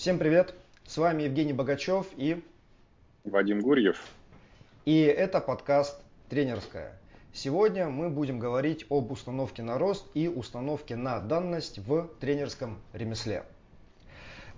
Всем 0.00 0.18
привет! 0.18 0.54
С 0.86 0.96
вами 0.96 1.24
Евгений 1.24 1.52
Богачев 1.52 2.06
и 2.16 2.42
Вадим 3.24 3.60
Гурьев. 3.60 4.02
И 4.86 5.02
это 5.02 5.42
подкаст 5.42 6.00
«Тренерская». 6.30 6.98
Сегодня 7.34 7.90
мы 7.90 8.08
будем 8.08 8.38
говорить 8.38 8.86
об 8.88 9.12
установке 9.12 9.62
на 9.62 9.76
рост 9.76 10.06
и 10.14 10.26
установке 10.26 10.96
на 10.96 11.20
данность 11.20 11.80
в 11.80 12.08
тренерском 12.18 12.80
ремесле. 12.94 13.44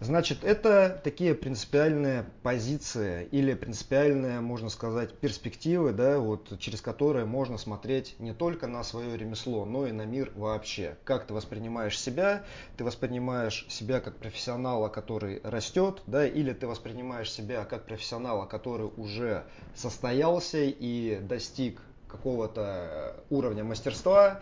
Значит, 0.03 0.43
это 0.43 1.01
такие 1.05 1.33
принципиальные 1.33 2.25
позиции 2.43 3.29
или 3.31 3.55
принципиальные, 3.55 4.41
можно 4.41 4.69
сказать, 4.69 5.15
перспективы, 5.15 5.93
да, 5.93 6.19
вот, 6.19 6.59
через 6.59 6.81
которые 6.81 7.25
можно 7.25 7.57
смотреть 7.57 8.17
не 8.19 8.35
только 8.35 8.67
на 8.67 8.83
свое 8.83 9.17
ремесло, 9.17 9.65
но 9.65 9.87
и 9.87 9.93
на 9.93 10.05
мир 10.05 10.33
вообще. 10.35 10.97
Как 11.05 11.29
ты 11.29 11.35
воспринимаешь 11.35 11.97
себя, 11.97 12.43
ты 12.77 12.83
воспринимаешь 12.83 13.65
себя 13.69 14.01
как 14.01 14.17
профессионала, 14.17 14.89
который 14.89 15.41
растет, 15.45 16.03
да, 16.09 16.27
или 16.27 16.53
ты 16.53 16.67
воспринимаешь 16.67 17.31
себя 17.31 17.65
как 17.65 17.85
профессионала, 17.85 18.47
который 18.47 18.91
уже 18.97 19.45
состоялся 19.77 20.59
и 20.59 21.21
достиг 21.23 21.81
какого-то 22.13 23.25
уровня 23.31 23.65
мастерства. 23.65 24.41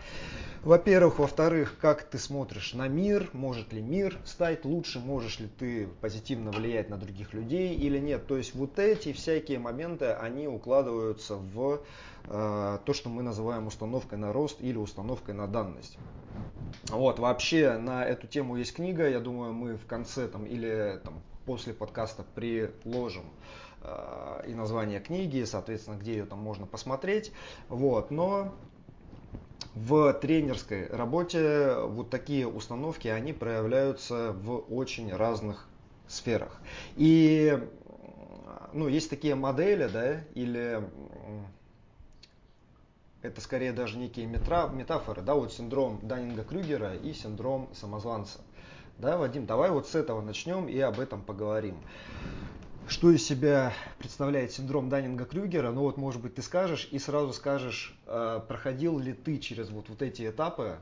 Во-первых, 0.63 1.17
во-вторых, 1.17 1.77
как 1.81 2.03
ты 2.03 2.19
смотришь 2.19 2.73
на 2.73 2.87
мир, 2.87 3.29
может 3.33 3.73
ли 3.73 3.81
мир 3.81 4.19
стать 4.25 4.63
лучше, 4.65 4.99
можешь 4.99 5.39
ли 5.39 5.47
ты 5.47 5.87
позитивно 6.01 6.51
влиять 6.51 6.89
на 6.89 6.97
других 6.97 7.33
людей 7.33 7.73
или 7.73 7.97
нет. 7.97 8.27
То 8.27 8.37
есть 8.37 8.53
вот 8.53 8.77
эти 8.77 9.13
всякие 9.13 9.57
моменты, 9.57 10.11
они 10.11 10.47
укладываются 10.47 11.37
в 11.37 11.81
э, 12.25 12.79
то, 12.85 12.93
что 12.93 13.09
мы 13.09 13.23
называем 13.23 13.65
установкой 13.65 14.19
на 14.19 14.31
рост 14.33 14.61
или 14.61 14.77
установкой 14.77 15.33
на 15.33 15.47
данность. 15.47 15.97
Вот, 16.89 17.17
вообще 17.17 17.77
на 17.77 18.05
эту 18.05 18.27
тему 18.27 18.57
есть 18.57 18.73
книга, 18.73 19.09
я 19.09 19.19
думаю, 19.19 19.53
мы 19.53 19.77
в 19.77 19.85
конце 19.87 20.27
там 20.27 20.45
или 20.45 20.99
там 21.03 21.21
после 21.45 21.73
подкаста 21.73 22.23
приложим 22.35 23.23
э, 23.23 23.70
и 24.47 24.53
название 24.53 24.99
книги, 24.99 25.43
соответственно, 25.43 25.97
где 25.97 26.13
ее 26.13 26.25
там 26.25 26.39
можно 26.39 26.65
посмотреть. 26.65 27.31
Вот, 27.69 28.11
но 28.11 28.53
в 29.73 30.13
тренерской 30.13 30.87
работе 30.87 31.75
вот 31.79 32.09
такие 32.09 32.47
установки, 32.47 33.07
они 33.07 33.33
проявляются 33.33 34.33
в 34.33 34.65
очень 34.69 35.13
разных 35.13 35.67
сферах. 36.07 36.61
И 36.95 37.57
ну, 38.73 38.87
есть 38.87 39.09
такие 39.09 39.35
модели, 39.35 39.87
да, 39.87 40.21
или 40.35 40.81
это 43.21 43.39
скорее 43.41 43.71
даже 43.71 43.97
некие 43.97 44.25
метафоры, 44.25 45.21
да, 45.21 45.35
вот 45.35 45.53
синдром 45.53 45.99
Даннинга-Крюгера 46.01 46.95
и 46.95 47.13
синдром 47.13 47.69
самозванца. 47.73 48.39
Да, 48.97 49.17
Вадим, 49.17 49.45
давай 49.45 49.71
вот 49.71 49.87
с 49.87 49.95
этого 49.95 50.21
начнем 50.21 50.67
и 50.67 50.79
об 50.79 50.99
этом 50.99 51.21
поговорим. 51.21 51.77
Что 52.87 53.11
из 53.11 53.25
себя 53.25 53.73
представляет 53.99 54.51
синдром 54.51 54.89
Даннинга-Крюгера? 54.89 55.71
Ну 55.71 55.81
вот, 55.81 55.97
может 55.97 56.21
быть, 56.21 56.35
ты 56.35 56.41
скажешь 56.41 56.87
и 56.91 56.99
сразу 56.99 57.31
скажешь, 57.33 57.95
э, 58.05 58.41
проходил 58.47 58.99
ли 58.99 59.13
ты 59.13 59.37
через 59.37 59.69
вот, 59.69 59.89
вот 59.89 60.01
эти 60.01 60.29
этапы, 60.29 60.77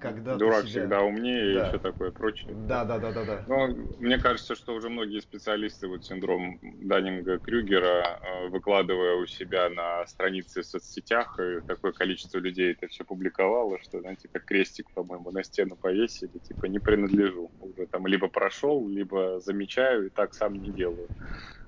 когда 0.00 0.36
Дурак 0.36 0.66
себя... 0.66 0.82
всегда 0.82 1.02
умнее 1.02 1.54
да. 1.54 1.66
и 1.66 1.68
все 1.68 1.78
такое 1.78 2.10
прочее. 2.10 2.54
Да, 2.54 2.84
да, 2.84 2.98
да, 2.98 3.12
да, 3.12 3.24
да. 3.24 3.44
Но 3.46 3.68
мне 3.98 4.18
кажется, 4.18 4.54
что 4.54 4.74
уже 4.74 4.88
многие 4.88 5.20
специалисты 5.20 5.88
вот 5.88 6.04
синдром 6.04 6.58
Даннинга-Крюгера, 6.62 8.02
э, 8.02 8.48
выкладывая 8.48 9.16
у 9.16 9.26
себя 9.26 9.68
на 9.68 10.06
странице 10.06 10.62
в 10.62 10.66
соцсетях, 10.66 11.38
и 11.38 11.60
такое 11.66 11.92
количество 11.92 12.38
людей 12.38 12.72
это 12.72 12.86
все 12.88 13.04
публиковало, 13.04 13.78
что, 13.82 14.00
знаете, 14.00 14.28
как 14.32 14.44
крестик, 14.44 14.90
по-моему, 14.94 15.30
на 15.30 15.44
стену 15.44 15.76
повесили, 15.76 16.38
типа 16.38 16.66
не 16.66 16.78
принадлежу. 16.78 17.50
Уже 17.60 17.86
там 17.86 18.06
либо 18.06 18.28
прошел, 18.28 18.88
либо 18.88 19.40
замечаю 19.40 20.06
и 20.06 20.10
так 20.10 20.34
сам 20.34 20.54
не 20.54 20.70
делаю. 20.70 21.10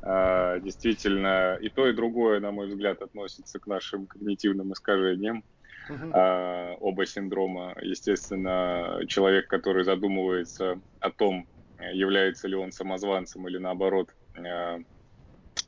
А, 0.02 0.58
действительно, 0.60 1.56
и 1.60 1.68
то, 1.68 1.88
и 1.88 1.92
другое, 1.92 2.40
на 2.40 2.52
мой 2.52 2.68
взгляд, 2.68 3.02
относится 3.02 3.58
к 3.58 3.66
нашим 3.66 4.06
когнитивным 4.06 4.72
искажениям 4.72 5.42
uh 5.88 6.76
оба 6.80 7.06
синдрома. 7.06 7.74
Естественно, 7.80 9.00
человек, 9.08 9.48
который 9.48 9.84
задумывается 9.84 10.80
о 11.00 11.10
том, 11.10 11.48
является 11.78 12.48
ли 12.48 12.54
он 12.56 12.72
самозванцем 12.72 13.46
или 13.48 13.58
наоборот 13.58 14.10
а, 14.36 14.78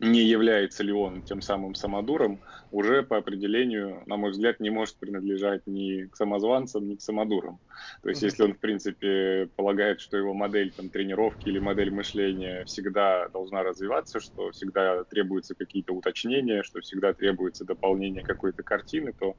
не 0.00 0.20
является 0.22 0.84
ли 0.84 0.92
он 0.92 1.22
тем 1.22 1.40
самым 1.40 1.74
самодуром, 1.74 2.40
уже 2.70 3.02
по 3.02 3.16
определению, 3.16 4.02
на 4.06 4.16
мой 4.16 4.30
взгляд, 4.30 4.60
не 4.60 4.70
может 4.70 4.98
принадлежать 4.98 5.62
ни 5.66 6.04
к 6.06 6.16
самозванцам, 6.16 6.86
ни 6.86 6.96
к 6.96 7.02
самодурам. 7.02 7.60
То 8.02 8.08
есть, 8.08 8.22
если 8.22 8.44
он, 8.44 8.54
в 8.54 8.60
принципе, 8.60 9.48
полагает, 9.56 10.00
что 10.00 10.16
его 10.16 10.34
модель 10.34 10.72
там, 10.72 10.90
тренировки 10.90 11.48
или 11.48 11.58
модель 11.58 11.90
мышления 11.90 12.64
всегда 12.64 13.28
должна 13.28 13.62
развиваться, 13.62 14.20
что 14.20 14.50
всегда 14.52 15.04
требуются 15.04 15.54
какие-то 15.56 15.92
уточнения, 15.94 16.62
что 16.62 16.80
всегда 16.80 17.12
требуется 17.12 17.64
дополнение 17.64 18.22
какой-то 18.22 18.62
картины, 18.62 19.12
то, 19.18 19.34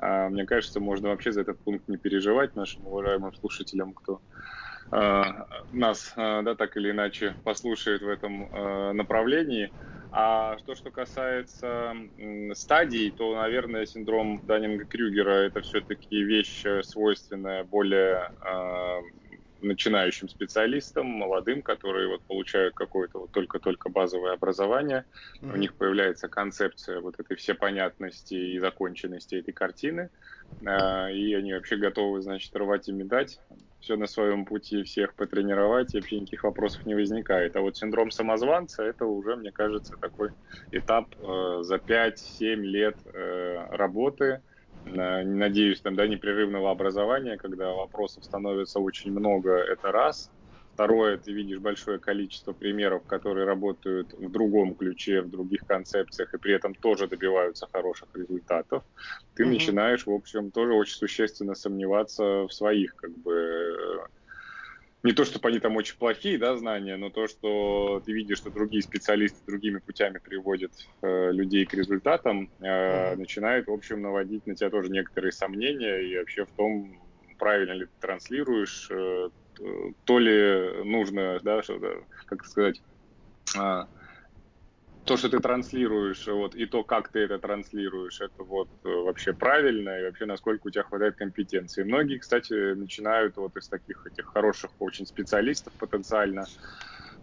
э, 0.00 0.28
мне 0.28 0.46
кажется, 0.46 0.80
можно 0.80 1.08
вообще 1.08 1.32
за 1.32 1.40
этот 1.42 1.58
пункт 1.64 1.88
не 1.88 1.96
переживать 1.98 2.54
нашим 2.54 2.86
уважаемым 2.86 3.32
слушателям, 3.34 3.94
кто 3.94 4.20
нас, 4.90 6.12
да, 6.16 6.54
так 6.54 6.76
или 6.76 6.90
иначе 6.90 7.36
послушает 7.42 8.02
в 8.02 8.08
этом 8.08 8.96
направлении. 8.96 9.72
А 10.16 10.56
что, 10.58 10.76
что 10.76 10.92
касается 10.92 11.92
стадий, 12.52 13.10
то, 13.10 13.34
наверное, 13.34 13.84
синдром 13.84 14.46
Даннинга-Крюгера 14.46 15.46
это 15.48 15.60
все-таки 15.60 16.22
вещь 16.22 16.64
э, 16.64 16.84
свойственная 16.84 17.64
более 17.64 18.30
э, 18.46 19.00
начинающим 19.64 20.28
специалистам, 20.28 21.06
молодым, 21.06 21.62
которые 21.62 22.08
вот 22.08 22.22
получают 22.22 22.74
какое-то 22.74 23.20
вот 23.20 23.30
только-только 23.30 23.88
базовое 23.88 24.32
образование. 24.32 25.04
Mm-hmm. 25.40 25.52
У 25.52 25.56
них 25.56 25.74
появляется 25.74 26.28
концепция 26.28 27.00
вот 27.00 27.18
этой 27.18 27.36
всепонятности 27.36 28.34
и 28.34 28.58
законченности 28.58 29.36
этой 29.36 29.52
картины. 29.52 30.10
Э, 30.60 31.12
и 31.12 31.34
они 31.34 31.52
вообще 31.54 31.76
готовы, 31.76 32.20
значит, 32.22 32.54
рвать 32.56 32.88
и 32.88 32.92
медать 32.92 33.40
все 33.84 33.96
на 33.96 34.06
своем 34.06 34.46
пути, 34.46 34.82
всех 34.82 35.14
потренировать, 35.14 35.94
и 35.94 35.98
вообще 35.98 36.18
никаких 36.18 36.44
вопросов 36.44 36.86
не 36.86 36.94
возникает. 36.94 37.54
А 37.54 37.60
вот 37.60 37.76
синдром 37.76 38.10
самозванца, 38.10 38.82
это 38.82 39.04
уже, 39.04 39.36
мне 39.36 39.52
кажется, 39.52 39.96
такой 40.00 40.30
этап 40.70 41.14
э, 41.18 41.58
за 41.60 41.76
5-7 41.76 42.54
лет 42.62 42.96
э, 43.04 43.66
работы, 43.76 44.40
надеюсь, 44.84 45.80
там, 45.80 45.96
да, 45.96 46.06
непрерывного 46.06 46.70
образования, 46.70 47.36
когда 47.36 47.72
вопросов 47.72 48.24
становится 48.24 48.80
очень 48.80 49.12
много, 49.12 49.52
это 49.56 49.92
раз– 49.92 50.30
Второе, 50.74 51.18
ты 51.18 51.32
видишь 51.32 51.60
большое 51.60 52.00
количество 52.00 52.52
примеров, 52.52 53.06
которые 53.06 53.46
работают 53.46 54.12
в 54.12 54.28
другом 54.28 54.74
ключе, 54.74 55.20
в 55.22 55.30
других 55.30 55.64
концепциях 55.66 56.34
и 56.34 56.38
при 56.38 56.52
этом 56.52 56.74
тоже 56.74 57.06
добиваются 57.06 57.68
хороших 57.72 58.08
результатов. 58.14 58.82
Ты 59.34 59.44
угу. 59.44 59.52
начинаешь, 59.52 60.04
в 60.04 60.10
общем, 60.10 60.50
тоже 60.50 60.72
очень 60.72 60.96
существенно 60.96 61.54
сомневаться 61.54 62.24
в 62.48 62.52
своих, 62.52 62.96
как 62.96 63.16
бы, 63.16 64.00
не 65.04 65.12
то, 65.12 65.24
чтобы 65.24 65.48
они 65.48 65.60
там 65.60 65.76
очень 65.76 65.96
плохие, 65.98 66.38
да, 66.38 66.56
знания, 66.56 66.96
но 66.96 67.10
то, 67.10 67.28
что 67.28 68.02
ты 68.04 68.12
видишь, 68.12 68.38
что 68.38 68.50
другие 68.50 68.82
специалисты 68.82 69.38
другими 69.46 69.78
путями 69.78 70.18
приводят 70.18 70.72
э, 71.02 71.30
людей 71.30 71.66
к 71.66 71.74
результатам, 71.74 72.50
э, 72.58 72.64
uh 72.64 73.16
начинает, 73.16 73.66
в 73.66 73.72
общем, 73.72 74.00
наводить 74.00 74.46
на 74.46 74.56
тебя 74.56 74.70
тоже 74.70 74.90
некоторые 74.90 75.30
сомнения. 75.30 76.00
И 76.00 76.18
вообще 76.18 76.46
в 76.46 76.52
том, 76.56 76.98
правильно 77.38 77.72
ли 77.72 77.84
ты 77.84 77.92
транслируешь 78.00 78.90
э, 78.90 79.28
то 80.04 80.18
ли 80.18 80.84
нужно, 80.84 81.38
да, 81.42 81.62
что 81.62 81.78
как 82.26 82.44
сказать, 82.44 82.82
а, 83.56 83.88
то, 85.04 85.16
что 85.16 85.28
ты 85.28 85.38
транслируешь, 85.38 86.26
вот, 86.26 86.54
и 86.54 86.66
то, 86.66 86.82
как 86.82 87.10
ты 87.10 87.20
это 87.20 87.38
транслируешь, 87.38 88.20
это 88.20 88.42
вот 88.42 88.68
э, 88.84 88.88
вообще 88.88 89.34
правильно, 89.34 90.00
и 90.00 90.04
вообще 90.04 90.24
насколько 90.24 90.66
у 90.66 90.70
тебя 90.70 90.84
хватает 90.84 91.16
компетенции. 91.16 91.82
Многие, 91.82 92.18
кстати, 92.18 92.74
начинают 92.74 93.36
вот 93.36 93.54
из 93.56 93.68
таких 93.68 94.06
этих 94.06 94.26
хороших 94.26 94.70
очень 94.78 95.06
специалистов 95.06 95.74
потенциально, 95.78 96.44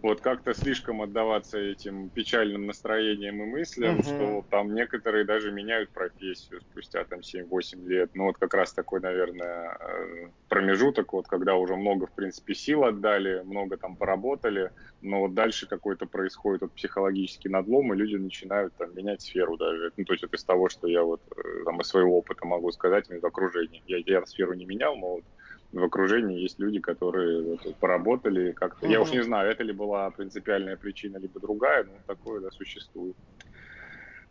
вот 0.02 0.20
как-то 0.20 0.52
слишком 0.52 1.00
отдаваться 1.00 1.58
этим 1.58 2.08
печальным 2.08 2.66
настроениям 2.66 3.40
и 3.42 3.46
мыслям, 3.46 4.00
uh-huh. 4.00 4.02
что 4.02 4.44
там 4.50 4.74
некоторые 4.74 5.24
даже 5.24 5.52
меняют 5.52 5.90
профессию 5.90 6.60
спустя 6.60 7.04
там 7.04 7.20
7-8 7.20 7.86
лет. 7.86 8.10
Ну 8.14 8.24
вот 8.24 8.36
как 8.36 8.52
раз 8.54 8.72
такой, 8.72 9.00
наверное, 9.00 9.78
э, 9.78 10.28
промежуток, 10.48 11.12
вот 11.12 11.28
когда 11.28 11.54
уже 11.54 11.76
много, 11.76 12.06
в 12.06 12.12
принципе, 12.12 12.54
сил 12.54 12.84
отдали, 12.84 13.42
много 13.44 13.76
там 13.76 13.94
поработали, 13.94 14.72
но 15.02 15.20
вот 15.20 15.34
дальше 15.34 15.68
какой-то 15.68 16.06
происходит 16.06 16.62
вот 16.62 16.72
психологический 16.72 17.48
надлом, 17.48 17.94
и 17.94 17.96
люди 17.96 18.16
начинают 18.16 18.74
там 18.74 18.94
менять 18.96 19.22
сферу 19.22 19.56
даже. 19.56 19.92
Ну 19.96 20.04
то 20.04 20.14
есть 20.14 20.24
это 20.24 20.36
из 20.36 20.42
того, 20.42 20.68
что 20.68 20.88
я 20.88 21.04
вот 21.04 21.22
э, 21.36 21.64
там 21.64 21.80
из 21.80 21.86
своего 21.86 22.18
опыта 22.18 22.44
могу 22.44 22.72
сказать, 22.72 23.08
из 23.08 23.22
окружения. 23.22 23.82
Я, 23.86 23.98
я 24.04 24.26
сферу 24.26 24.54
не 24.54 24.64
менял, 24.64 24.96
но 24.96 25.14
вот 25.14 25.24
в 25.72 25.82
окружении 25.82 26.40
есть 26.40 26.58
люди, 26.58 26.80
которые 26.80 27.42
вот, 27.42 27.76
поработали 27.76 28.52
как-то. 28.52 28.86
Я 28.86 29.00
уж 29.00 29.10
не 29.10 29.22
знаю, 29.22 29.50
это 29.50 29.62
ли 29.62 29.72
была 29.72 30.10
принципиальная 30.10 30.76
причина, 30.76 31.16
либо 31.16 31.40
другая, 31.40 31.84
но 31.84 31.92
такое 32.06 32.40
да, 32.40 32.50
существует. 32.50 33.16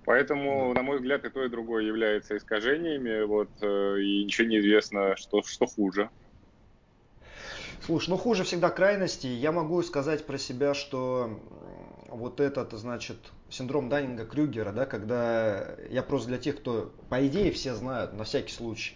Поэтому, 0.05 0.73
на 0.73 0.81
мой 0.81 0.97
взгляд, 0.97 1.25
и 1.25 1.29
то, 1.29 1.43
и 1.43 1.49
другое 1.49 1.83
является 1.83 2.37
искажениями, 2.37 3.23
вот, 3.23 3.49
э, 3.61 4.01
и 4.01 4.23
ничего 4.23 4.47
не 4.47 4.59
известно, 4.59 5.15
что, 5.15 5.43
что 5.43 5.67
хуже. 5.67 6.09
Слушай, 7.85 8.11
ну 8.11 8.17
хуже 8.17 8.43
всегда 8.43 8.69
крайности. 8.69 9.27
Я 9.27 9.51
могу 9.51 9.81
сказать 9.83 10.25
про 10.25 10.37
себя, 10.37 10.73
что 10.73 11.39
вот 12.07 12.39
этот, 12.39 12.73
значит, 12.73 13.17
синдром 13.49 13.89
Даннинга-Крюгера, 13.89 14.71
да, 14.71 14.85
когда 14.85 15.75
я 15.89 16.03
просто 16.03 16.29
для 16.29 16.37
тех, 16.37 16.57
кто, 16.57 16.91
по 17.09 17.25
идее, 17.25 17.51
все 17.51 17.73
знают, 17.73 18.13
на 18.13 18.23
всякий 18.23 18.53
случай, 18.53 18.95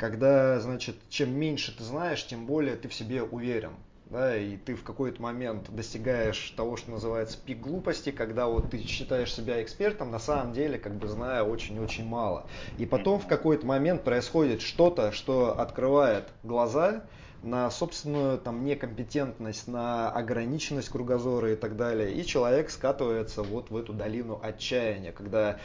когда, 0.00 0.58
значит, 0.60 0.96
чем 1.10 1.38
меньше 1.38 1.76
ты 1.76 1.84
знаешь, 1.84 2.26
тем 2.26 2.46
более 2.46 2.74
ты 2.74 2.88
в 2.88 2.94
себе 2.94 3.22
уверен. 3.22 3.72
Да, 4.06 4.36
и 4.36 4.56
ты 4.56 4.74
в 4.74 4.82
какой-то 4.82 5.22
момент 5.22 5.70
достигаешь 5.70 6.52
того, 6.56 6.76
что 6.76 6.90
называется 6.90 7.38
пик 7.38 7.60
глупости, 7.60 8.10
когда 8.10 8.48
вот 8.48 8.70
ты 8.70 8.82
считаешь 8.82 9.32
себя 9.32 9.62
экспертом, 9.62 10.10
на 10.10 10.18
самом 10.18 10.52
деле, 10.52 10.80
как 10.80 10.96
бы 10.96 11.06
зная 11.06 11.44
очень-очень 11.44 12.04
мало. 12.04 12.48
И 12.76 12.86
потом 12.86 13.20
в 13.20 13.28
какой-то 13.28 13.64
момент 13.66 14.02
происходит 14.02 14.62
что-то, 14.62 15.12
что 15.12 15.60
открывает 15.60 16.24
глаза, 16.42 17.04
на 17.42 17.70
собственную 17.70 18.38
там 18.38 18.64
некомпетентность, 18.64 19.66
на 19.66 20.10
ограниченность 20.10 20.88
кругозора 20.88 21.52
и 21.52 21.56
так 21.56 21.76
далее. 21.76 22.12
И 22.12 22.26
человек 22.26 22.70
скатывается 22.70 23.42
вот 23.42 23.70
в 23.70 23.76
эту 23.76 23.92
долину 23.92 24.40
отчаяния, 24.42 25.12
когда 25.12 25.58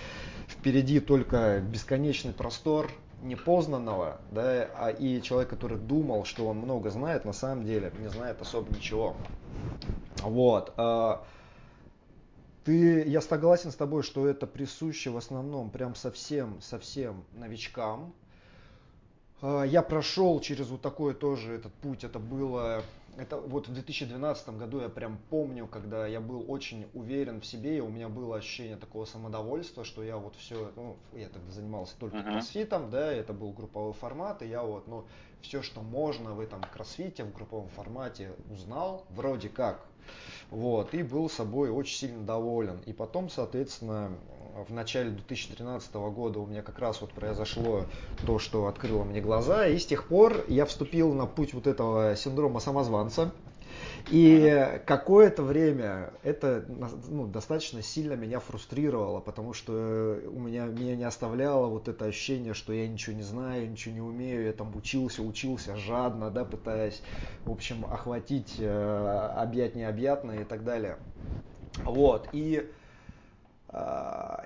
впереди 0.47 0.99
только 0.99 1.59
бесконечный 1.59 2.33
простор 2.33 2.91
непознанного, 3.25 4.19
да, 4.31 4.69
а 4.75 4.89
и 4.89 5.21
человек, 5.21 5.49
который 5.49 5.77
думал, 5.77 6.25
что 6.25 6.47
он 6.47 6.57
много 6.57 6.89
знает, 6.89 7.25
на 7.25 7.33
самом 7.33 7.65
деле 7.65 7.91
не 7.99 8.09
знает 8.09 8.41
особо 8.41 8.71
ничего. 8.71 9.15
Вот. 10.21 10.73
А, 10.77 11.25
ты, 12.63 13.07
я 13.07 13.21
согласен 13.21 13.71
с 13.71 13.75
тобой, 13.75 14.03
что 14.03 14.27
это 14.27 14.47
присуще 14.47 15.09
в 15.09 15.17
основном 15.17 15.69
прям 15.69 15.95
совсем, 15.95 16.61
совсем 16.61 17.23
новичкам, 17.33 18.13
а, 19.41 19.63
я 19.63 19.81
прошел 19.81 20.39
через 20.39 20.69
вот 20.69 20.81
такой 20.81 21.13
тоже 21.13 21.53
этот 21.53 21.73
путь. 21.73 22.03
Это 22.03 22.19
было, 22.19 22.83
это 23.17 23.37
вот 23.37 23.67
в 23.67 23.73
2012 23.73 24.49
году 24.49 24.81
я 24.81 24.89
прям 24.89 25.17
помню, 25.29 25.67
когда 25.67 26.05
я 26.07 26.19
был 26.19 26.45
очень 26.47 26.87
уверен 26.93 27.41
в 27.41 27.45
себе, 27.45 27.77
и 27.77 27.79
у 27.79 27.89
меня 27.89 28.09
было 28.09 28.37
ощущение 28.37 28.77
такого 28.77 29.05
самодовольства, 29.05 29.83
что 29.83 30.03
я 30.03 30.17
вот 30.17 30.35
все, 30.35 30.71
ну, 30.75 30.97
я 31.13 31.29
тогда 31.29 31.51
занимался 31.51 31.95
только 31.97 32.17
uh-huh. 32.17 32.31
кроссфитом, 32.31 32.89
да, 32.89 33.11
это 33.11 33.33
был 33.33 33.51
групповой 33.51 33.93
формат, 33.93 34.41
и 34.41 34.47
я 34.47 34.63
вот, 34.63 34.87
ну, 34.87 35.05
все, 35.41 35.61
что 35.61 35.81
можно 35.81 36.33
в 36.33 36.39
этом 36.39 36.61
кроссфите, 36.61 37.23
в 37.23 37.33
групповом 37.33 37.69
формате 37.69 38.33
узнал, 38.51 39.05
вроде 39.09 39.49
как, 39.49 39.85
вот, 40.49 40.93
и 40.93 41.03
был 41.03 41.29
собой 41.29 41.69
очень 41.69 41.97
сильно 41.97 42.23
доволен. 42.23 42.79
И 42.85 42.93
потом, 42.93 43.29
соответственно, 43.29 44.11
в 44.63 44.71
начале 44.71 45.09
2013 45.09 45.93
года 45.93 46.39
у 46.39 46.45
меня 46.45 46.61
как 46.61 46.79
раз 46.79 47.01
вот 47.01 47.11
произошло 47.11 47.85
то, 48.25 48.39
что 48.39 48.67
открыло 48.67 49.03
мне 49.03 49.19
глаза, 49.19 49.67
и 49.67 49.77
с 49.77 49.85
тех 49.85 50.07
пор 50.07 50.45
я 50.47 50.65
вступил 50.65 51.13
на 51.13 51.25
путь 51.25 51.53
вот 51.53 51.67
этого 51.67 52.15
синдрома 52.15 52.59
самозванца. 52.61 53.33
И 54.09 54.81
какое-то 54.85 55.43
время 55.43 56.13
это 56.23 56.63
ну, 57.09 57.27
достаточно 57.27 57.81
сильно 57.81 58.13
меня 58.13 58.39
фрустрировало, 58.39 59.19
потому 59.19 59.53
что 59.53 60.21
у 60.27 60.39
меня, 60.39 60.67
меня 60.67 60.95
не 60.95 61.03
оставляло 61.03 61.67
вот 61.67 61.89
это 61.89 62.05
ощущение, 62.05 62.53
что 62.53 62.71
я 62.71 62.87
ничего 62.87 63.15
не 63.15 63.23
знаю, 63.23 63.69
ничего 63.69 63.93
не 63.95 64.01
умею, 64.01 64.45
я 64.45 64.53
там 64.53 64.73
учился, 64.77 65.23
учился 65.23 65.75
жадно, 65.75 66.29
да, 66.29 66.45
пытаясь, 66.45 67.01
в 67.43 67.51
общем, 67.51 67.83
охватить, 67.85 68.55
э, 68.59 69.31
объять 69.35 69.75
необъятное 69.75 70.41
и 70.41 70.45
так 70.45 70.63
далее. 70.63 70.97
Вот, 71.83 72.29
и 72.31 72.63
э, 72.63 72.84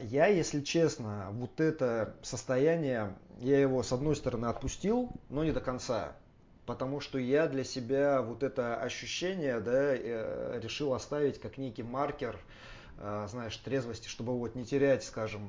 я, 0.02 0.28
если 0.28 0.62
честно, 0.62 1.28
вот 1.32 1.60
это 1.60 2.16
состояние, 2.22 3.16
я 3.40 3.60
его 3.60 3.84
с 3.84 3.92
одной 3.92 4.16
стороны 4.16 4.48
отпустил, 4.48 5.10
но 5.30 5.44
не 5.44 5.52
до 5.52 5.62
конца 5.62 6.14
потому 6.70 7.00
что 7.00 7.18
я 7.18 7.48
для 7.48 7.64
себя 7.64 8.22
вот 8.22 8.44
это 8.44 8.76
ощущение 8.76 9.60
да, 9.60 9.96
э, 9.96 10.60
решил 10.62 10.94
оставить 10.94 11.42
как 11.42 11.58
некий 11.58 11.82
маркер, 11.82 12.38
э, 13.00 13.26
знаешь, 13.28 13.58
трезвости, 13.58 14.08
чтобы 14.08 14.38
вот 14.38 14.54
не 14.54 14.66
терять, 14.66 15.04
скажем, 15.04 15.42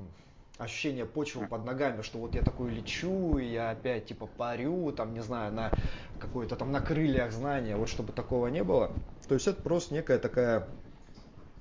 ощущение 0.57 1.05
почвы 1.05 1.47
под 1.47 1.67
ногами, 1.67 2.01
что 2.01 2.17
вот 2.17 2.35
я 2.35 2.41
такой 2.41 2.71
лечу, 2.71 3.37
и 3.37 3.45
я 3.45 3.69
опять 3.69 4.07
типа 4.07 4.29
парю, 4.29 4.93
там, 4.93 5.13
не 5.13 5.21
знаю, 5.21 5.53
на 5.53 5.71
какой-то 6.19 6.57
там 6.57 6.73
на 6.73 6.81
крыльях 6.81 7.33
знания, 7.33 7.77
вот 7.77 7.91
чтобы 7.91 8.15
такого 8.15 8.47
не 8.47 8.65
было. 8.65 8.91
То 9.29 9.35
есть 9.35 9.47
это 9.47 9.61
просто 9.61 9.93
некая 9.93 10.19
такая, 10.19 10.69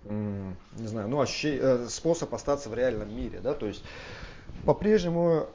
не 0.06 0.88
знаю, 0.88 1.08
ну, 1.10 1.20
ощущение, 1.20 1.60
э, 1.62 1.88
способ 1.90 2.34
остаться 2.34 2.70
в 2.70 2.74
реальном 2.74 3.16
мире, 3.16 3.40
да, 3.42 3.54
то 3.54 3.66
есть 3.66 3.84
по-прежнему, 4.66 5.48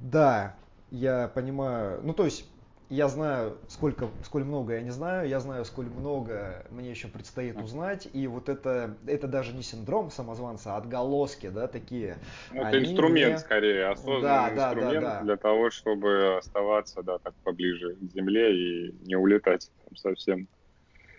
да, 0.00 0.54
я 0.90 1.30
понимаю, 1.34 2.00
ну, 2.02 2.12
то 2.12 2.24
есть 2.24 2.46
я 2.92 3.08
знаю, 3.08 3.56
сколько, 3.68 4.10
сколь 4.22 4.44
много 4.44 4.74
я 4.74 4.82
не 4.82 4.90
знаю, 4.90 5.26
я 5.26 5.40
знаю, 5.40 5.64
сколь 5.64 5.86
много 5.86 6.66
мне 6.70 6.90
еще 6.90 7.08
предстоит 7.08 7.56
узнать, 7.56 8.06
и 8.12 8.26
вот 8.26 8.50
это, 8.50 8.94
это 9.06 9.26
даже 9.26 9.54
не 9.54 9.62
синдром 9.62 10.10
самозванца, 10.10 10.74
а 10.74 10.76
отголоски, 10.76 11.48
да, 11.48 11.68
такие. 11.68 12.18
Ну, 12.52 12.62
это 12.62 12.78
инструмент, 12.78 13.32
мне... 13.32 13.38
скорее, 13.38 13.86
осознанный 13.86 14.20
да, 14.20 14.50
инструмент 14.50 14.92
да, 14.92 15.00
да, 15.00 15.18
да. 15.18 15.20
для 15.22 15.36
того, 15.38 15.70
чтобы 15.70 16.36
оставаться, 16.36 17.02
да, 17.02 17.16
так 17.18 17.32
поближе 17.42 17.94
к 17.94 18.02
земле 18.12 18.54
и 18.54 18.94
не 19.06 19.16
улетать 19.16 19.70
там 19.86 19.96
совсем. 19.96 20.46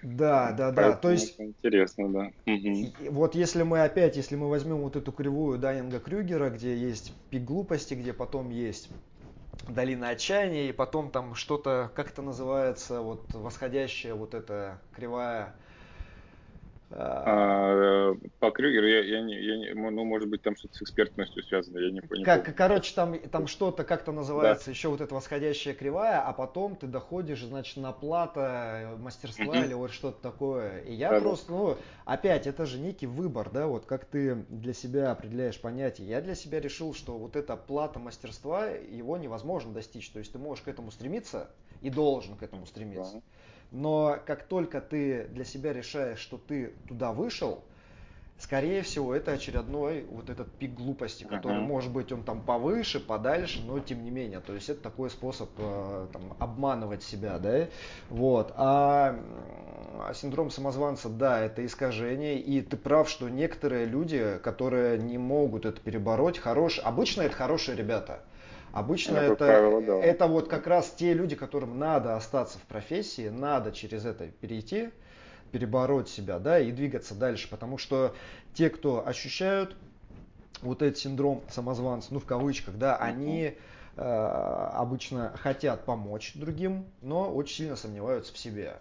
Да, 0.03 0.51
да, 0.51 0.67
Поэтому 0.67 0.91
да. 0.91 0.95
То 0.97 1.11
есть 1.11 1.39
интересно, 1.39 2.11
да. 2.11 2.31
Угу. 2.45 3.11
Вот 3.11 3.35
если 3.35 3.63
мы 3.63 3.83
опять, 3.83 4.17
если 4.17 4.35
мы 4.35 4.50
возьмем 4.50 4.81
вот 4.81 4.95
эту 4.95 5.11
кривую 5.11 5.57
Данинга 5.57 6.00
Крюгера, 6.00 6.50
где 6.50 6.75
есть 6.75 7.13
пик 7.29 7.44
глупости, 7.44 7.94
где 7.94 8.13
потом 8.13 8.50
есть 8.50 8.91
долина 9.67 10.09
отчаяния, 10.09 10.69
и 10.69 10.73
потом 10.73 11.09
там 11.09 11.35
что-то, 11.35 11.91
как 11.95 12.11
это 12.11 12.21
называется, 12.21 13.01
вот 13.01 13.33
восходящая 13.33 14.13
вот 14.13 14.33
эта 14.33 14.81
кривая. 14.91 15.55
А, 16.95 18.13
э, 18.13 18.28
по 18.40 18.51
Крюгеру 18.51 18.88
я, 18.88 19.00
я, 19.00 19.22
не, 19.22 19.34
я 19.42 19.57
не, 19.57 19.74
ну, 19.74 20.04
может 20.04 20.30
быть, 20.30 20.44
там 20.44 20.56
что-то 20.56 20.75
с 20.75 20.81
экспертностью 20.84 21.42
связано, 21.44 21.80
я 21.80 21.90
не, 21.90 22.01
не 22.18 22.24
как. 22.24 22.56
Короче, 22.56 22.94
там, 22.94 23.18
там 23.19 23.48
что-то 23.48 23.84
как-то 23.84 24.12
называется, 24.12 24.66
да. 24.66 24.72
еще 24.72 24.90
вот 24.90 25.01
эта 25.01 25.16
восходящая 25.16 25.74
кривая, 25.74 26.22
а 26.22 26.34
потом 26.34 26.75
ты 26.75 26.86
доходишь, 26.86 27.42
значит, 27.42 27.78
на 27.78 27.94
плата 27.94 28.95
мастерства 29.00 29.45
угу. 29.45 29.56
или 29.56 29.74
вот 29.74 29.92
что-то 29.92 30.22
такое. 30.22 30.81
И 30.81 30.94
я 30.94 31.10
да, 31.10 31.22
просто, 31.22 31.48
да. 31.51 31.57
ну, 31.57 31.78
опять, 32.06 32.45
это 32.45 32.66
же 32.68 32.78
некий 32.78 33.07
выбор, 33.07 33.50
да, 33.50 33.66
вот 33.66 33.86
как 33.86 34.06
ты 34.06 34.36
для 34.50 34.74
себя 34.74 35.12
определяешь 35.12 35.60
понятие. 35.60 36.07
Я 36.07 36.22
для 36.22 36.36
себя 36.36 36.60
решил, 36.60 36.94
что 36.94 37.18
вот 37.18 37.36
эта 37.36 37.56
плата 37.56 37.98
мастерства, 37.98 38.68
его 38.68 39.18
невозможно 39.18 39.74
достичь. 39.74 40.10
То 40.10 40.19
есть 40.19 40.31
ты 40.31 40.38
можешь 40.38 40.63
к 40.63 40.68
этому 40.68 40.92
стремиться 40.92 41.50
и 41.81 41.90
должен 41.90 42.36
к 42.36 42.44
этому 42.44 42.66
стремиться. 42.66 43.16
Да. 43.16 43.22
Но 43.73 44.19
как 44.27 44.43
только 44.43 44.81
ты 44.81 45.23
для 45.29 45.43
себя 45.43 45.73
решаешь, 45.73 46.19
что 46.19 46.37
ты 46.37 46.75
туда 46.87 47.11
вышел, 47.11 47.63
скорее 48.37 48.81
всего, 48.81 49.16
это 49.16 49.31
очередной 49.31 50.06
вот 50.09 50.30
этот 50.30 50.52
пик 50.54 50.73
глупости, 50.73 51.23
который, 51.23 51.57
uh-huh. 51.57 51.68
может 51.68 51.92
быть, 51.92 52.11
он 52.11 52.23
там 52.23 52.42
повыше, 52.42 52.99
подальше, 52.99 53.61
но 53.66 53.80
тем 53.80 54.04
не 54.04 54.11
менее. 54.11 54.40
То 54.40 54.54
есть 54.54 54.69
это 54.69 54.81
такой 54.81 55.09
способ 55.09 55.49
э, 55.57 56.07
там, 56.11 56.35
обманывать 56.40 57.04
себя, 57.04 57.40
да. 57.40 57.68
Вот. 58.09 58.54
А 58.56 59.19
синдром 60.13 60.49
самозванца, 60.49 61.09
да, 61.09 61.40
это 61.40 61.66
искажение, 61.66 62.40
и 62.40 62.61
ты 62.61 62.78
прав, 62.78 63.09
что 63.09 63.30
некоторые 63.30 63.85
люди, 63.85 64.40
которые 64.44 64.97
не 64.97 65.18
могут 65.18 65.66
это 65.66 65.80
перебороть, 65.80 66.37
хорош, 66.37 66.80
обычно 66.83 67.21
это 67.21 67.35
хорошие 67.35 67.78
ребята. 67.78 68.19
Обычно 68.73 69.18
это, 69.18 69.35
правило, 69.35 69.81
да. 69.83 69.99
это 69.99 70.25
вот 70.25 70.47
как 70.47 70.66
раз 70.66 70.90
те 70.97 71.13
люди, 71.13 71.35
которым 71.35 71.78
надо 71.78 72.16
остаться 72.16 72.57
в 72.57 72.63
профессии, 72.63 73.30
надо 73.30 73.71
через 73.71 74.04
это 74.04 74.25
перейти, 74.25 74.90
перебороть 75.54 76.10
себя, 76.10 76.40
да, 76.40 76.60
и 76.60 76.72
двигаться 76.72 77.14
дальше, 77.14 77.48
потому 77.48 77.78
что 77.78 78.16
те, 78.56 78.72
кто 78.72 79.07
ощущают 79.07 79.76
вот 80.64 80.81
этот 80.81 80.98
синдром 80.98 81.44
самозванца, 81.48 82.12
ну 82.12 82.19
в 82.19 82.26
кавычках, 82.26 82.76
да, 82.76 82.95
они 82.98 83.56
э, 83.95 84.02
обычно 84.02 85.38
хотят 85.38 85.86
помочь 85.86 86.31
другим, 86.33 86.88
но 87.02 87.31
очень 87.31 87.56
сильно 87.57 87.76
сомневаются 87.76 88.33
в 88.33 88.38
себе. 88.40 88.80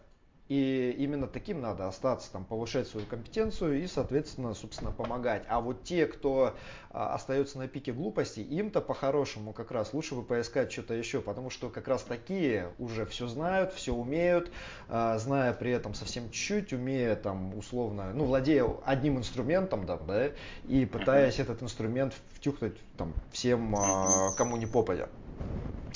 И 0.49 0.95
именно 0.99 1.27
таким 1.29 1.61
надо 1.61 1.89
остаться, 1.89 2.31
там, 2.31 2.45
повышать 2.45 2.87
свою 2.89 3.07
компетенцию 3.07 3.83
и, 3.83 3.87
соответственно, 3.87 4.55
собственно, 4.55 4.91
помогать. 4.91 5.45
А 5.49 5.61
вот 5.61 5.85
те, 5.85 6.07
кто 6.07 6.55
а, 6.91 7.15
остается 7.15 7.59
на 7.59 7.69
пике 7.69 7.93
глупости, 7.93 8.41
им-то 8.41 8.81
по-хорошему 8.81 9.53
как 9.53 9.71
раз 9.71 9.95
лучше 9.95 10.15
бы 10.15 10.23
поискать 10.23 10.71
что-то 10.71 10.95
еще, 10.95 11.21
потому 11.21 11.49
что 11.49 11.71
как 11.71 11.89
раз 11.89 12.03
такие 12.03 12.69
уже 12.79 13.07
все 13.07 13.29
знают, 13.29 13.73
все 13.73 13.95
умеют, 13.95 14.51
а, 14.89 15.17
зная 15.17 15.53
при 15.53 15.71
этом 15.71 15.95
совсем 15.95 16.29
чуть, 16.31 16.73
умея 16.73 17.17
там 17.17 17.57
условно, 17.57 18.13
ну, 18.13 18.25
владея 18.25 18.67
одним 18.85 19.19
инструментом, 19.19 19.87
да, 19.87 19.97
да 19.97 20.33
и 20.67 20.85
пытаясь 20.85 21.39
этот 21.39 21.63
инструмент 21.63 22.15
втюхнуть 22.35 22.77
там 22.99 23.15
всем, 23.31 23.75
а, 23.77 24.33
кому 24.37 24.57
не 24.57 24.67
попадя. 24.67 25.09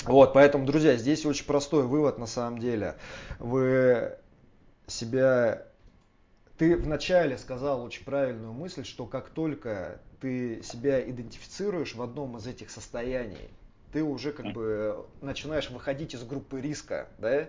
Вот, 0.05 0.35
поэтому, 0.35 0.67
друзья, 0.67 0.97
здесь 0.97 1.27
очень 1.27 1.47
простой 1.47 1.83
вывод 1.83 2.19
на 2.19 2.27
самом 2.27 2.59
деле. 2.59 2.95
Вы 3.39 4.17
себя... 4.87 5.67
Ты 6.59 6.77
вначале 6.77 7.37
сказал 7.37 7.83
очень 7.83 8.05
правильную 8.05 8.53
мысль, 8.53 8.85
что 8.85 9.05
как 9.07 9.29
только 9.29 10.01
ты 10.21 10.63
себя 10.63 11.07
идентифицируешь 11.07 11.95
в 11.95 12.01
одном 12.01 12.39
из 12.39 12.47
этих 12.47 12.71
состояний, 12.71 13.51
ты 13.97 14.05
уже 14.05 14.31
как 14.31 14.53
бы 14.53 15.07
начинаешь 15.23 15.71
выходить 15.71 16.15
из 16.15 16.23
группы 16.23 16.61
риска, 16.61 17.09
да? 17.17 17.49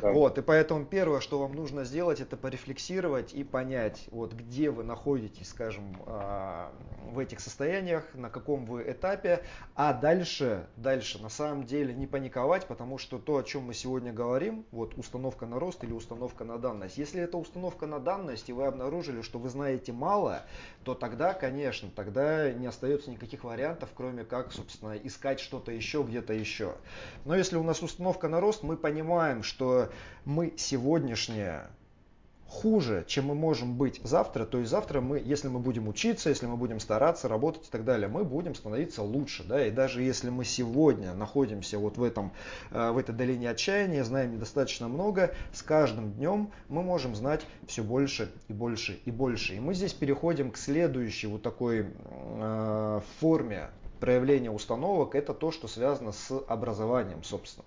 Да. 0.00 0.12
Вот, 0.12 0.38
и 0.38 0.42
поэтому 0.42 0.84
первое, 0.84 1.20
что 1.20 1.40
вам 1.40 1.54
нужно 1.54 1.84
сделать, 1.84 2.20
это 2.20 2.36
порефлексировать 2.36 3.32
и 3.34 3.42
понять, 3.42 4.06
вот 4.10 4.32
где 4.32 4.70
вы 4.70 4.84
находитесь, 4.84 5.48
скажем, 5.48 5.96
а, 6.06 6.72
в 7.10 7.18
этих 7.18 7.40
состояниях, 7.40 8.04
на 8.14 8.30
каком 8.30 8.64
вы 8.64 8.84
этапе, 8.86 9.42
а 9.74 9.92
дальше, 9.92 10.66
дальше 10.76 11.20
на 11.20 11.28
самом 11.28 11.64
деле 11.64 11.94
не 11.94 12.06
паниковать, 12.06 12.66
потому 12.66 12.98
что 12.98 13.18
то, 13.18 13.38
о 13.38 13.42
чем 13.42 13.62
мы 13.64 13.74
сегодня 13.74 14.12
говорим, 14.12 14.64
вот 14.70 14.96
установка 14.96 15.46
на 15.46 15.58
рост 15.58 15.82
или 15.82 15.92
установка 15.92 16.44
на 16.44 16.58
данность, 16.58 16.96
если 16.96 17.20
это 17.20 17.36
установка 17.36 17.86
на 17.86 17.98
данность, 17.98 18.48
и 18.48 18.52
вы 18.52 18.66
обнаружили, 18.66 19.22
что 19.22 19.38
вы 19.38 19.48
знаете 19.48 19.92
мало, 19.92 20.42
то 20.84 20.94
тогда, 20.94 21.34
конечно, 21.34 21.90
тогда 21.90 22.52
не 22.52 22.66
остается 22.66 23.10
никаких 23.10 23.42
вариантов, 23.42 23.90
кроме 23.96 24.24
как, 24.24 24.52
собственно, 24.52 24.96
искать 24.96 25.40
что-то 25.40 25.76
еще 25.78 26.02
где-то 26.02 26.34
еще. 26.34 26.74
Но 27.24 27.34
если 27.34 27.56
у 27.56 27.62
нас 27.62 27.82
установка 27.82 28.28
на 28.28 28.40
рост, 28.40 28.62
мы 28.62 28.76
понимаем, 28.76 29.42
что 29.42 29.90
мы 30.24 30.52
сегодняшнее 30.56 31.70
хуже, 32.48 33.04
чем 33.06 33.26
мы 33.26 33.34
можем 33.34 33.76
быть 33.76 34.00
завтра, 34.02 34.46
то 34.46 34.58
есть 34.58 34.70
завтра 34.70 35.00
мы, 35.00 35.18
если 35.18 35.48
мы 35.48 35.60
будем 35.60 35.86
учиться, 35.86 36.30
если 36.30 36.46
мы 36.46 36.56
будем 36.56 36.80
стараться, 36.80 37.28
работать 37.28 37.68
и 37.68 37.70
так 37.70 37.84
далее, 37.84 38.08
мы 38.08 38.24
будем 38.24 38.54
становиться 38.54 39.02
лучше, 39.02 39.44
да, 39.44 39.66
и 39.66 39.70
даже 39.70 40.02
если 40.02 40.30
мы 40.30 40.44
сегодня 40.44 41.12
находимся 41.12 41.78
вот 41.78 41.98
в 41.98 42.02
этом, 42.02 42.32
э, 42.70 42.90
в 42.90 42.96
этой 42.96 43.14
долине 43.14 43.50
отчаяния, 43.50 44.02
знаем 44.02 44.32
недостаточно 44.32 44.88
много, 44.88 45.34
с 45.52 45.62
каждым 45.62 46.12
днем 46.12 46.50
мы 46.68 46.82
можем 46.82 47.14
знать 47.14 47.44
все 47.66 47.82
больше 47.82 48.30
и 48.48 48.54
больше 48.54 48.98
и 49.04 49.10
больше. 49.10 49.54
И 49.54 49.60
мы 49.60 49.74
здесь 49.74 49.92
переходим 49.92 50.50
к 50.50 50.56
следующей 50.56 51.26
вот 51.26 51.42
такой 51.42 51.86
э, 51.86 53.00
форме 53.20 53.68
проявления 53.98 54.50
установок, 54.50 55.14
это 55.14 55.34
то, 55.34 55.50
что 55.50 55.68
связано 55.68 56.12
с 56.12 56.30
образованием, 56.48 57.22
собственно. 57.22 57.66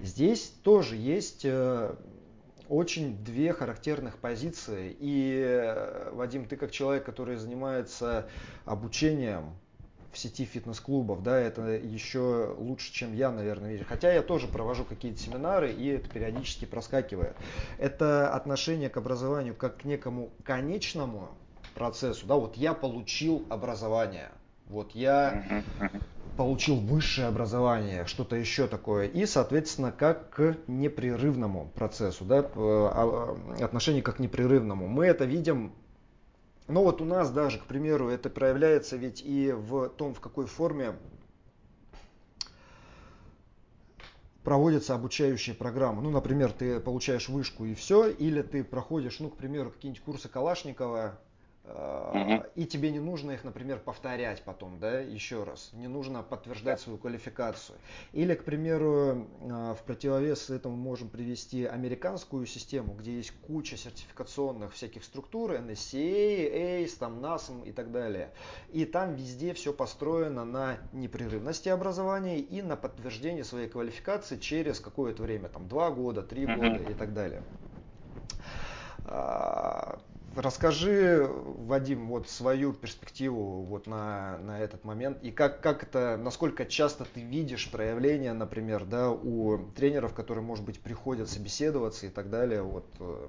Здесь 0.00 0.52
тоже 0.62 0.96
есть 0.96 1.44
э, 1.44 1.94
очень 2.68 3.16
две 3.24 3.52
характерных 3.52 4.18
позиции. 4.18 4.96
И, 4.98 5.42
э, 5.44 6.10
Вадим, 6.12 6.46
ты 6.46 6.56
как 6.56 6.70
человек, 6.70 7.04
который 7.04 7.36
занимается 7.36 8.28
обучением 8.64 9.56
в 10.12 10.18
сети 10.18 10.44
фитнес-клубов, 10.44 11.22
да, 11.22 11.38
это 11.38 11.62
еще 11.72 12.54
лучше, 12.58 12.92
чем 12.92 13.14
я, 13.14 13.30
наверное, 13.30 13.72
вижу. 13.72 13.84
Хотя 13.86 14.12
я 14.12 14.22
тоже 14.22 14.48
провожу 14.48 14.84
какие-то 14.84 15.18
семинары, 15.20 15.70
и 15.72 15.86
это 15.88 16.08
периодически 16.08 16.64
проскакивает. 16.64 17.36
Это 17.78 18.32
отношение 18.32 18.88
к 18.88 18.96
образованию 18.96 19.54
как 19.54 19.78
к 19.78 19.84
некому 19.84 20.30
конечному 20.44 21.28
процессу, 21.74 22.26
да, 22.26 22.34
вот 22.34 22.56
я 22.56 22.74
получил 22.74 23.44
образование, 23.48 24.30
вот 24.68 24.94
я 24.94 25.64
получил 26.36 26.76
высшее 26.76 27.26
образование, 27.26 28.06
что-то 28.06 28.36
еще 28.36 28.68
такое, 28.68 29.08
и, 29.08 29.26
соответственно, 29.26 29.90
как 29.90 30.30
к 30.30 30.56
непрерывному 30.68 31.72
процессу, 31.74 32.24
да, 32.24 32.48
а, 32.54 33.36
отношение 33.60 34.02
как 34.02 34.16
к 34.16 34.18
непрерывному. 34.20 34.86
Мы 34.86 35.06
это 35.06 35.24
видим, 35.24 35.72
ну 36.68 36.84
вот 36.84 37.00
у 37.00 37.04
нас 37.04 37.30
даже, 37.30 37.58
к 37.58 37.64
примеру, 37.64 38.08
это 38.08 38.30
проявляется 38.30 38.96
ведь 38.96 39.22
и 39.24 39.52
в 39.52 39.88
том, 39.88 40.14
в 40.14 40.20
какой 40.20 40.46
форме 40.46 40.94
проводятся 44.44 44.94
обучающие 44.94 45.54
программы. 45.56 46.02
Ну, 46.02 46.10
например, 46.10 46.52
ты 46.52 46.78
получаешь 46.78 47.28
вышку 47.28 47.64
и 47.64 47.74
все, 47.74 48.08
или 48.08 48.42
ты 48.42 48.62
проходишь, 48.62 49.18
ну, 49.18 49.28
к 49.28 49.36
примеру, 49.36 49.70
какие-нибудь 49.70 50.04
курсы 50.04 50.28
Калашникова, 50.28 51.18
Угу. 51.68 52.44
И 52.54 52.64
тебе 52.66 52.90
не 52.90 53.00
нужно 53.00 53.32
их, 53.32 53.44
например, 53.44 53.78
повторять 53.78 54.42
потом, 54.42 54.78
да, 54.78 55.00
еще 55.00 55.44
раз. 55.44 55.70
Не 55.74 55.86
нужно 55.86 56.22
подтверждать 56.22 56.80
свою 56.80 56.98
квалификацию. 56.98 57.78
Или, 58.12 58.34
к 58.34 58.44
примеру, 58.44 59.28
а, 59.42 59.74
в 59.74 59.82
противовес 59.82 60.50
этому 60.50 60.76
можем 60.76 61.08
привести 61.08 61.66
американскую 61.66 62.46
систему, 62.46 62.94
где 62.94 63.16
есть 63.16 63.32
куча 63.46 63.76
сертификационных 63.76 64.72
всяких 64.72 65.04
структур, 65.04 65.52
NSCA, 65.52 66.82
ACE, 66.82 66.98
там, 66.98 67.24
NASM 67.24 67.68
и 67.68 67.72
так 67.72 67.92
далее. 67.92 68.30
И 68.72 68.84
там 68.84 69.14
везде 69.14 69.52
все 69.52 69.72
построено 69.72 70.44
на 70.44 70.78
непрерывности 70.92 71.68
образования 71.68 72.38
и 72.38 72.62
на 72.62 72.76
подтверждении 72.76 73.42
своей 73.42 73.68
квалификации 73.68 74.38
через 74.38 74.80
какое-то 74.80 75.22
время, 75.22 75.48
там, 75.48 75.68
два 75.68 75.90
года, 75.90 76.22
три 76.22 76.46
угу. 76.46 76.54
года 76.54 76.82
и 76.90 76.94
так 76.94 77.12
далее. 77.12 77.42
Расскажи, 80.38 81.28
Вадим, 81.28 82.06
вот 82.06 82.28
свою 82.28 82.72
перспективу 82.72 83.62
вот 83.62 83.88
на, 83.88 84.38
на 84.38 84.60
этот 84.60 84.84
момент 84.84 85.18
и 85.24 85.32
как, 85.32 85.60
как 85.60 85.82
это, 85.82 86.16
насколько 86.16 86.64
часто 86.64 87.04
ты 87.04 87.22
видишь 87.22 87.68
проявления, 87.68 88.32
например, 88.34 88.84
да, 88.84 89.10
у 89.10 89.58
тренеров, 89.74 90.14
которые, 90.14 90.44
может 90.44 90.64
быть, 90.64 90.78
приходят 90.78 91.28
собеседоваться 91.28 92.06
и 92.06 92.08
так 92.08 92.30
далее, 92.30 92.62
вот 92.62 92.86
э, 93.00 93.26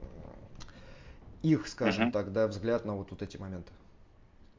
их, 1.42 1.68
скажем 1.68 2.10
uh-huh. 2.10 2.12
так, 2.12 2.32
да, 2.32 2.48
взгляд 2.48 2.86
на 2.86 2.96
вот, 2.96 3.10
вот 3.10 3.24
эти 3.24 3.38
моменты. 3.38 3.72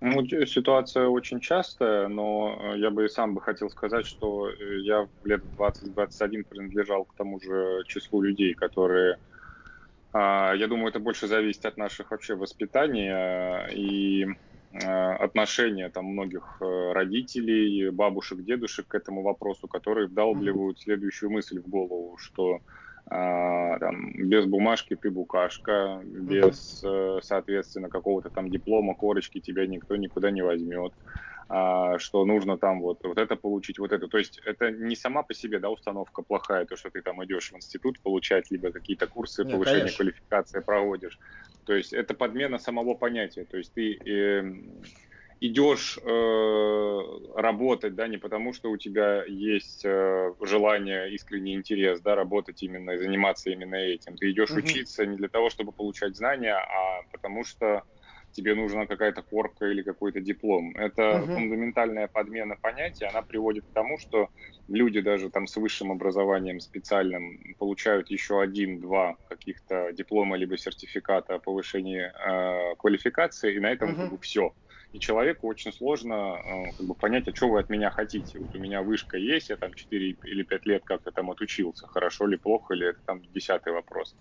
Ну, 0.00 0.26
ситуация 0.44 1.06
очень 1.06 1.38
частая, 1.38 2.08
но 2.08 2.58
э, 2.58 2.78
я 2.78 2.90
бы 2.90 3.04
и 3.04 3.08
сам 3.08 3.34
бы 3.34 3.40
хотел 3.40 3.70
сказать, 3.70 4.06
что 4.06 4.50
э, 4.50 4.80
я 4.80 5.06
в 5.22 5.26
лет 5.26 5.44
20-21 5.56 6.44
принадлежал 6.48 7.04
к 7.04 7.14
тому 7.14 7.38
же 7.38 7.84
числу 7.86 8.22
людей, 8.22 8.54
которые 8.54 9.18
я 10.18 10.66
думаю, 10.68 10.88
это 10.88 10.98
больше 10.98 11.26
зависит 11.26 11.64
от 11.64 11.76
наших 11.76 12.10
вообще 12.10 12.34
воспитания 12.34 13.68
и 13.72 14.26
а, 14.72 15.16
отношения 15.16 15.88
там 15.88 16.04
многих 16.06 16.58
э, 16.60 16.92
родителей, 16.92 17.90
бабушек, 17.90 18.42
дедушек 18.42 18.86
к 18.86 18.94
этому 18.94 19.22
вопросу, 19.22 19.66
которые 19.66 20.06
вдалбливают 20.06 20.78
следующую 20.78 21.30
мысль 21.30 21.60
в 21.60 21.68
голову, 21.68 22.16
что 22.18 22.60
а, 23.06 23.78
там, 23.80 24.12
без 24.14 24.46
бумажки 24.46 24.94
ты 24.94 25.10
букашка, 25.10 26.00
без, 26.04 26.82
э, 26.84 27.18
соответственно, 27.20 27.88
какого-то 27.88 28.30
там 28.30 28.48
диплома, 28.48 28.94
корочки 28.94 29.40
тебя 29.40 29.66
никто 29.66 29.96
никуда 29.96 30.30
не 30.30 30.42
возьмет. 30.42 30.92
А, 31.52 31.98
что 31.98 32.24
нужно 32.24 32.56
там 32.58 32.80
вот, 32.80 33.02
вот 33.02 33.18
это 33.18 33.34
получить, 33.34 33.80
вот 33.80 33.90
это. 33.90 34.06
То 34.06 34.18
есть 34.18 34.40
это 34.44 34.70
не 34.70 34.94
сама 34.94 35.24
по 35.24 35.34
себе 35.34 35.58
да, 35.58 35.68
установка 35.68 36.22
плохая, 36.22 36.64
то, 36.64 36.76
что 36.76 36.90
ты 36.90 37.02
там 37.02 37.24
идешь 37.24 37.50
в 37.50 37.56
институт 37.56 37.98
получать, 38.00 38.52
либо 38.52 38.70
какие-то 38.70 39.08
курсы 39.08 39.42
Нет, 39.42 39.52
повышения 39.52 39.78
конечно. 39.80 39.96
квалификации 39.96 40.60
проводишь. 40.60 41.18
То 41.66 41.74
есть 41.74 41.92
это 41.92 42.14
подмена 42.14 42.58
самого 42.58 42.94
понятия. 42.94 43.44
То 43.44 43.56
есть 43.56 43.74
ты 43.74 43.94
э, 43.94 44.44
идешь 45.40 45.98
э, 45.98 47.00
работать, 47.34 47.96
да, 47.96 48.06
не 48.06 48.18
потому 48.18 48.52
что 48.52 48.70
у 48.70 48.76
тебя 48.76 49.24
есть 49.24 49.84
э, 49.84 50.32
желание, 50.40 51.12
искренний 51.12 51.54
интерес, 51.54 52.00
да, 52.00 52.14
работать 52.14 52.62
именно 52.62 52.92
и 52.92 52.98
заниматься 52.98 53.50
именно 53.50 53.74
этим. 53.74 54.16
Ты 54.16 54.30
идешь 54.30 54.50
угу. 54.50 54.60
учиться 54.60 55.04
не 55.04 55.16
для 55.16 55.28
того, 55.28 55.50
чтобы 55.50 55.72
получать 55.72 56.14
знания, 56.14 56.54
а 56.54 57.02
потому 57.10 57.42
что 57.42 57.82
тебе 58.32 58.54
нужна 58.54 58.86
какая-то 58.86 59.22
корка 59.22 59.66
или 59.66 59.82
какой-то 59.82 60.20
диплом. 60.20 60.76
Это 60.76 61.02
uh-huh. 61.02 61.34
фундаментальная 61.34 62.08
подмена 62.08 62.56
понятия, 62.56 63.06
она 63.06 63.22
приводит 63.22 63.64
к 63.64 63.72
тому, 63.72 63.98
что 63.98 64.28
люди 64.68 65.00
даже 65.00 65.30
там 65.30 65.46
с 65.46 65.56
высшим 65.56 65.90
образованием 65.92 66.60
специальным 66.60 67.54
получают 67.58 68.10
еще 68.10 68.40
один-два 68.40 69.16
каких-то 69.28 69.92
диплома 69.92 70.36
либо 70.36 70.56
сертификата 70.56 71.34
о 71.34 71.38
повышении 71.38 72.02
э, 72.02 72.74
квалификации, 72.76 73.54
и 73.54 73.60
на 73.60 73.66
этом 73.66 73.90
uh-huh. 73.90 73.96
как 73.96 74.10
бы 74.10 74.18
все 74.18 74.52
и 74.92 74.98
человеку 74.98 75.46
очень 75.46 75.72
сложно 75.72 76.38
э, 76.44 76.72
как 76.76 76.86
бы, 76.86 76.94
понять, 76.94 77.28
а 77.28 77.34
что 77.34 77.48
вы 77.48 77.60
от 77.60 77.70
меня 77.70 77.90
хотите. 77.90 78.38
Вот 78.38 78.54
у 78.54 78.58
меня 78.58 78.82
вышка 78.82 79.16
есть, 79.16 79.50
я 79.50 79.56
там 79.56 79.72
4 79.72 80.16
или 80.24 80.42
5 80.42 80.66
лет 80.66 80.84
как-то 80.84 81.12
там 81.12 81.30
отучился, 81.30 81.86
хорошо 81.86 82.26
ли, 82.26 82.36
плохо 82.36 82.74
ли, 82.74 82.86
это 82.86 82.98
там 83.06 83.22
десятый 83.32 83.72
вопрос. 83.72 84.16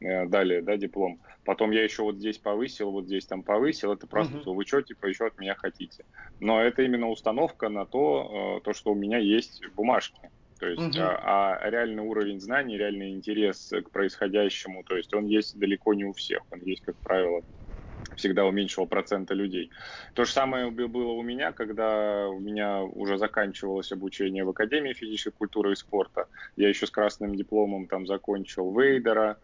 Э, 0.00 0.26
далее, 0.26 0.62
да, 0.62 0.76
диплом. 0.76 1.20
Потом 1.44 1.72
я 1.72 1.82
еще 1.82 2.02
вот 2.02 2.16
здесь 2.16 2.38
повысил, 2.38 2.92
вот 2.92 3.06
здесь 3.06 3.26
там 3.26 3.42
повысил, 3.42 3.92
это 3.92 4.06
просто, 4.06 4.36
uh-huh. 4.38 4.54
вы 4.54 4.64
что, 4.64 4.80
типа, 4.82 5.06
еще 5.06 5.26
от 5.26 5.38
меня 5.38 5.56
хотите. 5.56 6.04
Но 6.38 6.60
это 6.60 6.82
именно 6.82 7.08
установка 7.08 7.68
на 7.68 7.84
то, 7.84 8.58
э, 8.58 8.64
то 8.64 8.72
что 8.72 8.92
у 8.92 8.94
меня 8.94 9.18
есть 9.18 9.62
бумажки. 9.74 10.30
То 10.60 10.68
есть, 10.68 10.96
uh-huh. 10.96 11.18
а, 11.20 11.56
а 11.56 11.70
реальный 11.70 12.04
уровень 12.04 12.38
знаний, 12.38 12.78
реальный 12.78 13.10
интерес 13.10 13.72
к 13.72 13.90
происходящему, 13.90 14.84
то 14.84 14.96
есть 14.96 15.12
он 15.12 15.26
есть 15.26 15.58
далеко 15.58 15.94
не 15.94 16.04
у 16.04 16.12
всех, 16.12 16.42
он 16.52 16.60
есть, 16.60 16.82
как 16.82 16.94
правило, 16.98 17.42
всегда 18.16 18.44
уменьшил 18.44 18.86
процента 18.86 19.34
людей. 19.34 19.70
То 20.14 20.24
же 20.24 20.32
самое 20.32 20.70
было 20.70 21.12
у 21.12 21.22
меня, 21.22 21.52
когда 21.52 22.28
у 22.28 22.40
меня 22.40 22.82
уже 22.82 23.18
заканчивалось 23.18 23.92
обучение 23.92 24.44
в 24.44 24.50
Академии 24.50 24.92
физической 24.92 25.30
культуры 25.30 25.72
и 25.72 25.76
спорта. 25.76 26.26
Я 26.56 26.68
еще 26.68 26.86
с 26.86 26.90
красным 26.90 27.34
дипломом 27.34 27.86
там 27.86 28.06
закончил 28.06 28.78
Вейдера, 28.78 29.38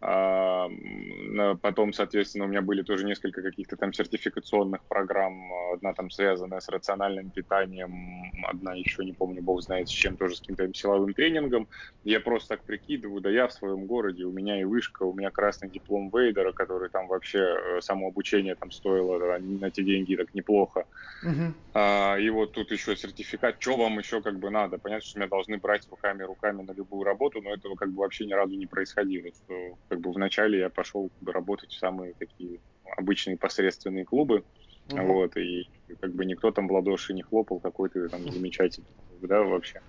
потом, 0.00 1.92
соответственно, 1.92 2.44
у 2.44 2.48
меня 2.48 2.62
были 2.62 2.82
тоже 2.82 3.06
несколько 3.06 3.42
каких-то 3.42 3.76
там 3.76 3.92
сертификационных 3.92 4.82
программ. 4.82 5.50
Одна 5.74 5.94
там 5.94 6.10
связанная 6.10 6.60
с 6.60 6.68
рациональным 6.68 7.30
питанием, 7.30 8.32
одна 8.44 8.74
еще, 8.74 9.04
не 9.04 9.12
помню, 9.12 9.42
бог 9.42 9.62
знает 9.62 9.88
с 9.88 9.92
чем, 9.92 10.16
тоже 10.16 10.36
с 10.36 10.40
каким-то 10.40 10.72
силовым 10.74 11.14
тренингом. 11.14 11.68
Я 12.04 12.20
просто 12.20 12.50
так 12.50 12.62
прикидываю, 12.62 13.20
да 13.20 13.30
я 13.30 13.48
в 13.48 13.52
своем 13.52 13.86
городе, 13.86 14.24
у 14.24 14.32
меня 14.32 14.60
и 14.60 14.64
вышка, 14.64 15.02
у 15.04 15.12
меня 15.12 15.30
красный 15.30 15.68
диплом 15.68 16.10
Вейдера, 16.10 16.52
который 16.52 16.88
там 16.90 17.06
вообще 17.08 17.38
э, 17.38 17.80
само 17.80 18.08
обучение 18.08 18.54
там 18.54 18.70
стоило 18.70 19.18
да, 19.18 19.38
на 19.38 19.70
те 19.70 19.82
деньги 19.82 20.16
так 20.16 20.34
неплохо. 20.34 20.86
Uh-huh. 21.24 21.52
А, 21.74 22.16
и 22.16 22.28
вот 22.30 22.52
тут 22.52 22.70
еще 22.70 22.96
сертификат, 22.96 23.56
что 23.58 23.76
вам 23.76 23.98
еще 23.98 24.20
как 24.20 24.38
бы 24.38 24.50
надо? 24.50 24.78
Понятно, 24.78 25.06
что 25.06 25.18
меня 25.18 25.28
должны 25.28 25.58
брать 25.58 25.88
руками-руками 25.90 26.62
на 26.62 26.72
любую 26.72 27.04
работу, 27.04 27.40
но 27.42 27.52
этого 27.52 27.74
как 27.74 27.90
бы 27.90 28.02
вообще 28.02 28.26
ни 28.26 28.32
разу 28.32 28.54
не 28.54 28.66
происходило, 28.66 29.28
что 29.28 29.76
как 29.88 30.00
бы 30.00 30.12
вначале 30.12 30.58
я 30.58 30.68
пошел 30.70 31.08
как 31.08 31.22
бы, 31.22 31.32
работать 31.32 31.70
в 31.70 31.78
самые 31.78 32.14
такие 32.14 32.60
обычные 32.96 33.36
посредственные 33.36 34.04
клубы, 34.04 34.44
uh-huh. 34.88 35.06
вот, 35.06 35.36
и 35.36 35.68
как 36.00 36.12
бы 36.12 36.24
никто 36.24 36.50
там 36.50 36.68
в 36.68 36.72
ладоши 36.72 37.14
не 37.14 37.22
хлопал, 37.22 37.60
какой 37.60 37.88
то 37.88 38.08
там 38.08 38.30
замечательный, 38.30 38.86
да, 39.22 39.42
вообще. 39.42 39.80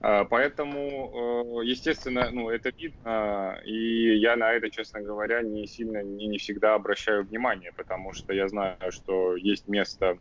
А, 0.00 0.24
поэтому, 0.24 1.60
э, 1.62 1.66
естественно, 1.66 2.30
ну, 2.30 2.50
это 2.50 2.70
видно, 2.70 3.60
и 3.64 4.16
я 4.18 4.36
на 4.36 4.52
это, 4.52 4.70
честно 4.70 5.00
говоря, 5.00 5.42
не 5.42 5.66
сильно, 5.66 6.02
не, 6.02 6.26
не 6.26 6.38
всегда 6.38 6.74
обращаю 6.74 7.24
внимание, 7.24 7.72
потому 7.76 8.12
что 8.12 8.32
я 8.32 8.48
знаю, 8.48 8.76
что 8.90 9.36
есть 9.36 9.68
место 9.68 10.18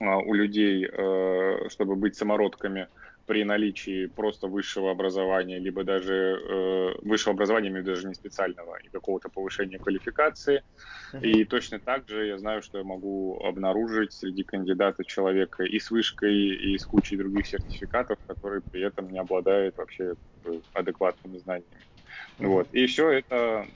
а, 0.00 0.18
у 0.18 0.34
людей, 0.34 0.86
э, 0.90 1.68
чтобы 1.68 1.96
быть 1.96 2.16
самородками, 2.16 2.88
при 3.26 3.44
наличии 3.44 4.06
просто 4.06 4.48
высшего 4.48 4.90
образования, 4.90 5.58
либо 5.58 5.84
даже 5.84 6.14
э, 6.14 6.94
высшего 7.02 7.34
образования, 7.34 7.68
имею 7.68 7.84
даже 7.84 8.06
не 8.06 8.14
специального, 8.14 8.76
и 8.76 8.88
какого-то 8.88 9.28
повышения 9.28 9.78
квалификации. 9.78 10.62
Uh-huh. 11.12 11.22
И 11.22 11.44
точно 11.44 11.78
так 11.78 12.08
же 12.08 12.26
я 12.26 12.38
знаю, 12.38 12.62
что 12.62 12.78
я 12.78 12.84
могу 12.84 13.40
обнаружить 13.42 14.12
среди 14.12 14.42
кандидатов 14.42 15.06
человека 15.06 15.64
и 15.64 15.78
с 15.78 15.90
вышкой, 15.90 16.34
и 16.34 16.78
с 16.78 16.84
кучей 16.84 17.16
других 17.16 17.46
сертификатов, 17.46 18.18
который 18.26 18.60
при 18.70 18.82
этом 18.82 19.10
не 19.10 19.18
обладает 19.18 19.76
вообще 19.76 20.14
адекватными 20.72 21.38
знаниями. 21.38 21.80
Uh-huh. 22.38 22.46
Вот. 22.46 22.68
И 22.72 22.86
все 22.86 23.10
это 23.10 23.66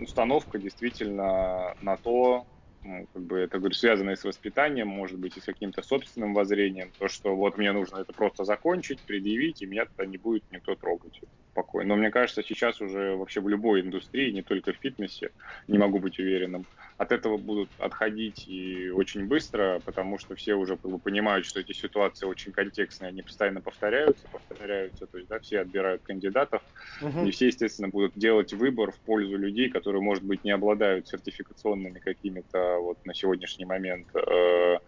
установка 0.00 0.58
действительно 0.58 1.74
на 1.82 1.96
то, 1.96 2.46
ну, 2.88 3.06
как 3.12 3.22
бы 3.22 3.38
это, 3.38 3.58
говорю, 3.58 3.74
связано 3.74 4.10
и 4.10 4.16
с 4.16 4.24
воспитанием, 4.24 4.88
может 4.88 5.18
быть, 5.18 5.36
и 5.36 5.40
с 5.40 5.44
каким-то 5.44 5.82
собственным 5.82 6.32
воззрением, 6.32 6.90
то, 6.98 7.08
что 7.08 7.36
вот 7.36 7.58
мне 7.58 7.72
нужно 7.72 7.98
это 7.98 8.12
просто 8.14 8.44
закончить, 8.44 9.04
предъявить, 9.04 9.60
и 9.60 9.66
меня 9.66 9.84
тогда 9.84 10.10
не 10.10 10.16
будет 10.16 10.44
никто 10.50 10.74
трогать 10.74 11.20
спокойно. 11.58 11.88
Но 11.88 11.96
мне 11.96 12.10
кажется, 12.10 12.42
сейчас 12.42 12.80
уже 12.80 13.16
вообще 13.16 13.40
в 13.40 13.48
любой 13.48 13.80
индустрии, 13.80 14.30
не 14.30 14.42
только 14.42 14.72
в 14.72 14.76
фитнесе, 14.76 15.30
не 15.66 15.78
могу 15.78 15.98
быть 15.98 16.18
уверенным, 16.18 16.66
от 16.96 17.12
этого 17.12 17.36
будут 17.36 17.68
отходить 17.78 18.48
и 18.48 18.90
очень 18.90 19.26
быстро, 19.26 19.80
потому 19.84 20.18
что 20.18 20.34
все 20.34 20.54
уже 20.54 20.76
как 20.76 20.90
бы, 20.90 20.98
понимают, 20.98 21.46
что 21.46 21.60
эти 21.60 21.72
ситуации 21.72 22.26
очень 22.26 22.52
контекстные, 22.52 23.08
они 23.08 23.22
постоянно 23.22 23.60
повторяются, 23.60 24.26
повторяются, 24.32 25.06
то 25.06 25.18
есть 25.18 25.28
да, 25.28 25.38
все 25.38 25.60
отбирают 25.60 26.02
кандидатов, 26.02 26.62
угу. 27.00 27.26
и 27.26 27.30
все, 27.30 27.46
естественно, 27.46 27.88
будут 27.88 28.12
делать 28.16 28.52
выбор 28.52 28.90
в 28.90 28.98
пользу 28.98 29.36
людей, 29.36 29.68
которые, 29.68 30.02
может 30.02 30.24
быть, 30.24 30.44
не 30.44 30.50
обладают 30.50 31.08
сертификационными 31.08 31.98
какими-то 31.98 32.78
вот 32.80 33.04
на 33.06 33.14
сегодняшний 33.14 33.64
момент 33.64 34.06
Э, 34.14 34.78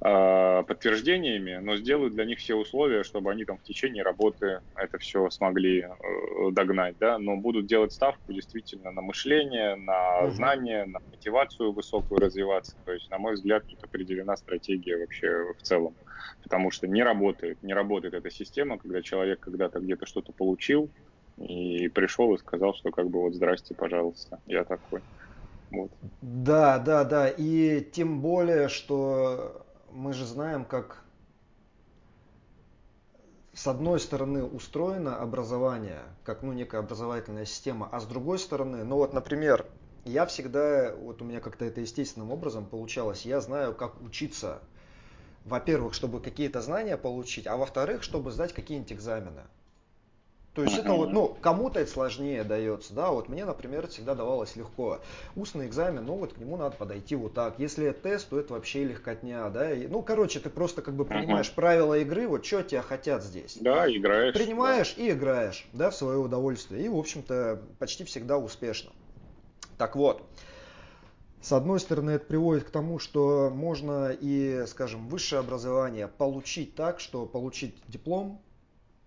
подтверждениями, 0.00 1.58
но 1.62 1.76
сделают 1.76 2.14
для 2.14 2.24
них 2.24 2.38
все 2.38 2.54
условия, 2.54 3.04
чтобы 3.04 3.30
они 3.30 3.44
там 3.44 3.58
в 3.58 3.62
течение 3.62 4.02
работы 4.02 4.60
это 4.76 4.98
все 4.98 5.30
смогли 5.30 5.80
э, 5.82 5.88
догнать, 6.52 6.98
да, 6.98 7.18
но 7.18 7.36
будут 7.36 7.66
делать 7.66 7.92
ставку 7.92 8.32
действительно 8.32 8.90
на 8.90 9.00
мышление, 9.00 9.76
на 9.76 10.30
знание, 10.30 10.84
на 10.84 10.98
мотивацию 11.10 11.72
высокую 11.72 12.18
развиваться. 12.18 12.76
То 12.84 12.92
есть, 12.92 13.10
на 13.10 13.18
мой 13.18 13.34
взгляд, 13.34 13.64
тут 13.66 13.82
определена 13.84 14.36
стратегия 14.36 14.98
вообще 14.98 15.28
в 15.58 15.62
целом, 15.62 15.96
потому 16.42 16.70
что 16.70 16.86
не 16.86 17.02
работает, 17.02 17.62
не 17.62 17.72
работает 17.72 18.14
эта 18.14 18.30
система, 18.30 18.78
когда 18.78 19.00
человек 19.00 19.40
когда-то 19.40 19.80
где-то 19.80 20.06
что-то 20.06 20.32
получил 20.32 20.90
и 21.38 21.88
пришел 21.88 22.34
и 22.34 22.38
сказал, 22.38 22.74
что 22.74 22.90
как 22.90 23.08
бы 23.08 23.20
вот 23.20 23.34
здрасте, 23.34 23.74
пожалуйста, 23.74 24.38
я 24.46 24.64
такой. 24.64 25.00
Вот. 25.70 25.90
Да, 26.20 26.78
да, 26.78 27.04
да. 27.04 27.28
И 27.28 27.80
тем 27.90 28.20
более, 28.20 28.68
что 28.68 29.63
мы 29.94 30.12
же 30.12 30.26
знаем, 30.26 30.64
как 30.64 31.02
с 33.54 33.68
одной 33.68 34.00
стороны 34.00 34.42
устроено 34.44 35.16
образование, 35.16 36.02
как 36.24 36.42
ну, 36.42 36.52
некая 36.52 36.78
образовательная 36.78 37.44
система, 37.44 37.88
а 37.90 38.00
с 38.00 38.06
другой 38.06 38.40
стороны, 38.40 38.82
ну 38.82 38.96
вот, 38.96 39.14
например, 39.14 39.64
я 40.04 40.26
всегда, 40.26 40.92
вот 40.96 41.22
у 41.22 41.24
меня 41.24 41.40
как-то 41.40 41.64
это 41.64 41.80
естественным 41.80 42.32
образом 42.32 42.66
получалось, 42.66 43.24
я 43.24 43.40
знаю, 43.40 43.72
как 43.74 44.02
учиться, 44.02 44.60
во-первых, 45.44 45.94
чтобы 45.94 46.20
какие-то 46.20 46.60
знания 46.60 46.96
получить, 46.96 47.46
а 47.46 47.56
во-вторых, 47.56 48.02
чтобы 48.02 48.32
сдать 48.32 48.52
какие-нибудь 48.52 48.92
экзамены. 48.92 49.42
То 50.54 50.62
есть 50.62 50.78
это 50.78 50.92
вот, 50.92 51.12
ну, 51.12 51.36
кому-то 51.40 51.80
это 51.80 51.90
сложнее 51.90 52.44
дается, 52.44 52.94
да, 52.94 53.10
вот 53.10 53.28
мне, 53.28 53.44
например, 53.44 53.88
всегда 53.88 54.14
давалось 54.14 54.56
легко. 54.56 55.00
Устный 55.34 55.66
экзамен, 55.66 56.04
ну, 56.04 56.14
вот 56.14 56.32
к 56.34 56.38
нему 56.38 56.56
надо 56.56 56.76
подойти 56.76 57.16
вот 57.16 57.34
так. 57.34 57.58
Если 57.58 57.86
это 57.86 58.00
тест, 58.00 58.28
то 58.28 58.38
это 58.38 58.54
вообще 58.54 58.84
легкотня, 58.84 59.48
да. 59.50 59.72
И, 59.72 59.86
ну, 59.86 60.02
короче, 60.02 60.40
ты 60.40 60.50
просто 60.50 60.82
как 60.82 60.94
бы 60.94 61.04
принимаешь 61.04 61.48
uh-huh. 61.48 61.54
правила 61.54 61.98
игры, 61.98 62.28
вот 62.28 62.46
что 62.46 62.62
тебя 62.62 62.82
хотят 62.82 63.24
здесь. 63.24 63.58
Да, 63.60 63.90
играешь. 63.90 64.34
Принимаешь 64.34 64.94
да. 64.96 65.02
и 65.02 65.10
играешь, 65.10 65.66
да, 65.72 65.90
в 65.90 65.96
свое 65.96 66.18
удовольствие. 66.18 66.84
И, 66.84 66.88
в 66.88 66.96
общем-то, 66.96 67.60
почти 67.78 68.04
всегда 68.04 68.38
успешно. 68.38 68.90
Так 69.76 69.96
вот, 69.96 70.22
с 71.42 71.52
одной 71.52 71.80
стороны, 71.80 72.12
это 72.12 72.26
приводит 72.26 72.64
к 72.64 72.70
тому, 72.70 72.98
что 72.98 73.50
можно 73.52 74.16
и, 74.18 74.64
скажем, 74.66 75.08
высшее 75.08 75.40
образование 75.40 76.06
получить 76.06 76.74
так, 76.74 77.00
что 77.00 77.26
получить 77.26 77.74
диплом, 77.88 78.40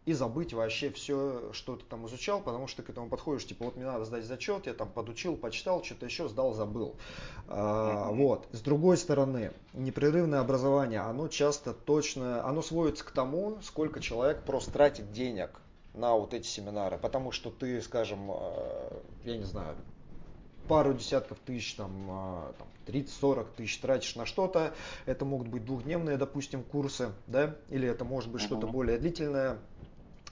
и 0.08 0.13
забыть 0.13 0.54
вообще 0.54 0.89
все, 0.89 1.52
что 1.52 1.76
ты 1.76 1.84
там 1.84 2.08
изучал, 2.08 2.39
потому 2.39 2.67
что 2.67 2.78
ты 2.78 2.88
к 2.88 2.89
этому 2.91 3.10
подходишь, 3.10 3.46
типа, 3.46 3.65
вот 3.65 3.76
мне 3.76 3.84
надо 3.84 4.06
сдать 4.06 4.24
зачет, 4.24 4.65
я 4.65 4.74
там 4.74 4.88
подучил, 4.88 5.36
почитал, 5.36 5.84
что-то 5.84 6.06
еще 6.06 6.30
сдал, 6.30 6.54
забыл. 6.54 6.96
А, 7.50 8.10
вот. 8.13 8.48
С 8.54 8.62
другой 8.62 8.96
стороны, 8.96 9.52
непрерывное 9.74 10.39
образование, 10.39 11.02
оно 11.02 11.28
часто 11.28 11.74
точно, 11.74 12.48
оно 12.48 12.62
сводится 12.62 13.04
к 13.04 13.12
тому, 13.12 13.58
сколько 13.62 14.00
человек 14.00 14.43
просто 14.43 14.72
тратит 14.72 15.12
денег 15.12 15.60
на 15.93 16.15
вот 16.15 16.34
эти 16.34 16.48
семинары, 16.48 16.98
потому 16.98 17.34
что 17.34 17.50
ты, 17.52 17.82
скажем, 17.82 18.32
э, 18.32 19.00
я 19.26 19.36
не 19.36 19.43
знаю, 19.43 19.76
пару 20.70 20.93
десятков 20.93 21.38
тысяч, 21.39 21.76
там, 21.76 21.91
э, 22.10 22.54
там 22.58 22.67
30-40 22.86 23.48
тысяч 23.58 23.78
тратишь 23.80 24.15
на 24.15 24.26
что-то. 24.26 24.74
Это 25.06 25.26
могут 25.26 25.50
быть 25.50 25.65
двухдневные, 25.65 26.15
допустим, 26.15 26.63
курсы, 26.63 27.12
да, 27.28 27.58
или 27.70 27.89
это 27.89 28.06
может 28.06 28.32
быть 28.32 28.41
что-то 28.41 28.67
более 28.67 28.98
длительное, 28.98 29.58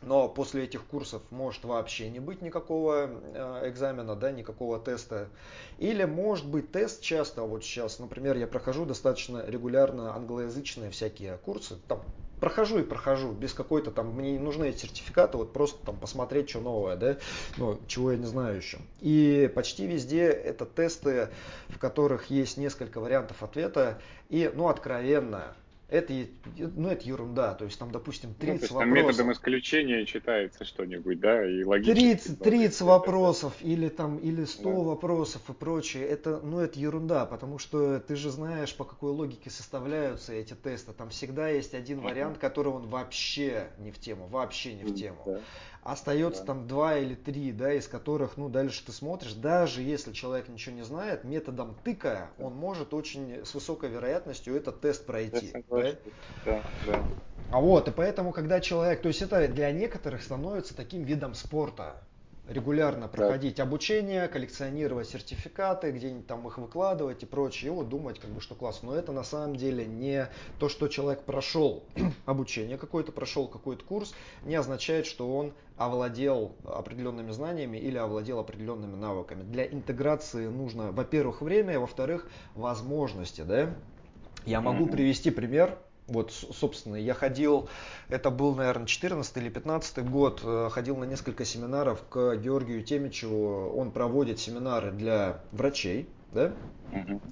но 0.01 0.27
после 0.27 0.63
этих 0.63 0.85
курсов 0.85 1.21
может 1.29 1.63
вообще 1.63 2.09
не 2.09 2.19
быть 2.19 2.41
никакого 2.41 3.09
э, 3.09 3.69
экзамена, 3.69 4.15
да, 4.15 4.31
никакого 4.31 4.79
теста. 4.79 5.29
Или 5.77 6.05
может 6.05 6.47
быть 6.47 6.71
тест 6.71 7.01
часто, 7.01 7.43
вот 7.43 7.63
сейчас, 7.63 7.99
например, 7.99 8.37
я 8.37 8.47
прохожу 8.47 8.85
достаточно 8.85 9.43
регулярно 9.45 10.15
англоязычные 10.15 10.91
всякие 10.91 11.37
курсы, 11.37 11.77
там 11.87 12.03
прохожу 12.39 12.79
и 12.79 12.83
прохожу, 12.83 13.31
без 13.31 13.53
какой-то 13.53 13.91
там, 13.91 14.13
мне 14.13 14.33
не 14.33 14.39
нужны 14.39 14.69
эти 14.69 14.81
сертификаты, 14.81 15.37
вот 15.37 15.53
просто 15.53 15.83
там 15.85 15.97
посмотреть, 15.97 16.49
что 16.49 16.59
новое, 16.59 16.95
да, 16.95 17.17
ну, 17.57 17.79
чего 17.87 18.11
я 18.11 18.17
не 18.17 18.25
знаю 18.25 18.57
еще. 18.57 18.77
И 18.99 19.51
почти 19.55 19.87
везде 19.87 20.25
это 20.25 20.65
тесты, 20.65 21.29
в 21.69 21.79
которых 21.79 22.29
есть 22.29 22.57
несколько 22.57 22.99
вариантов 22.99 23.41
ответа, 23.41 23.99
и, 24.29 24.51
ну, 24.53 24.67
откровенно, 24.67 25.55
это, 25.87 26.13
ну, 26.57 26.89
это 26.89 27.07
ерунда. 27.07 27.53
То 27.53 27.65
есть 27.65 27.77
там, 27.77 27.91
допустим, 27.91 28.33
30 28.33 28.39
ну, 28.39 28.45
то 28.45 28.51
есть, 28.51 28.67
там 28.69 28.89
вопросов. 28.89 29.07
методом 29.07 29.31
исключения 29.31 30.05
читается 30.05 30.65
что-нибудь, 30.65 31.19
да, 31.19 31.47
и 31.47 31.63
логически. 31.63 31.95
30, 31.95 32.39
30 32.39 32.81
вопросов 32.81 33.53
или 33.61 33.89
там, 33.89 34.17
или 34.17 34.45
100 34.45 34.63
да. 34.63 34.77
вопросов 34.77 35.41
и 35.49 35.53
прочее. 35.53 36.05
Это, 36.05 36.39
ну, 36.43 36.59
это 36.59 36.79
ерунда, 36.79 37.25
потому 37.25 37.59
что 37.59 37.99
ты 37.99 38.15
же 38.15 38.31
знаешь, 38.31 38.75
по 38.75 38.83
какой 38.83 39.11
логике 39.11 39.49
составляются 39.49 40.33
эти 40.33 40.53
тесты. 40.53 40.91
Там 40.93 41.09
всегда 41.09 41.49
есть 41.49 41.73
один 41.73 41.99
вариант, 41.99 42.39
который 42.39 42.71
он 42.71 42.87
вообще 42.87 43.67
не 43.77 43.91
в 43.91 43.99
тему, 43.99 44.27
вообще 44.27 44.73
не 44.73 44.83
в 44.83 44.95
тему. 44.95 45.21
Да 45.25 45.41
остается 45.85 46.41
да. 46.41 46.47
там 46.47 46.67
два 46.67 46.97
или 46.97 47.13
три, 47.13 47.51
да, 47.51 47.71
из 47.71 47.87
которых, 47.87 48.37
ну, 48.37 48.49
дальше 48.49 48.83
ты 48.83 48.91
смотришь, 48.91 49.33
даже 49.33 49.83
если 49.83 50.11
человек 50.11 50.49
ничего 50.49 50.75
не 50.75 50.81
знает, 50.81 51.23
методом 51.23 51.75
тыка 51.83 52.31
он 52.39 52.55
может 52.55 52.93
очень 52.93 53.45
с 53.45 53.53
высокой 53.53 53.89
вероятностью 53.89 54.55
этот 54.55 54.81
тест 54.81 55.05
пройти. 55.05 55.53
Да? 55.69 55.95
Да, 56.43 56.63
да. 56.87 57.05
А 57.51 57.59
вот, 57.59 57.87
и 57.87 57.91
поэтому, 57.91 58.31
когда 58.31 58.59
человек, 58.59 59.03
то 59.03 59.07
есть 59.09 59.21
это 59.21 59.47
для 59.47 59.71
некоторых 59.71 60.23
становится 60.23 60.75
таким 60.75 61.03
видом 61.03 61.35
спорта. 61.35 61.95
Регулярно 62.47 63.07
проходить 63.07 63.55
да. 63.55 63.63
обучение, 63.63 64.27
коллекционировать 64.27 65.09
сертификаты, 65.09 65.91
где-нибудь 65.91 66.27
там 66.27 66.47
их 66.47 66.57
выкладывать 66.57 67.23
и 67.23 67.25
прочее, 67.25 67.71
и 67.71 67.75
вот 67.75 67.89
думать, 67.89 68.19
как 68.19 68.29
бы, 68.29 68.41
что 68.41 68.55
классно. 68.55 68.91
Но 68.91 68.95
это 68.95 69.11
на 69.11 69.23
самом 69.23 69.55
деле 69.55 69.85
не 69.85 70.29
то, 70.59 70.69
что 70.69 70.87
человек 70.87 71.23
прошел 71.23 71.83
обучение 72.25 72.77
какое-то, 72.77 73.11
прошел 73.11 73.47
какой-то 73.47 73.83
курс, 73.83 74.13
не 74.43 74.55
означает, 74.55 75.05
что 75.05 75.35
он 75.35 75.53
овладел 75.77 76.55
определенными 76.63 77.31
знаниями 77.31 77.77
или 77.77 77.97
овладел 77.97 78.39
определенными 78.39 78.95
навыками. 78.95 79.43
Для 79.43 79.65
интеграции 79.65 80.47
нужно, 80.47 80.91
во-первых, 80.91 81.41
время, 81.41 81.77
а 81.77 81.79
во-вторых, 81.79 82.29
возможности. 82.53 83.41
Да? 83.41 83.73
Я 84.45 84.61
могу 84.61 84.85
привести 84.85 85.31
пример 85.31 85.77
вот, 86.07 86.31
собственно, 86.31 86.95
я 86.95 87.15
ходил, 87.15 87.67
это 88.09 88.29
был, 88.29 88.53
наверное, 88.53 88.85
14 88.85 89.37
или 89.37 89.49
15 89.49 90.07
год, 90.07 90.41
э, 90.43 90.69
ходил 90.71 90.97
на 90.97 91.05
несколько 91.05 91.45
семинаров 91.45 92.03
к 92.09 92.35
Георгию 92.35 92.83
Темичеву. 92.83 93.71
Он 93.75 93.91
проводит 93.91 94.39
семинары 94.39 94.91
для 94.91 95.41
врачей, 95.51 96.07
да? 96.31 96.53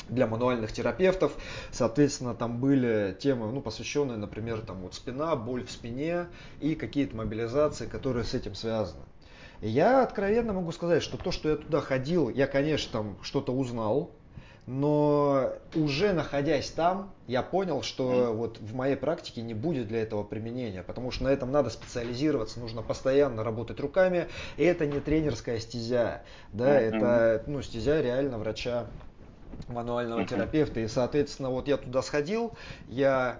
для 0.09 0.25
мануальных 0.25 0.71
терапевтов. 0.71 1.33
Соответственно, 1.71 2.33
там 2.33 2.59
были 2.59 3.15
темы, 3.19 3.51
ну, 3.51 3.61
посвященные, 3.61 4.17
например, 4.17 4.61
там 4.61 4.81
вот 4.81 4.95
спина, 4.95 5.35
боль 5.35 5.65
в 5.65 5.71
спине 5.71 6.27
и 6.59 6.73
какие-то 6.73 7.15
мобилизации, 7.15 7.85
которые 7.85 8.23
с 8.23 8.33
этим 8.33 8.55
связаны. 8.55 9.03
И 9.61 9.69
я 9.69 10.03
откровенно 10.03 10.51
могу 10.53 10.71
сказать, 10.71 11.03
что 11.03 11.17
то, 11.17 11.31
что 11.31 11.49
я 11.49 11.55
туда 11.57 11.79
ходил, 11.79 12.29
я, 12.29 12.47
конечно, 12.47 12.91
там 12.91 13.17
что-то 13.21 13.53
узнал, 13.53 14.11
но 14.65 15.51
уже 15.75 16.13
находясь 16.13 16.69
там, 16.69 17.11
я 17.27 17.41
понял, 17.41 17.81
что 17.81 18.33
вот 18.33 18.59
в 18.59 18.73
моей 18.73 18.95
практике 18.95 19.41
не 19.41 19.53
будет 19.53 19.87
для 19.87 20.01
этого 20.01 20.23
применения, 20.23 20.83
потому 20.83 21.11
что 21.11 21.25
на 21.25 21.29
этом 21.29 21.51
надо 21.51 21.69
специализироваться, 21.69 22.59
нужно 22.59 22.81
постоянно 22.81 23.43
работать 23.43 23.79
руками, 23.79 24.27
и 24.57 24.63
это 24.63 24.85
не 24.85 24.99
тренерская 24.99 25.59
стезя, 25.59 26.23
да, 26.51 26.79
это 26.79 27.43
ну, 27.47 27.61
стезя 27.61 28.01
реально 28.01 28.37
врача 28.37 28.87
мануального 29.67 30.25
терапевта, 30.25 30.79
и 30.79 30.87
соответственно 30.87 31.49
вот 31.49 31.67
я 31.67 31.77
туда 31.77 32.01
сходил, 32.01 32.53
я 32.87 33.39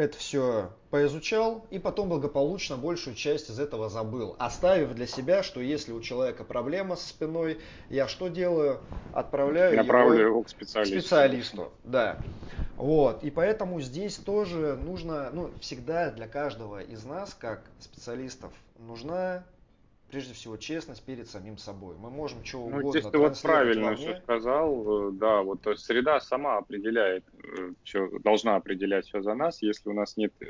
это 0.00 0.16
все 0.16 0.70
поизучал 0.90 1.66
и 1.70 1.78
потом 1.78 2.08
благополучно 2.08 2.76
большую 2.76 3.14
часть 3.14 3.50
из 3.50 3.60
этого 3.60 3.88
забыл, 3.90 4.34
оставив 4.38 4.94
для 4.94 5.06
себя, 5.06 5.42
что 5.42 5.60
если 5.60 5.92
у 5.92 6.00
человека 6.00 6.42
проблема 6.42 6.96
со 6.96 7.08
спиной, 7.08 7.60
я 7.90 8.08
что 8.08 8.28
делаю? 8.28 8.80
Отправляю 9.12 9.76
Направлю 9.76 10.14
его, 10.14 10.28
его 10.28 10.42
к 10.42 10.48
специалисту. 10.48 11.00
специалисту. 11.00 11.72
Да. 11.84 12.18
Вот. 12.76 13.22
И 13.22 13.30
поэтому 13.30 13.80
здесь 13.80 14.16
тоже 14.16 14.78
нужно, 14.82 15.30
ну, 15.32 15.50
всегда 15.60 16.10
для 16.10 16.26
каждого 16.26 16.82
из 16.82 17.04
нас, 17.04 17.34
как 17.38 17.62
специалистов, 17.78 18.52
нужна 18.78 19.44
прежде 20.10 20.34
всего 20.34 20.56
честность 20.56 21.02
перед 21.04 21.28
самим 21.28 21.56
собой. 21.56 21.96
Мы 21.96 22.10
можем 22.10 22.42
чего 22.42 22.68
ну, 22.68 22.78
угодно 22.78 22.90
здесь 22.90 23.10
ты 23.10 23.18
вот 23.18 23.40
правильно 23.40 23.94
все 23.94 24.20
сказал, 24.22 25.08
э, 25.08 25.12
да, 25.12 25.42
вот 25.42 25.66
среда 25.76 26.20
сама 26.20 26.58
определяет, 26.58 27.24
э, 27.42 27.72
все, 27.84 28.10
должна 28.20 28.56
определять 28.56 29.06
все 29.06 29.22
за 29.22 29.34
нас, 29.34 29.62
если 29.62 29.88
у 29.88 29.92
нас 29.92 30.16
нет, 30.16 30.32
э, 30.40 30.46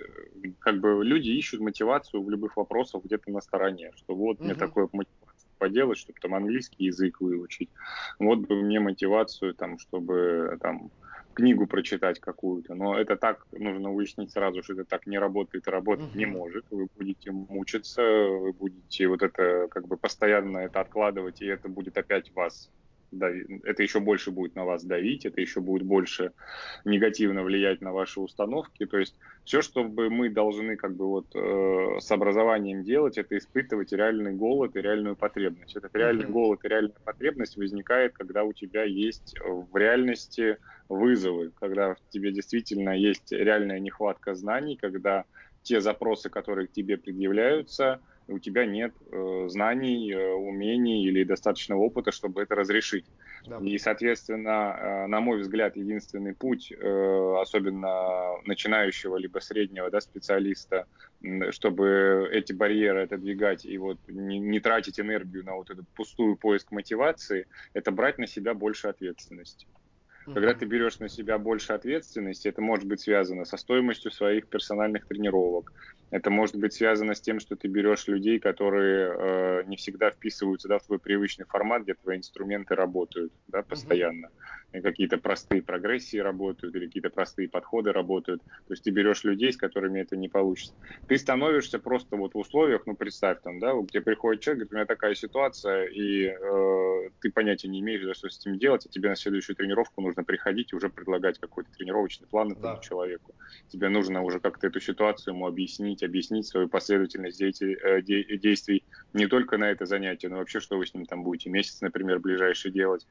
как 0.58 0.80
бы 0.80 1.04
люди 1.04 1.30
ищут 1.30 1.60
мотивацию 1.60 2.22
в 2.22 2.30
любых 2.30 2.56
вопросах 2.56 3.04
где-то 3.04 3.30
на 3.30 3.40
стороне, 3.40 3.92
что 3.96 4.14
вот 4.14 4.38
угу. 4.38 4.44
мне 4.44 4.54
такое 4.54 4.88
поделать, 5.58 5.98
чтобы 5.98 6.18
там 6.20 6.34
английский 6.34 6.86
язык 6.86 7.20
выучить, 7.20 7.68
вот 8.18 8.38
бы 8.40 8.62
мне 8.62 8.80
мотивацию 8.80 9.54
там, 9.54 9.78
чтобы 9.78 10.58
там 10.60 10.90
книгу 11.40 11.66
прочитать 11.66 12.20
какую-то, 12.20 12.74
но 12.74 12.98
это 12.98 13.16
так, 13.16 13.46
нужно 13.52 13.90
выяснить 13.90 14.32
сразу, 14.32 14.62
что 14.62 14.74
это 14.74 14.84
так 14.84 15.06
не 15.06 15.18
работает 15.18 15.66
и 15.66 15.70
работать 15.70 16.10
угу. 16.10 16.18
не 16.18 16.26
может. 16.26 16.64
Вы 16.70 16.86
будете 16.96 17.30
мучиться, 17.30 18.02
вы 18.02 18.52
будете 18.52 19.08
вот 19.08 19.22
это 19.22 19.68
как 19.70 19.88
бы 19.88 19.96
постоянно 19.96 20.58
это 20.58 20.80
откладывать, 20.80 21.40
и 21.42 21.46
это 21.46 21.68
будет 21.68 21.96
опять 21.96 22.32
вас 22.34 22.70
это 23.12 23.82
еще 23.82 24.00
больше 24.00 24.30
будет 24.30 24.54
на 24.54 24.64
вас 24.64 24.84
давить, 24.84 25.26
это 25.26 25.40
еще 25.40 25.60
будет 25.60 25.82
больше 25.82 26.32
негативно 26.84 27.42
влиять 27.42 27.80
на 27.80 27.92
ваши 27.92 28.20
установки. 28.20 28.86
То 28.86 28.98
есть 28.98 29.16
все, 29.44 29.62
что 29.62 29.84
мы 29.84 30.28
должны 30.30 30.76
как 30.76 30.94
бы 30.94 31.06
вот 31.06 31.26
э, 31.34 31.98
с 32.00 32.10
образованием 32.10 32.82
делать, 32.84 33.18
это 33.18 33.36
испытывать 33.36 33.92
реальный 33.92 34.32
голод 34.32 34.76
и 34.76 34.80
реальную 34.80 35.16
потребность. 35.16 35.76
Этот 35.76 35.94
реальный 35.94 36.24
mm-hmm. 36.24 36.32
голод 36.32 36.64
и 36.64 36.68
реальная 36.68 36.94
потребность 37.04 37.56
возникает, 37.56 38.12
когда 38.12 38.44
у 38.44 38.52
тебя 38.52 38.84
есть 38.84 39.34
в 39.40 39.76
реальности 39.76 40.58
вызовы, 40.88 41.50
когда 41.58 41.94
в 41.94 41.98
тебе 42.10 42.32
действительно 42.32 42.90
есть 42.90 43.32
реальная 43.32 43.80
нехватка 43.80 44.34
знаний, 44.34 44.76
когда 44.76 45.24
те 45.62 45.80
запросы, 45.80 46.30
которые 46.30 46.68
к 46.68 46.72
тебе 46.72 46.96
предъявляются, 46.96 48.00
у 48.30 48.38
тебя 48.38 48.64
нет 48.64 48.94
э, 49.10 49.46
знаний, 49.48 50.12
э, 50.12 50.32
умений 50.32 51.04
или 51.04 51.24
достаточного 51.24 51.80
опыта, 51.80 52.12
чтобы 52.12 52.42
это 52.42 52.54
разрешить. 52.54 53.04
Да. 53.46 53.58
И, 53.58 53.76
соответственно, 53.78 54.76
э, 54.78 55.06
на 55.06 55.20
мой 55.20 55.40
взгляд, 55.40 55.76
единственный 55.76 56.34
путь, 56.34 56.72
э, 56.72 57.36
особенно 57.40 58.40
начинающего 58.44 59.16
либо 59.16 59.40
среднего 59.40 59.90
да, 59.90 60.00
специалиста, 60.00 60.86
чтобы 61.50 62.28
эти 62.32 62.52
барьеры 62.52 63.02
отодвигать 63.02 63.64
и 63.64 63.76
вот 63.78 63.98
не, 64.08 64.38
не 64.38 64.60
тратить 64.60 65.00
энергию 65.00 65.44
на 65.44 65.56
вот 65.56 65.70
этот 65.70 65.88
пустую 65.90 66.36
поиск 66.36 66.70
мотивации, 66.70 67.46
это 67.74 67.90
брать 67.90 68.18
на 68.18 68.26
себя 68.26 68.54
больше 68.54 68.88
ответственности. 68.88 69.66
Когда 70.26 70.54
ты 70.54 70.64
берешь 70.64 71.00
на 71.00 71.08
себя 71.08 71.38
больше 71.38 71.72
ответственности, 71.72 72.48
это 72.48 72.60
может 72.62 72.86
быть 72.86 73.00
связано 73.00 73.44
со 73.44 73.56
стоимостью 73.56 74.10
своих 74.10 74.48
персональных 74.48 75.06
тренировок. 75.06 75.72
Это 76.10 76.30
может 76.30 76.56
быть 76.56 76.72
связано 76.72 77.14
с 77.14 77.20
тем, 77.20 77.40
что 77.40 77.56
ты 77.56 77.68
берешь 77.68 78.06
людей, 78.08 78.38
которые 78.38 79.12
э, 79.12 79.64
не 79.66 79.76
всегда 79.76 80.10
вписываются 80.10 80.68
да, 80.68 80.78
в 80.78 80.86
твой 80.86 80.98
привычный 80.98 81.46
формат, 81.48 81.82
где 81.82 81.94
твои 81.94 82.18
инструменты 82.18 82.74
работают 82.74 83.32
да, 83.48 83.62
постоянно. 83.62 84.28
И 84.28 84.30
какие-то 84.72 85.18
простые 85.18 85.62
прогрессии 85.62 86.18
работают 86.18 86.74
или 86.76 86.86
какие-то 86.86 87.10
простые 87.10 87.48
подходы 87.48 87.92
работают. 87.92 88.42
То 88.66 88.74
есть 88.74 88.84
ты 88.84 88.90
берешь 88.90 89.24
людей, 89.24 89.52
с 89.52 89.56
которыми 89.56 90.00
это 90.00 90.16
не 90.16 90.28
получится. 90.28 90.74
Ты 91.08 91.18
становишься 91.18 91.78
просто 91.78 92.16
вот 92.16 92.34
в 92.34 92.38
условиях, 92.38 92.86
ну 92.86 92.94
представь 92.94 93.40
там, 93.42 93.58
да, 93.58 93.72
где 93.74 94.00
приходит 94.00 94.42
человек, 94.42 94.58
говорит, 94.58 94.72
у 94.72 94.76
меня 94.76 94.86
такая 94.86 95.14
ситуация, 95.14 95.86
и 95.86 96.26
э, 96.26 97.10
ты 97.20 97.30
понятия 97.30 97.68
не 97.68 97.80
имеешь, 97.80 98.16
что 98.16 98.28
с 98.28 98.38
этим 98.38 98.58
делать, 98.58 98.86
а 98.86 98.88
тебе 98.88 99.08
на 99.08 99.16
следующую 99.16 99.56
тренировку 99.56 100.00
нужно 100.00 100.24
приходить 100.24 100.72
и 100.72 100.76
уже 100.76 100.88
предлагать 100.88 101.38
какой-то 101.38 101.70
тренировочный 101.76 102.28
план 102.28 102.52
этому 102.52 102.76
да. 102.76 102.80
человеку. 102.80 103.34
Тебе 103.68 103.88
нужно 103.88 104.22
уже 104.22 104.40
как-то 104.40 104.68
эту 104.68 104.80
ситуацию 104.80 105.34
ему 105.34 105.46
объяснить, 105.46 106.02
объяснить 106.02 106.46
свою 106.46 106.68
последовательность 106.68 107.40
э, 107.42 108.02
действий 108.02 108.84
не 109.12 109.26
только 109.26 109.58
на 109.58 109.70
это 109.70 109.86
занятие, 109.86 110.28
но 110.28 110.36
вообще, 110.36 110.60
что 110.60 110.78
вы 110.78 110.86
с 110.86 110.94
ним 110.94 111.06
там 111.06 111.24
будете 111.24 111.50
месяц, 111.50 111.80
например, 111.80 112.20
ближайший 112.20 112.70
делать. 112.70 113.06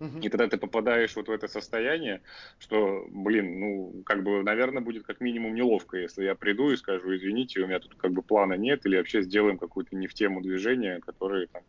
И 0.00 0.28
тогда 0.28 0.48
ты 0.48 0.56
попадаешь 0.56 1.14
вот 1.16 1.28
в 1.28 1.30
это 1.30 1.46
состояние, 1.46 2.20
что, 2.58 3.06
блин, 3.10 3.60
ну, 3.60 4.02
как 4.04 4.22
бы, 4.24 4.42
наверное, 4.42 4.82
будет 4.82 5.04
как 5.04 5.20
минимум 5.20 5.54
неловко, 5.54 5.96
если 5.96 6.24
я 6.24 6.34
приду 6.34 6.70
и 6.70 6.76
скажу, 6.76 7.14
извините, 7.14 7.60
у 7.60 7.66
меня 7.66 7.78
тут 7.78 7.94
как 7.94 8.12
бы 8.12 8.22
плана 8.22 8.54
нет, 8.54 8.84
или 8.86 8.96
вообще 8.96 9.22
сделаем 9.22 9.56
какую-то 9.56 9.94
не 9.96 10.06
в 10.06 10.14
тему 10.14 10.40
движения, 10.40 11.00
которые 11.00 11.46
там 11.46 11.62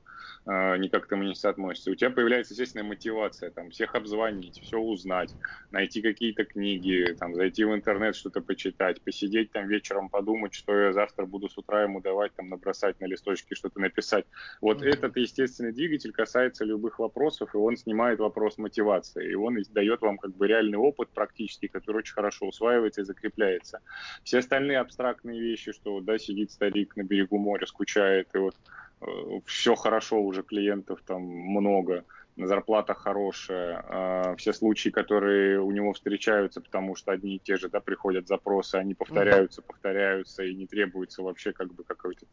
э, 0.47 0.77
никак 0.77 1.03
к 1.03 1.05
этому 1.07 1.23
не 1.23 1.35
соотносятся. 1.35 1.91
У 1.91 1.95
тебя 1.95 2.09
появляется, 2.09 2.53
естественно, 2.53 2.83
мотивация, 2.83 3.51
там, 3.51 3.69
всех 3.69 3.93
обзвонить, 3.95 4.59
все 4.61 4.79
узнать, 4.79 5.33
найти 5.71 6.01
какие-то 6.01 6.45
книги, 6.45 7.15
там, 7.19 7.35
зайти 7.35 7.63
в 7.63 7.73
интернет, 7.75 8.15
что-то 8.15 8.41
почитать, 8.41 9.01
посидеть 9.01 9.51
там 9.51 9.67
вечером, 9.67 10.09
подумать, 10.09 10.53
что 10.53 10.75
я 10.75 10.93
завтра 10.93 11.25
буду 11.25 11.47
с 11.47 11.57
утра 11.57 11.83
ему 11.83 12.01
давать, 12.01 12.33
там, 12.35 12.49
набросать 12.49 12.99
на 12.99 13.05
листочке, 13.05 13.55
что-то 13.55 13.79
написать. 13.79 14.25
Вот 14.61 14.81
mm-hmm. 14.81 14.89
этот 14.89 15.17
естественный 15.17 15.71
двигатель 15.71 16.11
касается 16.11 16.65
любых 16.65 16.99
вопросов, 16.99 17.53
и 17.53 17.57
он 17.57 17.77
снимает 17.77 18.14
вопрос 18.19 18.57
мотивации, 18.57 19.31
и 19.31 19.35
он 19.35 19.57
дает 19.71 20.01
вам 20.01 20.17
как 20.17 20.35
бы 20.35 20.47
реальный 20.47 20.77
опыт 20.77 21.09
практически, 21.09 21.67
который 21.67 21.97
очень 21.97 22.13
хорошо 22.13 22.47
усваивается 22.47 23.01
и 23.01 23.05
закрепляется. 23.05 23.81
Все 24.23 24.39
остальные 24.39 24.79
абстрактные 24.79 25.39
вещи, 25.39 25.71
что, 25.71 25.99
да, 26.01 26.17
сидит 26.17 26.51
старик 26.51 26.95
на 26.95 27.03
берегу 27.03 27.37
моря, 27.37 27.65
скучает, 27.65 28.29
и 28.33 28.37
вот 28.37 28.55
э, 29.01 29.05
все 29.45 29.75
хорошо, 29.75 30.21
уже 30.21 30.43
клиентов 30.43 31.01
там 31.05 31.21
много, 31.21 32.05
зарплата 32.37 32.93
хорошая, 32.93 33.85
э, 33.87 34.35
все 34.37 34.53
случаи, 34.53 34.89
которые 34.89 35.61
у 35.61 35.71
него 35.71 35.93
встречаются, 35.93 36.61
потому 36.61 36.95
что 36.95 37.11
одни 37.11 37.35
и 37.35 37.39
те 37.39 37.57
же, 37.57 37.69
да, 37.69 37.79
приходят 37.79 38.27
запросы, 38.27 38.75
они 38.75 38.93
повторяются, 38.93 39.61
повторяются, 39.61 40.43
и 40.43 40.53
не 40.53 40.67
требуется 40.67 41.21
вообще 41.23 41.53
как 41.53 41.73
бы 41.73 41.83
какой-то 41.83 42.25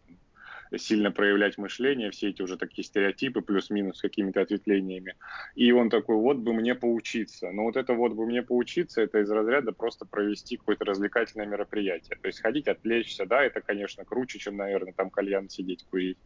сильно 0.78 1.10
проявлять 1.10 1.58
мышление, 1.58 2.10
все 2.10 2.30
эти 2.30 2.42
уже 2.42 2.56
такие 2.56 2.84
стереотипы, 2.84 3.40
плюс-минус 3.40 4.00
какими-то 4.00 4.40
ответвлениями. 4.40 5.14
И 5.54 5.72
он 5.72 5.90
такой, 5.90 6.16
вот 6.16 6.38
бы 6.38 6.52
мне 6.52 6.74
поучиться. 6.74 7.50
Но 7.50 7.64
вот 7.64 7.76
это 7.76 7.94
вот 7.94 8.12
бы 8.12 8.26
мне 8.26 8.42
поучиться, 8.42 9.02
это 9.02 9.20
из 9.20 9.30
разряда 9.30 9.72
просто 9.72 10.06
провести 10.06 10.56
какое-то 10.56 10.84
развлекательное 10.84 11.46
мероприятие. 11.46 12.18
То 12.20 12.28
есть 12.28 12.40
ходить, 12.40 12.68
отвлечься, 12.68 13.26
да, 13.26 13.44
это, 13.44 13.60
конечно, 13.60 14.04
круче, 14.04 14.38
чем, 14.38 14.56
наверное, 14.56 14.92
там 14.92 15.10
кальян 15.10 15.48
сидеть, 15.48 15.86
курить 15.90 16.18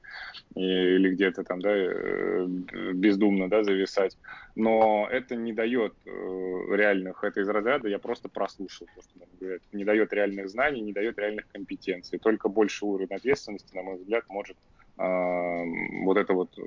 или 0.55 1.11
где-то 1.11 1.45
там, 1.45 1.61
да, 1.61 1.71
э, 1.73 2.47
бездумно, 2.95 3.49
да, 3.49 3.65
зависать. 3.65 4.17
Но 4.55 5.09
это 5.11 5.37
не 5.37 5.53
дает 5.53 5.95
э, 6.07 6.11
реальных, 6.11 7.25
это 7.25 7.41
из 7.41 7.49
разряда, 7.49 7.89
я 7.89 7.99
просто 7.99 8.29
прослушал 8.29 8.87
то, 8.95 9.03
что 9.03 9.19
нам 9.19 9.29
говорят. 9.39 9.63
Не 9.73 9.85
дает 9.85 10.13
реальных 10.13 10.49
знаний, 10.49 10.81
не 10.81 10.93
дает 10.93 11.19
реальных 11.19 11.47
компетенций. 11.49 12.19
Только 12.19 12.49
больше 12.49 12.85
уровень 12.85 13.15
ответственности, 13.15 13.75
на 13.75 13.83
мой 13.83 13.97
взгляд, 13.97 14.25
может 14.37 14.57
вот 14.99 16.17
это 16.17 16.33
вот, 16.33 16.59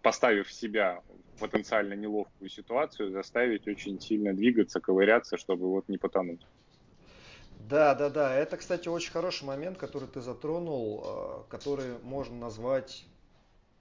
поставив 0.00 0.50
себя 0.50 1.02
в 1.36 1.40
потенциально 1.40 1.94
неловкую 1.94 2.48
ситуацию, 2.48 3.10
заставить 3.10 3.68
очень 3.68 4.00
сильно 4.00 4.32
двигаться, 4.32 4.80
ковыряться, 4.80 5.36
чтобы 5.36 5.68
вот 5.68 5.88
не 5.88 5.98
потонуть. 5.98 6.46
Да, 7.68 7.94
да, 7.94 8.10
да. 8.10 8.34
Это, 8.34 8.56
кстати, 8.56 8.88
очень 8.88 9.10
хороший 9.12 9.44
момент, 9.44 9.78
который 9.78 10.08
ты 10.08 10.20
затронул, 10.20 11.02
э, 11.04 11.50
который 11.50 11.98
можно 12.02 12.36
назвать 12.36 13.06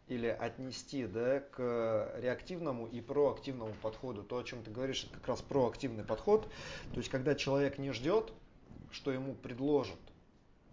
или 0.07 0.27
отнести 0.27 1.05
да, 1.05 1.39
к 1.39 2.11
реактивному 2.17 2.87
и 2.87 3.01
проактивному 3.01 3.73
подходу. 3.81 4.23
То, 4.23 4.37
о 4.37 4.43
чем 4.43 4.63
ты 4.63 4.71
говоришь, 4.71 5.05
это 5.05 5.13
как 5.13 5.27
раз 5.27 5.41
проактивный 5.41 6.03
подход. 6.03 6.49
То 6.93 6.97
есть, 6.97 7.09
когда 7.09 7.35
человек 7.35 7.77
не 7.77 7.91
ждет, 7.91 8.33
что 8.91 9.11
ему 9.11 9.33
предложат 9.33 9.99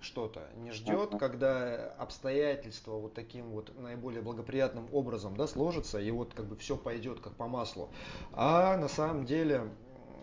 что-то, 0.00 0.48
не 0.56 0.72
ждет, 0.72 1.10
когда 1.18 1.94
обстоятельства 1.98 2.92
вот 2.92 3.14
таким 3.14 3.50
вот 3.50 3.76
наиболее 3.78 4.22
благоприятным 4.22 4.88
образом 4.92 5.36
да, 5.36 5.46
сложатся, 5.46 6.00
и 6.00 6.10
вот 6.10 6.34
как 6.34 6.46
бы 6.46 6.56
все 6.56 6.76
пойдет 6.76 7.20
как 7.20 7.34
по 7.34 7.46
маслу. 7.46 7.88
А 8.32 8.76
на 8.76 8.88
самом 8.88 9.26
деле 9.26 9.70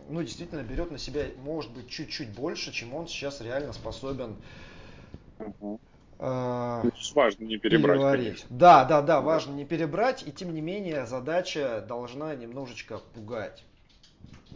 ну, 0.10 0.22
действительно 0.24 0.64
берет 0.64 0.92
на 0.92 0.98
себя, 0.98 1.26
может 1.44 1.72
быть, 1.72 1.90
чуть-чуть 1.90 2.30
больше, 2.30 2.72
чем 2.72 2.94
он 2.94 3.08
сейчас 3.08 3.42
реально 3.42 3.74
способен 3.74 4.36
угу. 5.40 5.80
э, 6.20 6.84
важно 7.14 7.44
не 7.44 7.58
перебрать. 7.58 8.46
Да, 8.50 8.86
да, 8.86 9.02
да, 9.02 9.22
важно 9.22 9.54
не 9.54 9.66
перебрать, 9.66 10.26
и 10.26 10.32
тем 10.32 10.54
не 10.54 10.62
менее 10.62 11.06
задача 11.06 11.86
должна 11.88 12.36
немножечко 12.36 13.00
пугать. 13.14 13.64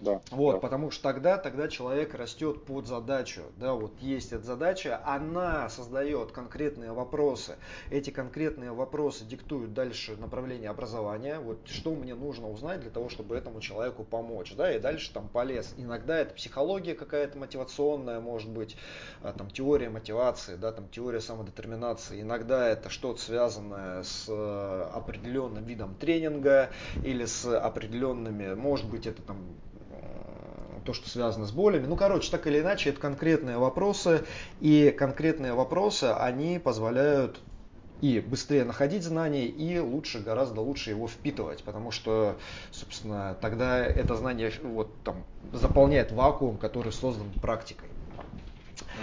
Да, 0.02 0.19
вот, 0.32 0.54
да. 0.54 0.60
потому 0.60 0.89
что 0.89 1.04
тогда, 1.04 1.38
тогда 1.38 1.67
человек 1.67 2.15
растет 2.15 2.65
под 2.65 2.88
задачу. 2.88 3.43
Да, 3.58 3.76
вот 3.76 3.93
есть 4.02 4.34
эта 4.34 4.43
задача, 4.43 5.00
она 5.06 5.69
создает 5.69 6.32
конкретные 6.32 6.91
вопросы. 6.91 7.58
Эти 7.91 8.10
конкретные 8.10 8.71
вопросы 8.71 9.26
диктуют 9.26 9.74
дальше 9.74 10.17
направление 10.17 10.71
образования. 10.71 11.39
Вот 11.39 11.67
что 11.67 11.93
мне 11.93 12.15
нужно 12.15 12.50
узнать 12.50 12.82
для 12.82 12.89
того, 12.89 13.10
чтобы 13.10 13.36
этому 13.36 13.62
человеку 13.62 14.04
помочь. 14.04 14.54
Да, 14.56 14.76
и 14.76 14.80
дальше 14.80 15.13
там 15.13 15.30
полез. 15.30 15.74
Иногда 15.78 16.17
это 16.17 16.34
психология 16.34 16.95
какая-то 16.95 17.38
мотивационная, 17.38 18.19
может 18.19 18.50
быть, 18.50 18.76
а, 19.21 19.34
там 19.34 19.52
теория 19.52 19.89
мотивации, 19.89 20.56
да, 20.56 20.71
там 20.71 20.89
теория 20.89 21.21
самодетерминации. 21.21 22.21
Иногда 22.21 22.67
это 22.67 22.89
что-то 22.89 23.21
связанное 23.21 24.02
с 24.02 24.26
э, 24.28 24.89
определенным 24.93 25.63
видом 25.63 25.93
тренинга 25.93 26.71
или 27.04 27.26
с 27.26 27.45
определенными, 27.45 28.56
может 28.56 28.89
быть, 28.89 29.06
это 29.06 29.21
там 29.21 29.38
то, 30.85 30.93
что 30.93 31.09
связано 31.09 31.45
с 31.45 31.51
болями. 31.51 31.85
Ну, 31.85 31.95
короче, 31.95 32.31
так 32.31 32.47
или 32.47 32.59
иначе, 32.59 32.89
это 32.89 32.99
конкретные 32.99 33.57
вопросы, 33.57 34.25
и 34.59 34.93
конкретные 34.97 35.53
вопросы, 35.53 36.05
они 36.05 36.59
позволяют 36.59 37.39
и 38.01 38.19
быстрее 38.19 38.63
находить 38.63 39.03
знания, 39.03 39.45
и 39.45 39.77
лучше, 39.79 40.19
гораздо 40.19 40.61
лучше 40.61 40.89
его 40.89 41.07
впитывать, 41.07 41.63
потому 41.63 41.91
что, 41.91 42.35
собственно, 42.71 43.37
тогда 43.39 43.85
это 43.85 44.15
знание 44.15 44.51
вот 44.63 44.89
там 45.03 45.23
заполняет 45.53 46.11
вакуум, 46.11 46.57
который 46.57 46.91
создан 46.91 47.29
практикой. 47.41 47.89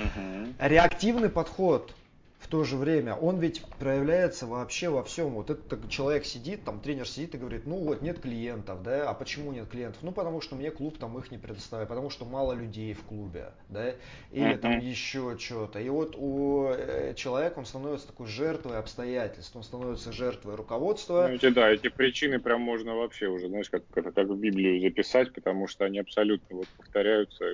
Угу. 0.04 0.54
Реактивный 0.58 1.28
подход 1.28 1.94
в 2.38 2.46
то 2.46 2.64
же 2.64 2.76
время 2.76 3.14
он 3.14 3.38
ведь 3.38 3.62
проявляется 3.78 4.46
вообще 4.46 4.88
во 4.88 5.02
всем. 5.02 5.30
Вот 5.30 5.50
этот 5.50 5.90
человек 5.90 6.24
сидит, 6.24 6.64
там 6.64 6.80
тренер 6.80 7.08
сидит 7.08 7.34
и 7.34 7.38
говорит, 7.38 7.66
ну 7.66 7.76
вот 7.76 8.00
нет 8.00 8.20
клиентов, 8.20 8.82
да, 8.82 9.10
а 9.10 9.14
почему 9.14 9.52
нет 9.52 9.68
клиентов? 9.68 10.02
Ну 10.02 10.12
потому 10.12 10.40
что 10.40 10.54
мне 10.54 10.70
клуб 10.70 10.98
там 10.98 11.18
их 11.18 11.30
не 11.30 11.38
предоставляет, 11.38 11.88
потому 11.88 12.10
что 12.10 12.24
мало 12.24 12.52
людей 12.52 12.94
в 12.94 13.02
клубе, 13.02 13.52
да, 13.68 13.94
или 14.30 14.54
там 14.56 14.78
еще 14.78 15.36
что-то. 15.38 15.80
И 15.80 15.88
вот 15.88 16.14
у 16.16 16.68
э, 16.68 17.14
человека 17.14 17.58
он 17.58 17.66
становится 17.66 18.06
такой 18.06 18.28
жертвой 18.28 18.78
обстоятельств, 18.78 19.54
он 19.56 19.64
становится 19.64 20.12
жертвой 20.12 20.54
руководства. 20.54 21.26
Ну, 21.28 21.34
эти, 21.34 21.48
да, 21.50 21.70
эти 21.70 21.88
причины 21.88 22.38
прям 22.38 22.60
можно 22.60 22.94
вообще 22.94 23.26
уже, 23.26 23.48
знаешь, 23.48 23.68
как, 23.68 23.82
как, 23.90 24.14
как 24.14 24.28
в 24.28 24.36
Библию 24.36 24.80
записать, 24.80 25.32
потому 25.32 25.66
что 25.66 25.84
они 25.84 25.98
абсолютно 25.98 26.56
вот 26.56 26.68
повторяются 26.76 27.44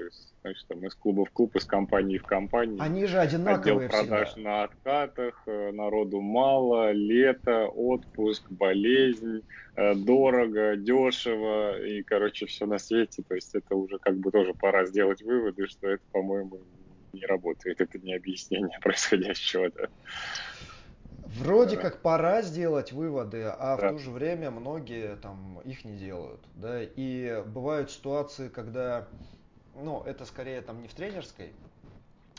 значит, 0.44 0.66
там 0.68 0.87
из 0.87 0.94
клуба 0.94 1.24
в 1.24 1.30
клуб, 1.30 1.57
из 1.57 1.64
компании 1.64 2.18
в 2.18 2.24
компанию. 2.24 2.76
Они 2.78 3.07
же 3.07 3.18
одинаковые 3.18 3.87
Отдел 3.87 3.88
продаж 3.88 4.28
всегда. 4.33 4.50
на 4.50 4.64
откатах, 4.64 5.42
э, 5.46 5.72
народу 5.72 6.20
мало, 6.20 6.92
лето, 6.92 7.66
отпуск, 7.66 8.44
болезнь, 8.50 9.42
э, 9.76 9.94
дорого, 9.94 10.76
дешево 10.76 11.83
и, 11.83 12.02
короче, 12.02 12.44
все 12.44 12.66
на 12.66 12.78
свете. 12.78 13.22
То 13.26 13.35
есть 13.35 13.54
это 13.54 13.74
уже 13.74 13.98
как 13.98 14.18
бы 14.18 14.30
тоже 14.30 14.52
пора 14.52 14.85
сделать 14.85 15.22
выводы, 15.22 15.66
что 15.66 15.88
это, 15.88 16.02
по-моему, 16.12 16.61
не 17.14 17.24
работает. 17.24 17.80
Это 17.80 17.98
не 17.98 18.14
объяснение 18.14 18.78
происходящего. 18.83 19.70
Да. 19.70 19.88
Вроде 21.38 21.78
как 21.78 22.02
пора 22.02 22.42
сделать 22.42 22.92
выводы, 22.92 23.44
а 23.44 23.76
да. 23.76 23.88
в 23.88 23.92
то 23.92 23.98
же 23.98 24.11
время 24.11 24.50
многие 24.50 25.16
там 25.16 25.61
их 25.64 25.87
не 25.87 25.96
делают. 25.96 26.40
Да? 26.54 26.83
И 26.83 27.42
бывают 27.46 27.90
ситуации, 27.90 28.48
когда 28.48 29.09
ну, 29.77 30.03
это 30.03 30.25
скорее 30.25 30.61
там 30.63 30.83
не 30.83 30.89
в 30.89 30.95
тренерской 30.95 31.53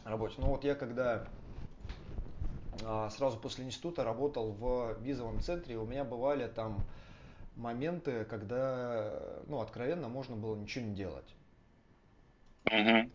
работе. 0.03 0.35
Но 0.37 0.47
вот 0.47 0.63
я 0.63 0.75
когда 0.75 1.27
а, 2.83 3.09
сразу 3.09 3.37
после 3.37 3.65
института 3.65 4.03
работал 4.03 4.51
в 4.51 4.97
визовом 5.01 5.41
центре, 5.41 5.77
у 5.77 5.85
меня 5.85 6.03
бывали 6.03 6.47
там 6.47 6.83
моменты, 7.55 8.25
когда, 8.25 9.13
ну, 9.47 9.61
откровенно 9.61 10.09
можно 10.09 10.35
было 10.35 10.55
ничего 10.55 10.85
не 10.85 10.95
делать. 10.95 11.35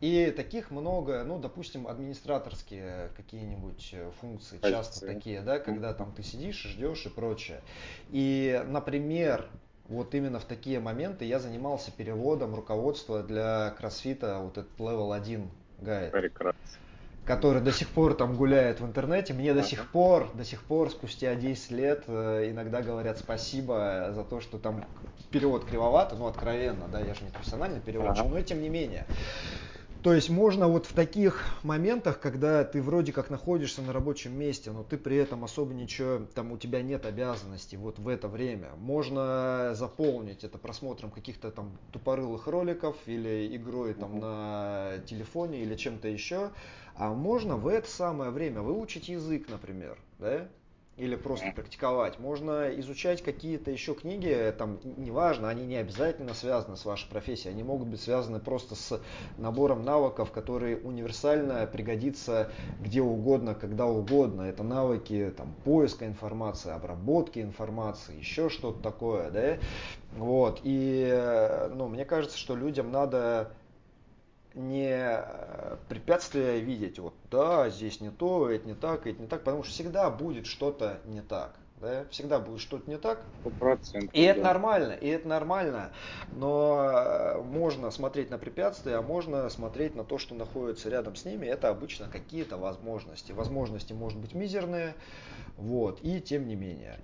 И 0.01 0.33
таких 0.37 0.71
много, 0.71 1.25
ну, 1.25 1.39
допустим, 1.39 1.89
администраторские 1.89 3.11
какие-нибудь 3.17 3.91
э, 3.93 4.11
функции, 4.21 4.59
Позиции. 4.59 4.71
часто 4.71 5.07
такие, 5.07 5.43
да, 5.43 5.59
когда 5.59 5.93
там 5.93 6.13
ты 6.13 6.23
сидишь, 6.23 6.63
ждешь 6.63 7.05
и 7.07 7.09
прочее. 7.09 7.61
И, 8.11 8.63
например, 8.69 9.49
вот 9.91 10.15
именно 10.15 10.39
в 10.39 10.45
такие 10.45 10.79
моменты 10.79 11.25
я 11.25 11.41
занимался 11.41 11.91
переводом 11.91 12.55
руководства 12.55 13.23
для 13.23 13.75
кроссфита, 13.77 14.39
вот 14.39 14.57
этот 14.57 14.79
level 14.79 15.15
1 15.15 15.51
гайд. 15.81 16.13
Прекрасно. 16.13 16.61
Который 17.27 17.61
до 17.61 17.73
сих 17.73 17.89
пор 17.89 18.15
там 18.15 18.37
гуляет 18.37 18.81
в 18.81 18.87
интернете. 18.87 19.35
Мне 19.35 19.53
до 19.53 19.63
сих 19.63 19.91
пор, 19.91 20.31
до 20.35 20.45
сих 20.45 20.63
пор, 20.63 20.91
спустя 20.91 21.35
10 21.35 21.71
лет, 21.73 22.05
э, 22.07 22.51
иногда 22.51 22.83
говорят 22.83 23.19
спасибо 23.19 24.13
за 24.13 24.25
то, 24.25 24.41
что 24.41 24.59
там 24.59 24.85
перевод 25.31 25.65
кривовато, 25.65 26.17
ну 26.17 26.27
откровенно, 26.27 26.89
да, 26.89 27.01
я 27.01 27.15
же 27.15 27.25
не 27.25 27.31
профессиональный 27.31 27.81
переводчик, 27.81 28.25
ага. 28.25 28.35
но 28.35 28.43
тем 28.43 28.63
не 28.63 28.69
менее. 28.69 29.07
То 30.03 30.15
есть 30.15 30.31
можно 30.31 30.67
вот 30.67 30.87
в 30.87 30.95
таких 30.95 31.45
моментах, 31.63 32.21
когда 32.21 32.65
ты 32.65 32.81
вроде 32.81 33.13
как 33.13 33.29
находишься 33.29 33.83
на 33.83 33.93
рабочем 33.93 34.33
месте, 34.39 34.71
но 34.71 34.83
ты 34.83 34.97
при 34.97 35.17
этом 35.17 35.45
особо 35.45 35.75
ничего, 35.75 36.25
там 36.35 36.53
у 36.53 36.57
тебя 36.57 36.81
нет 36.81 37.05
обязанностей 37.05 37.77
вот 37.77 37.99
в 37.99 38.09
это 38.09 38.27
время, 38.27 38.71
можно 38.79 39.75
заполнить 39.75 40.43
это 40.43 40.57
просмотром 40.57 41.11
каких-то 41.11 41.51
там 41.51 41.77
тупорылых 41.91 42.47
роликов 42.47 42.97
или 43.05 43.55
игрой 43.55 43.93
там 43.93 44.19
на 44.19 45.03
телефоне 45.07 45.61
или 45.61 45.75
чем-то 45.75 46.09
еще, 46.09 46.51
а 46.95 47.13
можно 47.13 47.57
в 47.57 47.69
это 47.69 47.89
самое 47.91 48.31
время 48.31 48.63
выучить 48.63 49.11
язык, 49.11 49.51
например, 49.51 49.99
да? 50.19 50.49
Или 51.01 51.17
просто 51.17 51.51
практиковать. 51.55 52.19
Можно 52.19 52.69
изучать 52.81 53.23
какие-то 53.23 53.71
еще 53.71 53.95
книги, 53.95 54.55
там, 54.59 54.79
неважно, 54.85 55.49
они 55.49 55.65
не 55.67 55.77
обязательно 55.77 56.35
связаны 56.35 56.77
с 56.77 56.85
вашей 56.85 57.09
профессией, 57.09 57.53
они 57.53 57.63
могут 57.63 57.89
быть 57.89 58.01
связаны 58.01 58.39
просто 58.39 58.75
с 58.75 59.01
набором 59.39 59.83
навыков, 59.83 60.31
которые 60.31 60.77
универсально 60.77 61.67
пригодятся 61.67 62.51
где 62.81 63.01
угодно, 63.01 63.55
когда 63.55 63.87
угодно. 63.87 64.43
Это 64.43 64.63
навыки 64.63 65.33
там, 65.37 65.55
поиска 65.65 66.07
информации, 66.07 66.71
обработки 66.71 67.39
информации, 67.39 68.19
еще 68.19 68.51
что-то 68.51 68.83
такое, 68.83 69.31
да? 69.31 69.59
Вот, 70.17 70.61
и, 70.65 71.69
ну, 71.75 71.89
мне 71.89 72.05
кажется, 72.05 72.37
что 72.37 72.55
людям 72.55 72.93
надо 72.93 73.53
не 74.55 74.91
э, 74.93 75.77
препятствия 75.89 76.61
видеть, 76.61 76.99
вот 76.99 77.15
да, 77.31 77.69
здесь 77.71 78.01
не 78.01 78.11
то, 78.11 78.51
это 78.51 78.67
не 78.67 78.75
так, 78.75 79.07
это 79.07 79.21
не 79.21 79.29
так, 79.29 79.45
потому 79.45 79.63
что 79.63 79.73
всегда 79.73 80.11
будет 80.11 80.47
что-то 80.47 81.01
не 81.05 81.23
так. 81.23 81.53
Да? 81.81 82.05
Всегда 82.11 82.39
будет 82.39 82.61
что-то 82.61 82.91
не 82.91 82.99
так. 82.99 83.23
100%, 83.45 84.11
и 84.13 84.25
да. 84.25 84.31
это 84.31 84.41
нормально, 84.43 84.93
и 84.93 85.09
это 85.09 85.27
нормально. 85.27 85.93
Но 86.33 86.85
э, 86.85 87.43
можно 87.43 87.91
смотреть 87.91 88.31
на 88.31 88.37
препятствия, 88.37 88.97
а 88.97 89.03
можно 89.03 89.49
смотреть 89.49 89.95
на 89.95 90.05
то, 90.05 90.19
что 90.19 90.35
находится 90.35 90.91
рядом 90.91 91.17
с 91.17 91.25
ними. 91.25 91.47
Это 91.47 91.71
обычно 91.71 92.09
какие-то 92.09 92.59
возможности. 92.59 93.33
Возможности, 93.33 93.95
может 93.95 94.19
быть, 94.19 94.35
мизерные, 94.35 94.95
вот, 95.57 96.01
и 96.03 96.21
тем 96.21 96.47
не 96.49 96.55
менее. 96.55 96.99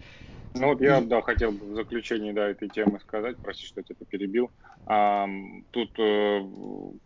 Ну 0.55 0.69
вот 0.69 0.81
я, 0.81 1.01
да, 1.01 1.21
хотел 1.21 1.53
бы 1.53 1.67
в 1.67 1.75
заключении, 1.75 2.33
да, 2.33 2.49
этой 2.49 2.69
темы 2.69 2.99
сказать, 3.01 3.37
прости, 3.37 3.67
что 3.67 3.81
я 3.81 3.85
тебя 3.85 4.07
перебил. 4.09 4.51
А, 4.87 5.29
тут 5.73 5.99
э, 5.99 6.41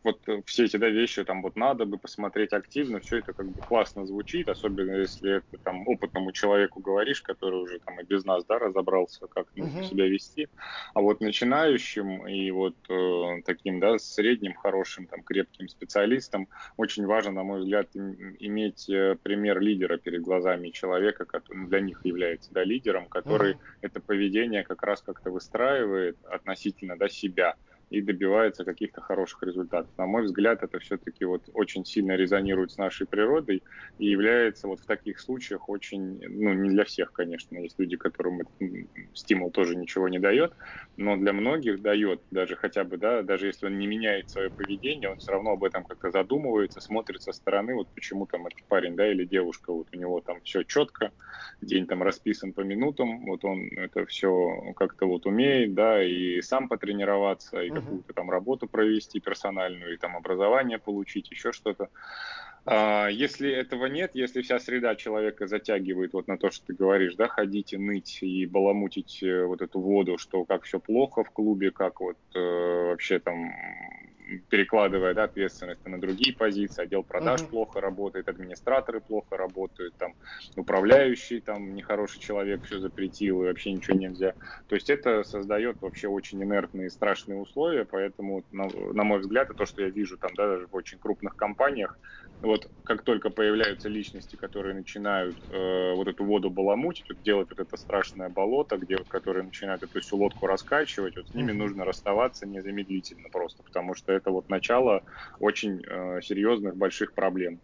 вот 0.04 0.20
все 0.46 0.64
эти, 0.64 0.76
да, 0.76 0.88
вещи, 0.88 1.24
там 1.24 1.42
вот 1.42 1.56
надо 1.56 1.86
бы 1.86 1.98
посмотреть 1.98 2.52
активно, 2.52 3.00
все 3.00 3.18
это 3.18 3.32
как 3.32 3.46
бы 3.46 3.60
классно 3.60 4.06
звучит, 4.06 4.48
особенно 4.48 4.96
если 4.96 5.38
это 5.38 5.56
там 5.64 5.88
опытному 5.88 6.32
человеку 6.32 6.80
говоришь, 6.80 7.22
который 7.22 7.62
уже 7.62 7.78
там 7.80 7.98
и 7.98 8.04
без 8.04 8.24
нас, 8.24 8.44
да, 8.44 8.58
разобрался, 8.58 9.26
как 9.26 9.46
нужно 9.56 9.80
uh-huh. 9.80 9.88
себя 9.88 10.06
вести. 10.06 10.48
А 10.94 11.00
вот 11.00 11.20
начинающим 11.20 12.26
и 12.26 12.50
вот 12.50 12.76
э, 12.88 13.42
таким, 13.46 13.80
да, 13.80 13.98
средним, 13.98 14.54
хорошим, 14.54 15.06
там, 15.06 15.22
крепким 15.22 15.68
специалистам 15.68 16.48
очень 16.76 17.06
важно, 17.06 17.32
на 17.32 17.42
мой 17.42 17.60
взгляд, 17.60 17.88
иметь 17.94 18.88
э, 18.90 19.16
пример 19.22 19.60
лидера 19.60 19.96
перед 19.96 20.20
глазами 20.22 20.68
человека, 20.68 21.24
который 21.24 21.66
для 21.66 21.80
них 21.80 22.04
является, 22.04 22.52
да, 22.52 22.62
лидером, 22.62 23.06
который 23.06 23.39
который 23.40 23.58
это 23.80 24.00
поведение 24.00 24.64
как 24.64 24.82
раз 24.82 25.02
как-то 25.02 25.30
выстраивает 25.30 26.18
относительно 26.24 26.96
да, 26.96 27.08
себя 27.08 27.56
и 27.90 28.00
добивается 28.00 28.64
каких-то 28.64 29.00
хороших 29.00 29.42
результатов. 29.42 29.92
На 29.98 30.06
мой 30.06 30.22
взгляд, 30.24 30.62
это 30.62 30.78
все-таки 30.78 31.24
вот 31.24 31.42
очень 31.52 31.84
сильно 31.84 32.12
резонирует 32.16 32.70
с 32.72 32.78
нашей 32.78 33.06
природой 33.06 33.64
и 33.98 34.06
является 34.06 34.68
вот 34.68 34.80
в 34.80 34.86
таких 34.86 35.20
случаях 35.20 35.68
очень, 35.68 36.20
ну, 36.20 36.54
не 36.54 36.70
для 36.70 36.84
всех, 36.84 37.12
конечно, 37.12 37.58
есть 37.58 37.78
люди, 37.78 37.96
которым 37.96 38.40
стимул 39.14 39.50
тоже 39.50 39.76
ничего 39.76 40.08
не 40.08 40.18
дает, 40.18 40.54
но 40.96 41.16
для 41.16 41.32
многих 41.32 41.82
дает, 41.82 42.22
даже 42.30 42.56
хотя 42.56 42.84
бы, 42.84 42.96
да, 42.96 43.22
даже 43.22 43.46
если 43.46 43.66
он 43.66 43.78
не 43.78 43.86
меняет 43.86 44.30
свое 44.30 44.50
поведение, 44.50 45.10
он 45.10 45.18
все 45.18 45.32
равно 45.32 45.52
об 45.52 45.64
этом 45.64 45.84
как-то 45.84 46.10
задумывается, 46.10 46.80
смотрит 46.80 47.22
со 47.22 47.32
стороны, 47.32 47.74
вот 47.74 47.88
почему 47.94 48.26
там 48.26 48.46
этот 48.46 48.60
парень, 48.68 48.96
да, 48.96 49.10
или 49.10 49.24
девушка, 49.24 49.72
вот 49.72 49.88
у 49.92 49.96
него 49.96 50.20
там 50.20 50.40
все 50.42 50.62
четко, 50.62 51.12
день 51.60 51.86
там 51.86 52.02
расписан 52.02 52.52
по 52.52 52.60
минутам, 52.60 53.26
вот 53.26 53.44
он 53.44 53.68
это 53.76 54.06
все 54.06 54.72
как-то 54.76 55.06
вот 55.06 55.26
умеет, 55.26 55.74
да, 55.74 56.02
и 56.02 56.40
сам 56.40 56.68
потренироваться, 56.68 57.60
и 57.62 57.70
какую-то 57.80 58.12
там 58.12 58.30
работу 58.30 58.66
провести 58.66 59.20
персональную, 59.20 59.94
и 59.94 59.96
там 59.96 60.16
образование 60.16 60.78
получить, 60.78 61.30
еще 61.30 61.52
что-то. 61.52 61.88
А, 62.66 63.08
если 63.08 63.50
этого 63.50 63.86
нет, 63.86 64.10
если 64.14 64.42
вся 64.42 64.58
среда 64.58 64.94
человека 64.94 65.46
затягивает 65.46 66.12
вот 66.12 66.28
на 66.28 66.36
то, 66.36 66.50
что 66.50 66.66
ты 66.66 66.74
говоришь, 66.74 67.14
да, 67.14 67.26
ходить 67.28 67.72
и 67.72 67.78
ныть 67.78 68.18
и 68.22 68.46
баламутить 68.46 69.22
э, 69.22 69.44
вот 69.44 69.62
эту 69.62 69.80
воду, 69.80 70.18
что 70.18 70.44
как 70.44 70.64
все 70.64 70.78
плохо 70.78 71.24
в 71.24 71.30
клубе, 71.30 71.70
как 71.70 72.00
вот 72.00 72.18
э, 72.34 72.38
вообще 72.90 73.18
там 73.18 73.50
перекладывая 74.48 75.14
да, 75.14 75.24
ответственность 75.24 75.84
на 75.86 76.00
другие 76.00 76.34
позиции, 76.34 76.82
отдел 76.82 77.02
продаж 77.02 77.40
uh-huh. 77.40 77.48
плохо 77.48 77.80
работает, 77.80 78.28
администраторы 78.28 79.00
плохо 79.00 79.36
работают, 79.36 79.94
там 79.96 80.14
управляющий, 80.56 81.40
там 81.40 81.74
нехороший 81.74 82.20
человек 82.20 82.64
все 82.64 82.78
запретил 82.78 83.42
и 83.42 83.46
вообще 83.46 83.72
ничего 83.72 83.96
нельзя. 83.96 84.34
То 84.68 84.74
есть 84.74 84.90
это 84.90 85.24
создает 85.24 85.80
вообще 85.80 86.08
очень 86.08 86.42
инертные 86.42 86.86
и 86.86 86.90
страшные 86.90 87.38
условия, 87.38 87.84
поэтому, 87.84 88.44
на, 88.52 88.68
на 88.92 89.04
мой 89.04 89.20
взгляд, 89.20 89.50
и 89.50 89.54
то, 89.54 89.66
что 89.66 89.82
я 89.82 89.88
вижу 89.88 90.16
там 90.16 90.30
да, 90.36 90.46
даже 90.46 90.66
в 90.66 90.74
очень 90.74 90.98
крупных 90.98 91.36
компаниях, 91.36 91.98
вот 92.42 92.66
как 92.84 93.02
только 93.04 93.30
появляются 93.30 93.88
личности, 93.88 94.36
которые 94.36 94.74
начинают 94.74 95.38
э, 95.50 95.94
вот 95.94 96.08
эту 96.08 96.24
воду 96.24 96.50
баламутить, 96.50 97.06
вот 97.10 97.20
делать 97.22 97.48
вот 97.50 97.60
это 97.60 97.76
страшное 97.76 98.28
болото, 98.30 98.78
где, 98.78 98.96
которые 99.08 99.44
начинают 99.44 99.82
эту 99.82 100.00
всю 100.00 100.16
лодку 100.16 100.46
раскачивать, 100.46 101.16
вот 101.16 101.28
с 101.28 101.34
ними 101.34 101.52
нужно 101.52 101.84
расставаться 101.84 102.46
незамедлительно 102.46 103.28
просто, 103.30 103.62
потому 103.62 103.94
что 103.94 104.12
это 104.12 104.30
вот 104.30 104.48
начало 104.48 105.02
очень 105.38 105.82
э, 105.84 106.22
серьезных 106.22 106.76
больших 106.76 107.14
проблем. 107.14 107.60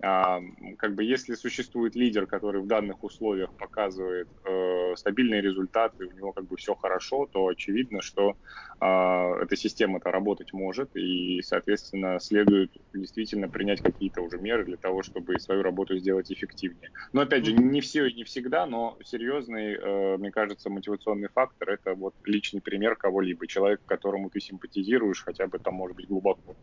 Как 0.00 0.94
бы 0.94 1.04
если 1.04 1.34
существует 1.34 1.94
лидер, 1.94 2.26
который 2.26 2.62
в 2.62 2.66
данных 2.66 3.04
условиях 3.04 3.54
показывает 3.56 4.28
э, 4.46 4.96
стабильные 4.96 5.42
результаты, 5.42 6.06
у 6.06 6.12
него 6.12 6.32
как 6.32 6.46
бы 6.46 6.56
все 6.56 6.74
хорошо, 6.74 7.28
то 7.30 7.46
очевидно, 7.46 8.00
что 8.00 8.36
э, 8.80 8.86
эта 8.86 9.56
система-то 9.56 10.10
работать 10.10 10.54
может, 10.54 10.96
и, 10.96 11.42
соответственно, 11.42 12.18
следует 12.18 12.72
действительно 12.94 13.50
принять 13.50 13.82
какие-то 13.82 14.22
уже 14.22 14.38
меры 14.38 14.64
для 14.64 14.78
того, 14.78 15.02
чтобы 15.02 15.38
свою 15.38 15.62
работу 15.62 15.96
сделать 15.98 16.32
эффективнее. 16.32 16.90
Но, 17.12 17.20
опять 17.20 17.44
же, 17.44 17.52
не 17.52 17.82
все 17.82 18.06
и 18.06 18.14
не 18.14 18.24
всегда, 18.24 18.64
но 18.66 18.96
серьезный, 19.04 19.74
э, 19.74 20.16
мне 20.16 20.30
кажется, 20.30 20.70
мотивационный 20.70 21.28
фактор– 21.28 21.70
это 21.70 21.94
вот 21.94 22.14
личный 22.24 22.62
пример 22.62 22.96
кого-либо, 22.96 23.46
человек, 23.46 23.82
которому 23.84 24.30
ты 24.30 24.40
симпатизируешь, 24.40 25.22
хотя 25.22 25.46
бы 25.46 25.58
там, 25.58 25.74
может 25.74 25.96
быть, 25.96 26.08
глубоко. 26.08 26.56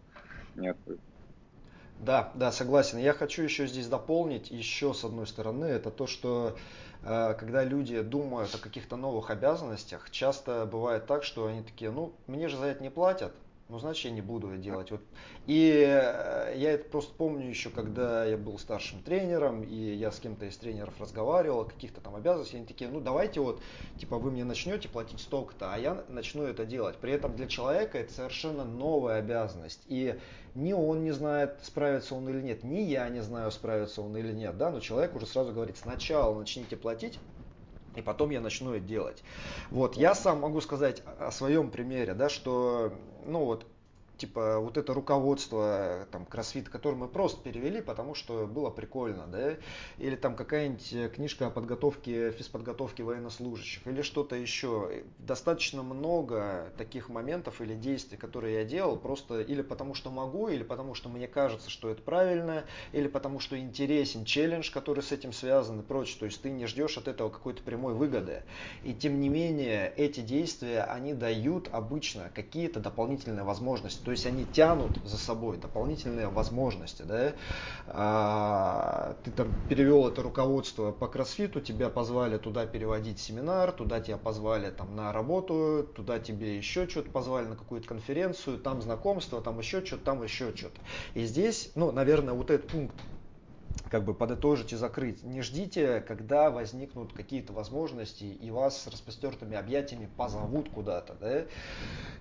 Нет, 0.56 0.78
да, 2.00 2.32
да, 2.36 2.52
согласен. 2.52 2.98
Я 2.98 3.14
хочу 3.14 3.42
еще 3.42 3.68
здесь 3.68 3.88
дополнить, 3.88 4.52
еще 4.52 4.94
с 4.94 5.04
одной 5.04 5.28
стороны, 5.28 5.66
это 5.66 5.90
то, 5.90 6.08
что 6.08 6.56
э, 7.04 7.36
когда 7.40 7.64
люди 7.64 8.02
думают 8.02 8.54
о 8.54 8.60
каких-то 8.60 8.96
новых 8.96 9.30
обязанностях, 9.30 10.12
часто 10.12 10.66
бывает 10.66 11.08
так, 11.08 11.24
что 11.24 11.48
они 11.48 11.64
такие, 11.64 11.92
ну, 11.92 12.14
мне 12.28 12.50
же 12.50 12.58
за 12.58 12.66
это 12.66 12.84
не 12.84 12.90
платят, 12.90 13.34
ну, 13.70 13.80
значит, 13.80 14.06
я 14.06 14.12
не 14.12 14.22
буду 14.22 14.50
это 14.50 14.58
делать. 14.58 14.92
Вот. 14.92 15.02
И 15.46 15.72
э, 15.72 16.54
я 16.56 16.72
это 16.72 16.90
просто 16.90 17.14
помню 17.16 17.50
еще, 17.50 17.70
когда 17.70 18.24
я 18.26 18.38
был 18.38 18.58
старшим 18.58 19.02
тренером, 19.02 19.64
и 19.64 19.76
я 19.76 20.12
с 20.12 20.20
кем-то 20.20 20.46
из 20.46 20.56
тренеров 20.58 20.94
разговаривал 21.00 21.62
о 21.62 21.66
каких-то 21.66 22.00
там 22.00 22.16
обязанностях, 22.16 22.56
они 22.56 22.66
такие, 22.66 22.90
ну, 22.90 23.02
давайте 23.02 23.42
вот, 23.42 23.62
типа, 24.00 24.18
вы 24.18 24.32
мне 24.32 24.46
начнете 24.46 24.88
платить 24.88 25.20
столько-то, 25.20 25.74
а 25.74 25.78
я 25.78 26.06
начну 26.08 26.44
это 26.44 26.66
делать. 26.66 26.96
При 26.98 27.12
этом 27.12 27.36
для 27.36 27.48
человека 27.48 27.98
это 27.98 28.14
совершенно 28.14 28.64
новая 28.64 29.20
обязанность. 29.20 29.82
И 29.88 30.18
ни 30.56 30.72
он 30.72 31.04
не 31.04 31.12
знает, 31.12 31.60
справится 31.62 32.16
он 32.16 32.28
или 32.30 32.42
нет, 32.42 32.64
ни 32.64 32.80
я 32.80 33.10
не 33.10 33.22
знаю, 33.22 33.52
справится 33.52 34.02
он 34.02 34.16
или 34.16 34.32
нет, 34.32 34.58
да, 34.58 34.72
но 34.72 34.80
человек 34.80 35.16
уже 35.16 35.26
сразу 35.26 35.52
говорит, 35.52 35.78
сначала 35.78 36.38
начните 36.38 36.78
платить, 36.78 37.20
и 37.98 38.02
потом 38.02 38.30
я 38.30 38.40
начну 38.40 38.74
это 38.74 38.86
делать. 38.86 39.24
Вот, 39.72 39.98
я 39.98 40.16
сам 40.16 40.40
могу 40.42 40.62
сказать 40.62 41.04
о 41.20 41.32
своем 41.32 41.72
примере, 41.72 42.14
да, 42.14 42.30
что, 42.30 42.94
ну 43.26 43.44
вот, 43.44 43.66
типа 44.18 44.60
вот 44.60 44.78
это 44.78 44.94
руководство 44.94 46.08
там 46.12 46.26
кроссфит, 46.26 46.70
которое 46.70 46.96
мы 46.96 47.08
просто 47.08 47.42
перевели, 47.42 47.82
потому 47.82 48.16
что 48.16 48.48
было 48.48 48.70
прикольно, 48.70 49.28
да, 49.28 49.56
или 49.98 50.16
там 50.16 50.36
какая-нибудь 50.36 51.14
книжка 51.14 51.48
о 51.48 51.50
подготовке, 51.50 52.32
физподготовке 52.32 53.04
военнослужащих, 53.04 53.86
или 53.88 54.02
что-то 54.02 54.36
еще. 54.36 55.04
Достаточно 55.20 55.84
много 55.84 56.72
таких 56.78 57.10
моментов 57.10 57.62
или 57.62 57.76
действий, 57.76 58.18
которые 58.18 58.56
я 58.56 58.64
делал, 58.66 58.98
просто 58.98 59.42
или 59.42 59.62
потому 59.62 59.94
что 59.94 60.10
могу, 60.10 60.48
или 60.48 60.64
потому 60.64 60.96
что 60.96 61.10
мне 61.10 61.28
кажется, 61.28 61.70
что 61.70 61.90
это 61.90 62.02
правильно, 62.02 62.66
или 62.92 63.08
потому 63.08 63.40
что 63.40 63.58
интересен 63.58 64.26
челлендж, 64.26 64.72
который 64.72 65.04
с 65.04 65.12
этим 65.12 65.34
связан 65.34 65.80
и 65.80 65.84
прочее. 65.84 66.18
То 66.20 66.26
есть 66.26 66.42
ты 66.42 66.50
не 66.50 66.66
ждешь 66.66 66.98
от 66.98 67.08
этого 67.08 67.30
какой-то 67.30 67.62
прямой 67.64 67.94
выгоды. 67.94 68.44
И 68.84 68.94
тем 68.94 69.20
не 69.20 69.30
менее, 69.30 69.94
эти 69.96 70.22
действия, 70.22 70.82
они 70.82 71.14
дают 71.14 71.70
обычно 71.72 72.32
какие-то 72.34 72.80
дополнительные 72.80 73.44
возможности 73.44 74.07
то 74.08 74.12
есть 74.12 74.26
они 74.26 74.46
тянут 74.46 75.02
за 75.04 75.18
собой 75.18 75.58
дополнительные 75.58 76.30
возможности. 76.30 77.02
Да? 77.02 77.34
А, 77.88 79.18
ты 79.26 79.32
там 79.32 79.54
перевел 79.68 80.08
это 80.08 80.24
руководство 80.24 80.94
по 80.94 81.10
кроссфиту, 81.10 81.60
тебя 81.60 81.90
позвали 81.90 82.38
туда 82.38 82.66
переводить 82.66 83.20
семинар, 83.20 83.74
туда 83.74 84.00
тебя 84.00 84.16
позвали 84.16 84.72
там, 84.72 84.96
на 84.96 85.12
работу, 85.12 85.90
туда 85.94 86.20
тебе 86.20 86.56
еще 86.56 86.88
что-то 86.88 87.10
позвали 87.12 87.48
на 87.48 87.58
какую-то 87.58 87.86
конференцию, 87.86 88.60
там 88.60 88.82
знакомство, 88.82 89.42
там 89.42 89.60
еще 89.60 89.86
что-то, 89.86 90.06
там 90.06 90.24
еще 90.24 90.56
что-то. 90.56 90.80
И 91.14 91.26
здесь, 91.26 91.72
ну, 91.76 91.92
наверное, 91.92 92.34
вот 92.34 92.50
этот 92.50 92.70
пункт 92.70 92.96
как 93.90 94.04
бы 94.04 94.14
подытожить 94.14 94.74
и 94.74 94.76
закрыть. 94.76 95.24
Не 95.24 95.42
ждите, 95.42 96.02
когда 96.02 96.50
возникнут 96.50 97.14
какие-то 97.14 97.54
возможности 97.54 98.26
и 98.26 98.52
вас 98.52 98.82
с 98.82 98.88
распростертыми 98.88 99.56
объятиями 99.56 100.10
позовут 100.18 100.70
куда-то. 100.70 101.16
Да? 101.20 101.46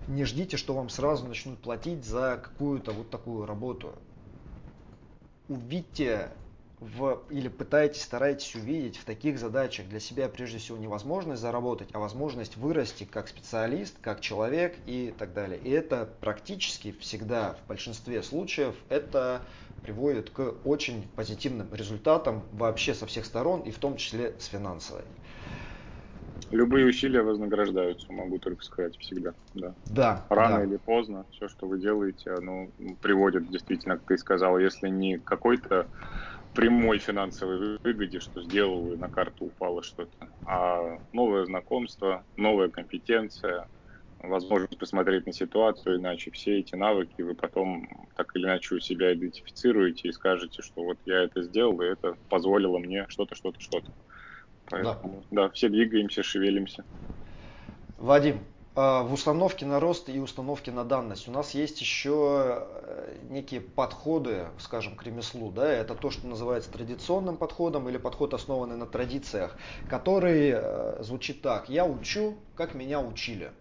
Не 0.07 0.23
ждите, 0.23 0.57
что 0.57 0.73
вам 0.73 0.89
сразу 0.89 1.27
начнут 1.27 1.59
платить 1.59 2.05
за 2.05 2.39
какую-то 2.41 2.91
вот 2.91 3.09
такую 3.09 3.45
работу. 3.45 3.93
Увидьте 5.49 6.31
в, 6.79 7.23
или 7.29 7.47
пытаетесь, 7.47 8.03
старайтесь 8.03 8.55
увидеть 8.55 8.97
в 8.97 9.05
таких 9.05 9.39
задачах 9.39 9.87
для 9.87 9.99
себя 9.99 10.29
прежде 10.29 10.59
всего 10.59 10.77
не 10.77 10.87
возможность 10.87 11.41
заработать, 11.41 11.89
а 11.93 11.99
возможность 11.99 12.55
вырасти 12.57 13.03
как 13.03 13.27
специалист, 13.27 13.95
как 14.01 14.21
человек 14.21 14.75
и 14.85 15.13
так 15.17 15.33
далее. 15.33 15.59
И 15.63 15.71
это 15.71 16.07
практически 16.21 16.91
всегда 16.99 17.57
в 17.63 17.67
большинстве 17.67 18.21
случаев 18.21 18.75
это 18.89 19.41
приводит 19.81 20.29
к 20.29 20.53
очень 20.65 21.07
позитивным 21.15 21.67
результатам 21.73 22.43
вообще 22.51 22.93
со 22.93 23.05
всех 23.05 23.25
сторон 23.25 23.61
и 23.61 23.71
в 23.71 23.79
том 23.79 23.97
числе 23.97 24.35
с 24.39 24.45
финансовой. 24.45 25.03
Любые 26.51 26.85
усилия 26.85 27.23
вознаграждаются, 27.23 28.11
могу 28.13 28.37
только 28.37 28.63
сказать 28.63 28.97
всегда. 28.99 29.33
Да. 29.53 29.73
Да. 29.89 30.25
Рано 30.29 30.57
да. 30.57 30.63
или 30.63 30.77
поздно 30.77 31.25
все, 31.31 31.47
что 31.49 31.67
вы 31.67 31.79
делаете, 31.79 32.31
оно 32.31 32.67
приводит 33.01 33.49
действительно, 33.49 33.97
как 33.97 34.05
ты 34.07 34.17
сказал, 34.17 34.57
если 34.57 34.87
не 34.87 35.17
какой-то 35.17 35.87
прямой 36.53 36.99
финансовой 36.99 37.77
выгоде, 37.83 38.19
что 38.19 38.41
сделал 38.43 38.91
и 38.91 38.97
на 38.97 39.09
карту 39.09 39.45
упало 39.45 39.83
что-то, 39.83 40.29
а 40.45 40.99
новое 41.11 41.45
знакомство, 41.45 42.25
новая 42.35 42.69
компетенция, 42.69 43.67
возможность 44.19 44.77
посмотреть 44.77 45.25
на 45.25 45.33
ситуацию 45.33 45.97
иначе. 45.97 46.31
Все 46.31 46.59
эти 46.59 46.75
навыки 46.75 47.21
вы 47.21 47.35
потом 47.35 47.87
так 48.15 48.35
или 48.35 48.45
иначе 48.45 48.75
у 48.75 48.79
себя 48.79 49.13
идентифицируете 49.13 50.09
и 50.09 50.11
скажете, 50.11 50.61
что 50.61 50.83
вот 50.83 50.97
я 51.05 51.23
это 51.23 51.43
сделал, 51.43 51.79
и 51.81 51.85
это 51.85 52.17
позволило 52.29 52.79
мне 52.79 53.05
что-то, 53.09 53.35
что-то, 53.35 53.59
что-то. 53.59 53.89
Поэтому, 54.69 55.23
да. 55.31 55.43
да, 55.43 55.49
все 55.49 55.69
двигаемся, 55.69 56.23
шевелимся. 56.23 56.83
Вадим, 57.97 58.39
в 58.77 59.11
установке 59.11 59.65
на 59.65 59.79
рост 59.79 60.07
и 60.07 60.19
установке 60.19 60.71
на 60.71 60.83
данность 60.83 61.27
у 61.27 61.31
нас 61.31 61.55
есть 61.55 61.81
еще 61.81 62.67
э, 62.83 63.17
некие 63.27 63.59
подходы, 63.59 64.49
скажем, 64.59 64.95
к 64.95 65.01
ремеслу. 65.01 65.49
Да? 65.49 65.67
Это 65.67 65.95
то, 65.95 66.11
что 66.11 66.27
называется 66.27 66.71
традиционным 66.71 67.37
подходом 67.37 67.89
или 67.89 67.97
подход, 67.97 68.35
основанный 68.35 68.77
на 68.77 68.85
традициях, 68.85 69.57
который 69.89 70.51
э, 70.53 71.01
звучит 71.01 71.41
так. 71.41 71.69
Я 71.69 71.85
учу, 71.85 72.35
как 72.53 72.75
меня 72.75 73.01
учили. 73.01 73.51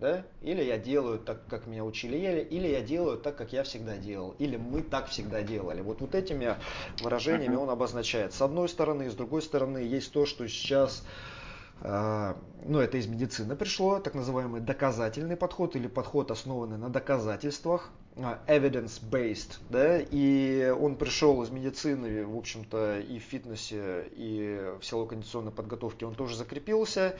Да? 0.00 0.24
Или 0.42 0.64
я 0.64 0.76
делаю 0.76 1.20
так, 1.20 1.46
как 1.46 1.68
меня 1.68 1.84
учили, 1.84 2.16
или 2.50 2.66
я 2.66 2.80
делаю 2.80 3.18
так, 3.18 3.36
как 3.36 3.52
я 3.52 3.62
всегда 3.62 3.96
делал, 3.96 4.34
или 4.40 4.56
мы 4.56 4.82
так 4.82 5.06
всегда 5.06 5.42
делали. 5.42 5.82
Вот, 5.82 6.00
вот 6.00 6.16
этими 6.16 6.56
выражениями 7.00 7.54
он 7.54 7.70
обозначает. 7.70 8.34
С 8.34 8.42
одной 8.42 8.68
стороны, 8.68 9.08
с 9.08 9.14
другой 9.14 9.40
стороны, 9.40 9.78
есть 9.78 10.12
то, 10.12 10.26
что 10.26 10.48
сейчас 10.48 11.04
а, 11.04 11.35
ну, 11.82 12.80
это 12.80 12.96
из 12.96 13.06
медицины 13.06 13.54
пришло, 13.54 14.00
так 14.00 14.14
называемый 14.14 14.60
доказательный 14.60 15.36
подход 15.36 15.76
или 15.76 15.86
подход, 15.88 16.30
основанный 16.30 16.78
на 16.78 16.88
доказательствах, 16.88 17.90
а, 18.16 18.40
evidence-based, 18.46 19.58
да, 19.68 19.98
и 19.98 20.70
он 20.70 20.96
пришел 20.96 21.42
из 21.42 21.50
медицины, 21.50 22.24
в 22.26 22.36
общем-то, 22.36 23.00
и 23.00 23.18
в 23.18 23.22
фитнесе, 23.22 24.08
и 24.12 24.72
в 24.80 24.84
силовой 24.84 25.10
кондиционной 25.10 25.52
подготовке 25.52 26.06
он 26.06 26.14
тоже 26.14 26.36
закрепился. 26.36 27.18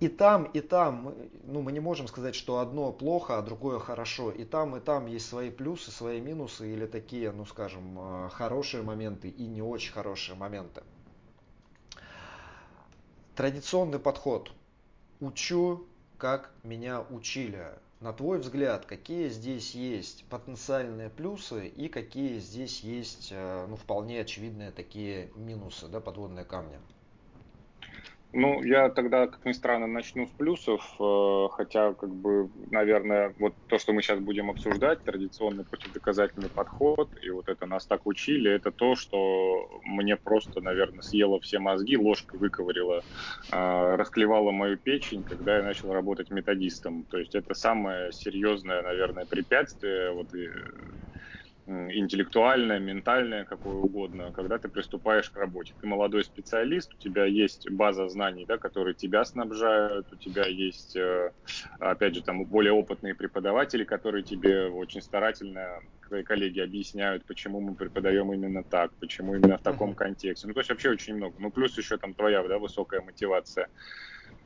И 0.00 0.08
там, 0.08 0.44
и 0.44 0.60
там, 0.60 1.14
ну, 1.44 1.62
мы 1.62 1.72
не 1.72 1.80
можем 1.80 2.08
сказать, 2.08 2.34
что 2.34 2.58
одно 2.58 2.92
плохо, 2.92 3.38
а 3.38 3.42
другое 3.42 3.78
хорошо. 3.78 4.30
И 4.30 4.44
там, 4.44 4.76
и 4.76 4.80
там 4.80 5.06
есть 5.06 5.26
свои 5.26 5.48
плюсы, 5.50 5.90
свои 5.90 6.20
минусы, 6.20 6.70
или 6.70 6.86
такие, 6.86 7.30
ну, 7.30 7.46
скажем, 7.46 7.96
а, 7.96 8.28
хорошие 8.28 8.82
моменты 8.82 9.28
и 9.28 9.46
не 9.46 9.62
очень 9.62 9.92
хорошие 9.92 10.36
моменты. 10.36 10.82
Традиционный 13.36 13.98
подход. 13.98 14.50
Учу, 15.20 15.84
как 16.16 16.52
меня 16.62 17.02
учили. 17.02 17.66
На 18.00 18.14
твой 18.14 18.38
взгляд, 18.38 18.86
какие 18.86 19.28
здесь 19.28 19.74
есть 19.74 20.24
потенциальные 20.30 21.10
плюсы 21.10 21.68
и 21.68 21.88
какие 21.88 22.38
здесь 22.38 22.80
есть 22.80 23.28
э, 23.32 23.66
ну, 23.68 23.76
вполне 23.76 24.22
очевидные 24.22 24.70
такие 24.70 25.30
минусы, 25.34 25.86
да, 25.86 26.00
подводные 26.00 26.46
камни? 26.46 26.78
Ну, 28.38 28.62
я 28.62 28.90
тогда, 28.90 29.28
как 29.28 29.46
ни 29.46 29.52
странно, 29.52 29.86
начну 29.86 30.26
с 30.26 30.30
плюсов, 30.30 30.82
э, 31.00 31.48
хотя, 31.52 31.94
как 31.94 32.14
бы, 32.14 32.50
наверное, 32.70 33.34
вот 33.38 33.54
то, 33.66 33.78
что 33.78 33.94
мы 33.94 34.02
сейчас 34.02 34.20
будем 34.20 34.50
обсуждать, 34.50 35.02
традиционный 35.04 35.64
противодоказательный 35.64 36.50
подход, 36.50 37.14
и 37.22 37.30
вот 37.30 37.48
это 37.48 37.64
нас 37.64 37.86
так 37.86 38.04
учили, 38.04 38.50
это 38.50 38.72
то, 38.72 38.94
что 38.94 39.80
мне 39.84 40.16
просто, 40.16 40.60
наверное, 40.60 41.00
съело 41.00 41.40
все 41.40 41.58
мозги, 41.60 41.96
ложкой 41.96 42.38
выковырило, 42.38 43.04
э, 43.50 43.94
расклевало 43.96 44.50
мою 44.50 44.76
печень, 44.76 45.24
когда 45.24 45.56
я 45.56 45.62
начал 45.62 45.94
работать 45.94 46.28
методистом. 46.30 47.06
То 47.06 47.16
есть 47.16 47.34
это 47.34 47.54
самое 47.54 48.12
серьезное, 48.12 48.82
наверное, 48.82 49.24
препятствие, 49.24 50.12
вот 50.12 50.28
интеллектуальное, 51.66 52.78
ментальное, 52.78 53.44
какое 53.44 53.74
угодно, 53.74 54.30
когда 54.32 54.58
ты 54.58 54.68
приступаешь 54.68 55.30
к 55.30 55.36
работе. 55.36 55.74
Ты 55.80 55.86
молодой 55.86 56.22
специалист, 56.24 56.94
у 56.94 56.98
тебя 56.98 57.24
есть 57.24 57.68
база 57.70 58.08
знаний, 58.08 58.44
да, 58.46 58.56
которые 58.56 58.94
тебя 58.94 59.24
снабжают, 59.24 60.12
у 60.12 60.16
тебя 60.16 60.46
есть, 60.46 60.96
э, 60.96 61.32
опять 61.80 62.14
же, 62.14 62.22
там 62.22 62.44
более 62.44 62.72
опытные 62.72 63.14
преподаватели, 63.14 63.84
которые 63.84 64.22
тебе 64.22 64.68
очень 64.68 65.02
старательно, 65.02 65.80
твои 66.06 66.22
коллеги 66.22 66.60
объясняют, 66.60 67.24
почему 67.26 67.60
мы 67.60 67.74
преподаем 67.74 68.32
именно 68.32 68.62
так, 68.62 68.92
почему 69.00 69.34
именно 69.34 69.58
в 69.58 69.62
таком 69.62 69.94
контексте. 69.94 70.46
Ну, 70.46 70.54
то 70.54 70.60
есть 70.60 70.70
вообще 70.70 70.90
очень 70.90 71.16
много. 71.16 71.34
Ну, 71.38 71.50
плюс 71.50 71.76
еще 71.76 71.96
там 71.96 72.14
твоя, 72.14 72.46
да, 72.46 72.58
высокая 72.58 73.00
мотивация. 73.00 73.68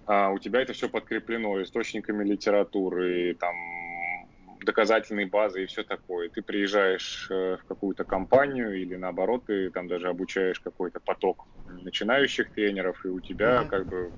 А 0.06 0.30
у 0.30 0.38
тебя 0.38 0.62
это 0.62 0.72
все 0.72 0.88
подкреплено 0.88 1.62
источниками 1.62 2.24
литературы, 2.24 3.36
там, 3.38 3.54
доказательной 4.64 5.26
базы 5.26 5.64
и 5.64 5.66
все 5.66 5.82
такое. 5.84 6.28
Ты 6.28 6.42
приезжаешь 6.42 7.28
э, 7.30 7.56
в 7.56 7.64
какую-то 7.64 8.04
компанию 8.04 8.80
или 8.80 8.96
наоборот, 8.96 9.44
ты 9.46 9.70
там 9.70 9.88
даже 9.88 10.08
обучаешь 10.08 10.60
какой-то 10.60 11.00
поток 11.00 11.46
начинающих 11.66 12.52
тренеров, 12.52 13.04
и 13.04 13.08
у 13.08 13.20
тебя 13.20 13.62
mm-hmm. 13.62 13.68
как 13.68 13.88
бы 13.88 14.12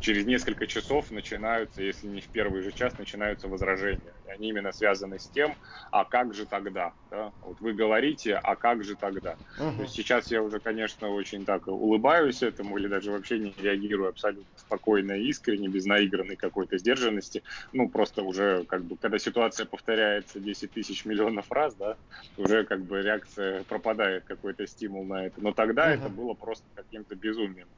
через 0.00 0.26
несколько 0.26 0.66
часов 0.66 1.10
начинаются, 1.10 1.82
если 1.82 2.06
не 2.06 2.20
в 2.20 2.28
первый 2.28 2.62
же 2.62 2.72
час, 2.72 2.98
начинаются 2.98 3.48
возражения. 3.48 4.00
И 4.26 4.30
они 4.30 4.48
именно 4.48 4.72
связаны 4.72 5.18
с 5.18 5.26
тем, 5.28 5.54
а 5.90 6.04
как 6.04 6.34
же 6.34 6.46
тогда? 6.46 6.92
Да? 7.10 7.32
Вот 7.42 7.60
вы 7.60 7.72
говорите, 7.72 8.34
а 8.34 8.56
как 8.56 8.82
же 8.82 8.96
тогда? 8.96 9.36
Uh-huh. 9.58 9.76
То 9.76 9.82
есть 9.82 9.94
сейчас 9.94 10.30
я 10.30 10.42
уже, 10.42 10.58
конечно, 10.58 11.08
очень 11.08 11.44
так 11.44 11.68
улыбаюсь 11.68 12.42
этому 12.42 12.78
или 12.78 12.88
даже 12.88 13.12
вообще 13.12 13.38
не 13.38 13.54
реагирую 13.60 14.08
абсолютно 14.08 14.44
спокойно 14.56 15.12
и 15.12 15.28
искренне, 15.28 15.68
без 15.68 15.84
наигранной 15.84 16.36
какой-то 16.36 16.78
сдержанности. 16.78 17.42
Ну, 17.72 17.88
просто 17.88 18.22
уже 18.22 18.64
как 18.64 18.82
бы, 18.82 18.96
когда 18.96 19.18
ситуация 19.18 19.66
повторяется 19.66 20.40
10 20.40 20.72
тысяч 20.72 21.04
миллионов 21.04 21.50
раз, 21.50 21.74
да, 21.74 21.96
уже 22.36 22.64
как 22.64 22.82
бы 22.82 23.02
реакция 23.02 23.64
пропадает, 23.64 24.24
какой-то 24.24 24.66
стимул 24.66 25.04
на 25.04 25.26
это. 25.26 25.40
Но 25.40 25.52
тогда 25.52 25.90
uh-huh. 25.90 25.98
это 25.98 26.08
было 26.08 26.34
просто 26.34 26.64
каким-то 26.74 27.14
безумием. 27.14 27.68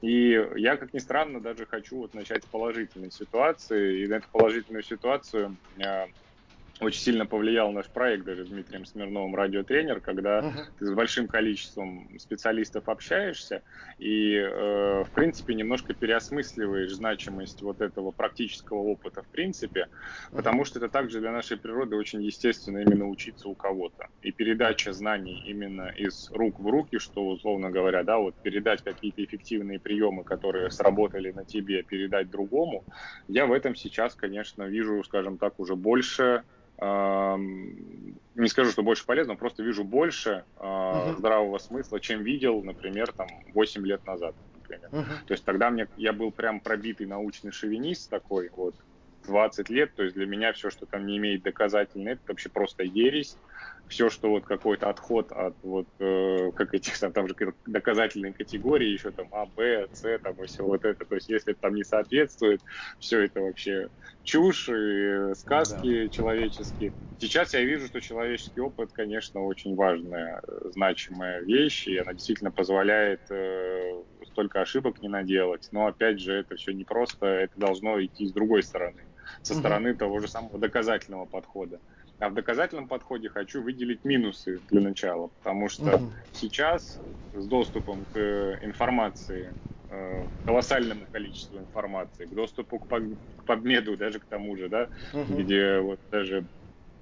И 0.00 0.46
я, 0.56 0.76
как 0.76 0.92
ни 0.92 0.98
странно, 0.98 1.40
даже 1.40 1.63
хочу 1.66 1.98
вот 1.98 2.14
начать 2.14 2.44
с 2.44 2.46
положительной 2.46 3.10
ситуации. 3.10 4.04
И 4.04 4.06
на 4.06 4.14
эту 4.14 4.28
положительную 4.30 4.82
ситуацию 4.82 5.56
э, 5.78 6.06
очень 6.80 7.00
сильно 7.00 7.24
повлиял 7.24 7.70
наш 7.70 7.86
проект 7.86 8.24
даже 8.24 8.44
с 8.44 8.48
Дмитрием 8.48 8.84
Смирновым 8.84 9.34
«Радиотренер», 9.34 10.00
когда 10.00 10.40
uh-huh. 10.40 10.64
ты 10.78 10.86
с 10.86 10.92
большим 10.92 11.28
количеством 11.28 12.08
специалистов 12.18 12.88
общаешься 12.88 13.62
и, 13.98 14.34
э, 14.34 15.04
в 15.04 15.10
принципе, 15.14 15.54
немножко 15.54 15.94
переосмысливаешь 15.94 16.92
значимость 16.92 17.62
вот 17.62 17.80
этого 17.80 18.10
практического 18.10 18.78
опыта 18.78 19.22
в 19.22 19.28
принципе, 19.28 19.82
uh-huh. 19.82 20.36
потому 20.36 20.64
что 20.64 20.80
это 20.80 20.88
также 20.88 21.20
для 21.20 21.30
нашей 21.30 21.56
природы 21.56 21.96
очень 21.96 22.22
естественно 22.22 22.78
именно 22.78 23.08
учиться 23.08 23.48
у 23.48 23.54
кого-то. 23.54 24.08
И 24.22 24.32
передача 24.32 24.92
знаний 24.92 25.44
именно 25.46 25.92
из 25.96 26.30
рук 26.32 26.58
в 26.58 26.66
руки, 26.66 26.98
что, 26.98 27.28
условно 27.28 27.70
говоря, 27.70 28.02
да, 28.02 28.18
вот 28.18 28.34
передать 28.42 28.82
какие-то 28.82 29.22
эффективные 29.24 29.78
приемы, 29.78 30.24
которые 30.24 30.70
сработали 30.70 31.30
на 31.30 31.44
тебе, 31.44 31.84
передать 31.84 32.30
другому, 32.30 32.84
я 33.28 33.46
в 33.46 33.52
этом 33.52 33.76
сейчас, 33.76 34.14
конечно, 34.14 34.64
вижу, 34.64 35.02
скажем 35.04 35.38
так, 35.38 35.60
уже 35.60 35.76
больше 35.76 36.42
не 36.80 38.48
скажу, 38.48 38.70
что 38.70 38.82
больше 38.82 39.06
полезно, 39.06 39.36
просто 39.36 39.62
вижу 39.62 39.84
больше 39.84 40.44
uh-huh. 40.56 41.16
здравого 41.18 41.58
смысла, 41.58 42.00
чем 42.00 42.22
видел, 42.22 42.62
например, 42.62 43.12
там 43.12 43.28
8 43.54 43.86
лет 43.86 44.04
назад, 44.06 44.34
например. 44.56 44.88
Uh-huh. 44.90 45.26
То 45.26 45.34
есть 45.34 45.44
тогда 45.44 45.70
мне 45.70 45.86
я 45.96 46.12
был 46.12 46.32
прям 46.32 46.60
пробитый 46.60 47.06
научный 47.06 47.52
шовинист 47.52 48.10
такой, 48.10 48.50
вот 48.56 48.74
20 49.26 49.68
лет, 49.70 49.94
то 49.94 50.02
есть 50.02 50.14
для 50.14 50.26
меня 50.26 50.52
все, 50.52 50.70
что 50.70 50.86
там 50.86 51.06
не 51.06 51.16
имеет 51.18 51.42
доказательной, 51.42 52.12
это 52.12 52.22
вообще 52.28 52.48
просто 52.48 52.82
ересь 52.82 53.36
все, 53.88 54.08
что 54.08 54.30
вот 54.30 54.44
какой-то 54.44 54.88
отход 54.88 55.30
от 55.32 55.54
вот 55.62 55.86
э, 55.98 56.50
как 56.52 56.74
этих 56.74 56.98
там, 57.00 57.12
там 57.12 57.28
же 57.28 57.34
доказательные 57.66 58.32
категории, 58.32 58.88
еще 58.88 59.10
там 59.10 59.28
А, 59.32 59.46
Б, 59.46 59.88
С, 59.92 60.18
там 60.18 60.34
и 60.42 60.46
все 60.46 60.64
вот 60.64 60.84
это. 60.84 61.04
То 61.04 61.14
есть, 61.14 61.28
если 61.28 61.52
это 61.52 61.60
там 61.62 61.74
не 61.74 61.84
соответствует, 61.84 62.60
все 62.98 63.20
это 63.20 63.40
вообще 63.40 63.88
чушь 64.22 64.68
и 64.68 65.34
сказки 65.34 66.04
да. 66.04 66.08
человеческие. 66.08 66.92
Сейчас 67.20 67.54
я 67.54 67.62
вижу, 67.62 67.86
что 67.86 68.00
человеческий 68.00 68.60
опыт, 68.60 68.92
конечно, 68.92 69.44
очень 69.44 69.76
важная, 69.76 70.42
значимая 70.72 71.40
вещь, 71.42 71.86
и 71.86 71.96
она 71.96 72.12
действительно 72.12 72.50
позволяет 72.50 73.20
э, 73.30 74.02
столько 74.26 74.60
ошибок 74.60 75.00
не 75.00 75.08
наделать. 75.08 75.68
Но 75.70 75.86
опять 75.86 76.20
же, 76.20 76.34
это 76.34 76.56
все 76.56 76.72
не 76.72 76.84
просто, 76.84 77.26
это 77.26 77.52
должно 77.56 78.04
идти 78.04 78.26
с 78.26 78.32
другой 78.32 78.62
стороны, 78.62 79.03
со 79.42 79.54
стороны 79.54 79.90
угу. 79.92 79.98
того 79.98 80.20
же 80.20 80.28
самого 80.28 80.58
доказательного 80.58 81.24
подхода. 81.24 81.80
А 82.20 82.28
в 82.28 82.34
доказательном 82.34 82.86
подходе 82.86 83.28
хочу 83.28 83.62
выделить 83.62 84.04
минусы 84.04 84.60
для 84.70 84.80
начала, 84.80 85.28
потому 85.38 85.68
что 85.68 85.96
угу. 85.96 86.12
сейчас 86.32 87.00
с 87.34 87.46
доступом 87.46 88.04
к 88.12 88.58
информации, 88.62 89.52
э, 89.90 90.24
колоссальному 90.46 91.06
количеству 91.10 91.58
информации, 91.58 92.26
к 92.26 92.30
доступу 92.30 92.78
к, 92.78 92.86
к 92.86 93.44
подмеду, 93.44 93.96
даже 93.96 94.20
к 94.20 94.24
тому 94.24 94.56
же, 94.56 94.68
да, 94.68 94.88
угу. 95.12 95.34
где 95.34 95.80
вот 95.80 95.98
даже 96.10 96.44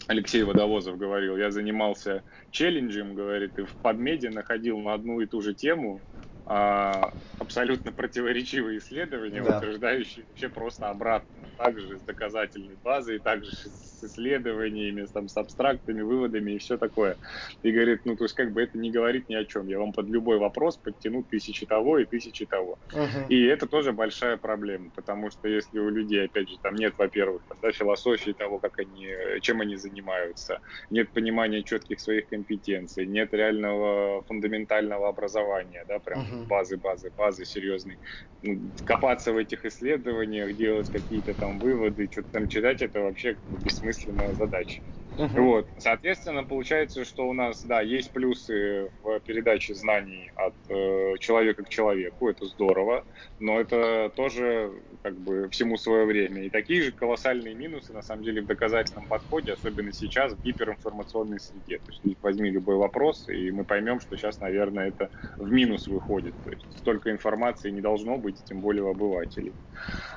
Алексей 0.08 0.42
Водовозов 0.42 0.98
говорил, 0.98 1.36
я 1.36 1.50
занимался 1.50 2.22
челленджем, 2.50 3.14
говорит, 3.14 3.58
и 3.58 3.62
в 3.62 3.72
подмеде 3.74 4.30
находил 4.30 4.78
на 4.78 4.94
одну 4.94 5.20
и 5.20 5.26
ту 5.26 5.42
же 5.42 5.54
тему 5.54 6.00
а, 6.46 7.12
абсолютно 7.38 7.92
противоречивые 7.92 8.78
исследования, 8.78 9.42
да. 9.42 9.58
утверждающие 9.58 10.24
вообще 10.28 10.48
просто 10.48 10.88
обратно. 10.88 11.28
Также 11.58 11.98
с 11.98 12.00
доказательной 12.00 12.76
базой, 12.82 13.18
также 13.18 13.52
с 13.52 14.02
исследованиями, 14.02 15.06
там, 15.12 15.28
с 15.28 15.36
абстрактными 15.36 16.02
выводами 16.02 16.52
и 16.52 16.58
все 16.58 16.76
такое. 16.76 17.16
И 17.62 17.70
говорит, 17.70 18.00
ну, 18.04 18.16
то 18.16 18.24
есть, 18.24 18.34
как 18.34 18.52
бы 18.52 18.62
это 18.62 18.76
не 18.78 18.90
говорит 18.90 19.28
ни 19.28 19.34
о 19.34 19.44
чем. 19.44 19.68
Я 19.68 19.78
вам 19.78 19.92
под 19.92 20.08
любой 20.08 20.38
вопрос 20.38 20.76
подтяну 20.76 21.22
тысячи 21.22 21.66
того 21.66 21.98
и 21.98 22.04
тысячи 22.04 22.46
того. 22.46 22.78
Uh-huh. 22.92 23.28
И 23.28 23.44
это 23.44 23.66
тоже 23.66 23.92
большая 23.92 24.36
проблема, 24.36 24.90
потому 24.96 25.30
что 25.30 25.46
если 25.46 25.78
у 25.78 25.88
людей, 25.88 26.24
опять 26.24 26.48
же, 26.48 26.58
там 26.58 26.74
нет, 26.74 26.94
во-первых, 26.98 27.42
да, 27.60 27.70
философии 27.70 28.32
того, 28.32 28.58
как 28.58 28.78
они, 28.80 29.08
чем 29.40 29.60
они 29.60 29.76
занимаются, 29.76 30.60
нет 30.90 31.10
понимания 31.10 31.62
четких 31.62 32.00
своих 32.00 32.28
компетенций, 32.28 33.06
нет 33.06 33.32
реального 33.32 34.22
фундаментального 34.22 35.08
образования, 35.08 35.84
да, 35.86 35.98
прям 35.98 36.22
угу. 36.22 36.31
Базы, 36.48 36.76
базы, 36.78 37.10
базы 37.16 37.44
серьезные. 37.44 37.98
Ну, 38.42 38.72
копаться 38.84 39.32
в 39.32 39.36
этих 39.36 39.64
исследованиях, 39.64 40.56
делать 40.56 40.90
какие-то 40.90 41.34
там 41.34 41.60
выводы, 41.60 42.08
что-то 42.10 42.28
там 42.32 42.48
читать, 42.48 42.82
это 42.82 43.00
вообще 43.00 43.38
бессмысленная 43.50 44.34
задача. 44.34 44.82
Uh-huh. 45.18 45.40
Вот. 45.42 45.68
Соответственно, 45.76 46.42
получается, 46.42 47.04
что 47.04 47.28
у 47.28 47.34
нас, 47.34 47.62
да, 47.64 47.82
есть 47.82 48.12
плюсы 48.12 48.90
в 49.02 49.20
передаче 49.20 49.74
знаний 49.74 50.30
от 50.36 50.54
э, 50.70 51.14
человека 51.20 51.64
к 51.64 51.68
человеку, 51.68 52.30
это 52.30 52.46
здорово, 52.46 53.04
но 53.38 53.60
это 53.60 54.10
тоже 54.16 54.72
как 55.02 55.18
бы 55.18 55.50
всему 55.50 55.76
свое 55.76 56.06
время. 56.06 56.44
И 56.44 56.50
такие 56.50 56.82
же 56.82 56.92
колоссальные 56.92 57.54
минусы, 57.54 57.92
на 57.92 58.00
самом 58.02 58.24
деле, 58.24 58.40
в 58.40 58.46
доказательном 58.46 59.06
подходе, 59.06 59.52
особенно 59.52 59.92
сейчас 59.92 60.32
в 60.32 60.42
гиперинформационной 60.42 61.40
среде. 61.40 61.78
То 61.78 61.92
есть 61.92 62.22
возьми 62.22 62.50
любой 62.50 62.76
вопрос, 62.76 63.28
и 63.28 63.50
мы 63.50 63.64
поймем, 63.64 64.00
что 64.00 64.16
сейчас, 64.16 64.40
наверное, 64.40 64.88
это 64.88 65.10
в 65.38 65.50
минус 65.50 65.88
выходит. 65.88 66.34
То 66.42 66.50
есть 66.50 66.66
столько 66.78 67.10
информации 67.10 67.70
не 67.70 67.82
должно 67.82 68.16
быть, 68.16 68.42
тем 68.44 68.60
более 68.60 68.84
у 68.84 68.90
обывателей. 68.90 69.52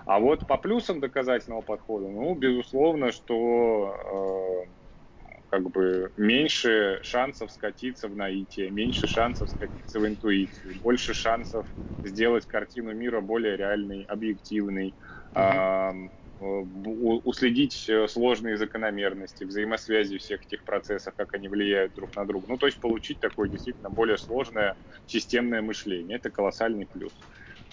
А 0.05 0.19
вот 0.19 0.47
по 0.47 0.57
плюсам 0.57 1.01
доказательного 1.01 1.61
подхода, 1.61 2.07
ну, 2.07 2.33
безусловно, 2.35 3.11
что 3.11 4.65
э, 4.69 4.84
как 5.47 5.69
бы 5.69 6.11
меньше 6.17 6.99
шансов 7.03 7.51
скатиться 7.51 8.07
в 8.07 8.15
наитие, 8.15 8.71
меньше 8.71 9.07
шансов 9.07 9.49
скатиться 9.49 9.99
в 9.99 10.07
интуицию, 10.07 10.75
больше 10.75 11.13
шансов 11.13 11.67
сделать 12.03 12.45
картину 12.45 12.93
мира 12.93 13.21
более 13.21 13.57
реальной, 13.57 14.03
объективной, 14.03 14.95
уследить 16.37 17.87
э, 17.87 18.07
сложные 18.07 18.57
закономерности, 18.57 19.45
взаимосвязи 19.45 20.17
всех 20.17 20.41
этих 20.43 20.65
процессов, 20.65 21.13
как 21.15 21.33
они 21.33 21.47
влияют 21.47 21.93
друг 21.93 22.13
на 22.15 22.25
друга. 22.25 22.47
Ну, 22.49 22.57
то 22.57 22.65
есть 22.65 22.79
получить 22.79 23.19
такое 23.21 23.47
действительно 23.47 23.89
более 23.89 24.17
сложное 24.17 24.75
системное 25.05 25.61
мышление. 25.61 26.17
Это 26.17 26.31
колоссальный 26.31 26.87
плюс. 26.91 27.13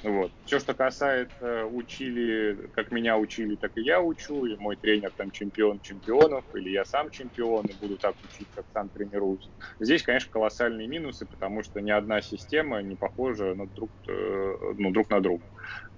Вот. 0.03 0.33
Все, 0.47 0.59
что 0.59 0.75
касается 0.75 1.65
учили, 1.67 2.69
как 2.75 2.91
меня 2.91 3.17
учили, 3.17 3.55
так 3.55 3.73
и 3.77 3.83
я 3.83 4.01
учу, 4.01 4.47
и 4.47 4.57
мой 4.57 4.77
тренер 4.77 5.13
там 5.17 5.31
чемпион 5.31 5.81
чемпионов, 5.81 6.45
или 6.55 6.71
я 6.71 6.85
сам 6.85 7.11
чемпион, 7.11 7.67
и 7.67 7.75
буду 7.81 7.97
так 7.97 8.17
учить, 8.25 8.49
как 8.55 8.65
сам 8.73 8.89
тренируюсь. 8.89 9.49
Здесь, 9.79 10.03
конечно, 10.03 10.31
колоссальные 10.31 10.89
минусы, 10.89 11.25
потому 11.25 11.63
что 11.63 11.81
ни 11.81 11.91
одна 11.91 12.21
система 12.21 12.83
не 12.83 12.97
похожа 12.97 13.55
на 13.55 13.67
друг, 13.67 13.91
э, 14.09 14.75
ну, 14.77 14.91
друг 14.91 15.09
на 15.11 15.21
друга. 15.21 15.45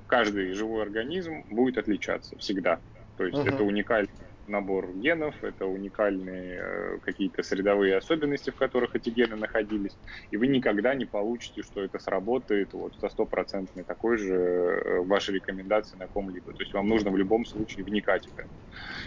Каждый 0.06 0.52
живой 0.52 0.82
организм 0.82 1.44
будет 1.50 1.78
отличаться 1.78 2.36
всегда. 2.38 2.80
То 3.16 3.24
есть 3.24 3.38
uh-huh. 3.38 3.54
это 3.54 3.62
уникальный 3.62 4.10
набор 4.46 4.92
генов, 4.94 5.34
это 5.42 5.66
уникальные 5.66 6.60
э, 6.60 6.98
какие-то 7.02 7.42
средовые 7.42 7.96
особенности, 7.96 8.50
в 8.50 8.56
которых 8.56 8.96
эти 8.96 9.10
гены 9.10 9.36
находились, 9.36 9.96
и 10.30 10.36
вы 10.36 10.46
никогда 10.46 10.94
не 10.94 11.04
получите, 11.04 11.62
что 11.62 11.82
это 11.82 11.98
сработает 11.98 12.72
вот 12.72 12.94
со 12.96 13.08
стопроцентной 13.08 13.84
такой 13.84 14.18
же 14.18 14.34
э, 14.34 15.00
вашей 15.00 15.34
рекомендации 15.34 15.96
на 15.96 16.06
ком-либо. 16.06 16.52
То 16.52 16.62
есть 16.62 16.74
вам 16.74 16.88
нужно 16.88 17.10
в 17.10 17.16
любом 17.16 17.44
случае 17.44 17.84
вникать 17.84 18.26
в 18.26 18.38
это. 18.38 18.48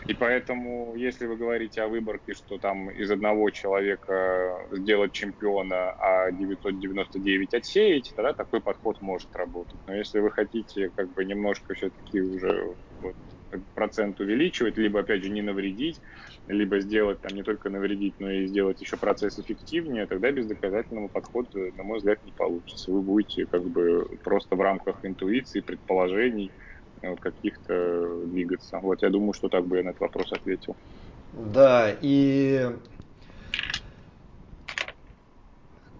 И 0.07 0.13
поэтому, 0.13 0.95
если 0.95 1.25
вы 1.25 1.37
говорите 1.37 1.81
о 1.81 1.87
выборке, 1.87 2.33
что 2.33 2.57
там 2.57 2.89
из 2.89 3.11
одного 3.11 3.49
человека 3.49 4.67
сделать 4.71 5.11
чемпиона, 5.11 5.91
а 5.91 6.31
999 6.31 7.53
отсеять, 7.53 8.13
тогда 8.15 8.33
такой 8.33 8.61
подход 8.61 9.01
может 9.01 9.35
работать. 9.35 9.79
Но 9.87 9.95
если 9.95 10.19
вы 10.19 10.31
хотите 10.31 10.89
как 10.95 11.13
бы 11.13 11.25
немножко 11.25 11.73
все-таки 11.73 12.21
уже 12.21 12.75
вот, 13.01 13.15
процент 13.73 14.19
увеличивать, 14.19 14.77
либо, 14.77 15.01
опять 15.01 15.23
же, 15.23 15.29
не 15.29 15.41
навредить, 15.41 16.01
либо 16.47 16.79
сделать 16.79 17.21
там 17.21 17.35
не 17.35 17.43
только 17.43 17.69
навредить, 17.69 18.15
но 18.19 18.31
и 18.31 18.47
сделать 18.47 18.81
еще 18.81 18.97
процесс 18.97 19.39
эффективнее, 19.39 20.07
тогда 20.07 20.31
без 20.31 20.47
доказательного 20.47 21.09
подхода, 21.09 21.71
на 21.73 21.83
мой 21.83 21.97
взгляд, 21.97 22.23
не 22.23 22.31
получится. 22.31 22.91
Вы 22.91 23.01
будете 23.01 23.45
как 23.45 23.63
бы 23.69 24.05
просто 24.23 24.55
в 24.55 24.61
рамках 24.61 25.03
интуиции, 25.03 25.61
предположений 25.61 26.53
э, 27.01 27.15
каких-то 27.17 28.25
двигаться. 28.25 28.79
Вот 28.79 29.01
я 29.01 29.09
думаю, 29.09 29.33
что 29.33 29.49
так 29.49 29.67
бы 29.67 29.77
я 29.77 29.83
на 29.83 29.89
этот 29.89 30.01
вопрос 30.01 30.31
ответил. 30.31 30.77
Да, 31.31 31.95
и 32.01 32.65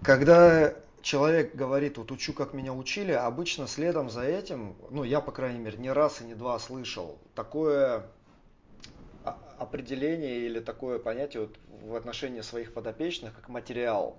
когда 0.02 0.87
человек 1.08 1.54
говорит, 1.54 1.96
вот 1.96 2.10
учу, 2.10 2.34
как 2.34 2.52
меня 2.52 2.74
учили, 2.74 3.12
обычно 3.12 3.66
следом 3.66 4.10
за 4.10 4.24
этим, 4.24 4.76
ну 4.90 5.04
я, 5.04 5.22
по 5.22 5.32
крайней 5.32 5.58
мере, 5.58 5.78
не 5.78 5.90
раз 5.90 6.20
и 6.20 6.24
не 6.24 6.34
два 6.34 6.58
слышал, 6.58 7.18
такое 7.34 8.04
определение 9.56 10.40
или 10.40 10.60
такое 10.60 10.98
понятие 10.98 11.46
вот 11.46 11.56
в 11.82 11.94
отношении 11.94 12.42
своих 12.42 12.74
подопечных, 12.74 13.34
как 13.34 13.48
материал. 13.48 14.18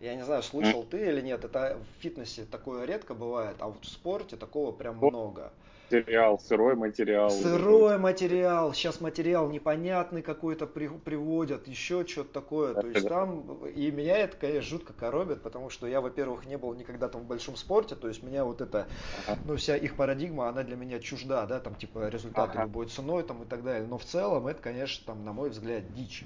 Я 0.00 0.14
не 0.14 0.24
знаю, 0.24 0.42
слышал 0.42 0.84
ты 0.84 1.06
или 1.06 1.20
нет, 1.20 1.44
это 1.44 1.78
в 1.78 2.02
фитнесе 2.02 2.46
такое 2.46 2.86
редко 2.86 3.12
бывает, 3.12 3.56
а 3.58 3.66
вот 3.66 3.84
в 3.84 3.88
спорте 3.88 4.36
такого 4.36 4.72
прям 4.72 4.96
много 4.96 5.52
материал, 5.92 6.38
сырой 6.38 6.74
материал. 6.74 7.30
Сырой 7.30 7.98
материал, 7.98 8.72
сейчас 8.72 9.00
материал 9.00 9.48
непонятный 9.50 10.22
какой-то 10.22 10.66
при, 10.66 10.88
приводят, 10.88 11.68
еще 11.68 12.06
что-то 12.06 12.32
такое. 12.32 12.74
То 12.74 12.86
есть 12.86 13.08
там, 13.08 13.66
и 13.66 13.90
меня 13.90 14.18
это, 14.18 14.36
конечно, 14.36 14.62
жутко 14.62 14.92
коробит, 14.92 15.42
потому 15.42 15.70
что 15.70 15.86
я, 15.86 16.00
во-первых, 16.00 16.46
не 16.46 16.56
был 16.56 16.74
никогда 16.74 17.08
там 17.08 17.22
в 17.22 17.26
большом 17.26 17.56
спорте, 17.56 17.94
то 17.94 18.08
есть 18.08 18.22
меня 18.22 18.44
вот 18.44 18.60
это, 18.60 18.86
ага. 19.26 19.38
ну, 19.44 19.56
вся 19.56 19.76
их 19.76 19.96
парадигма, 19.96 20.48
она 20.48 20.62
для 20.62 20.76
меня 20.76 20.98
чужда, 20.98 21.46
да, 21.46 21.60
там, 21.60 21.74
типа, 21.74 22.08
результаты 22.08 22.52
ага. 22.52 22.64
любой 22.64 22.86
ценой, 22.86 23.22
там, 23.22 23.42
и 23.42 23.46
так 23.46 23.62
далее. 23.62 23.86
Но 23.86 23.98
в 23.98 24.04
целом 24.04 24.46
это, 24.46 24.62
конечно, 24.62 25.04
там, 25.06 25.24
на 25.24 25.32
мой 25.32 25.50
взгляд, 25.50 25.92
дичь. 25.94 26.24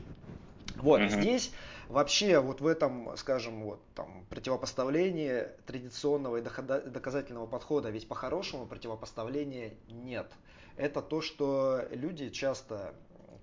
Вот, 0.77 1.01
угу. 1.01 1.09
здесь 1.09 1.53
вообще 1.89 2.41
вот 2.41 2.61
в 2.61 2.67
этом, 2.67 3.17
скажем, 3.17 3.65
вот 3.65 3.81
там 3.95 4.25
противопоставлении 4.31 5.45
традиционного 5.67 6.39
и 6.39 6.43
доказательного 6.43 7.47
подхода, 7.47 7.91
ведь 7.91 8.09
по-хорошему 8.09 8.67
противопоставления 8.67 9.75
нет. 9.89 10.31
Это 10.77 11.01
то, 11.01 11.21
что 11.23 11.83
люди 11.91 12.29
часто 12.31 12.95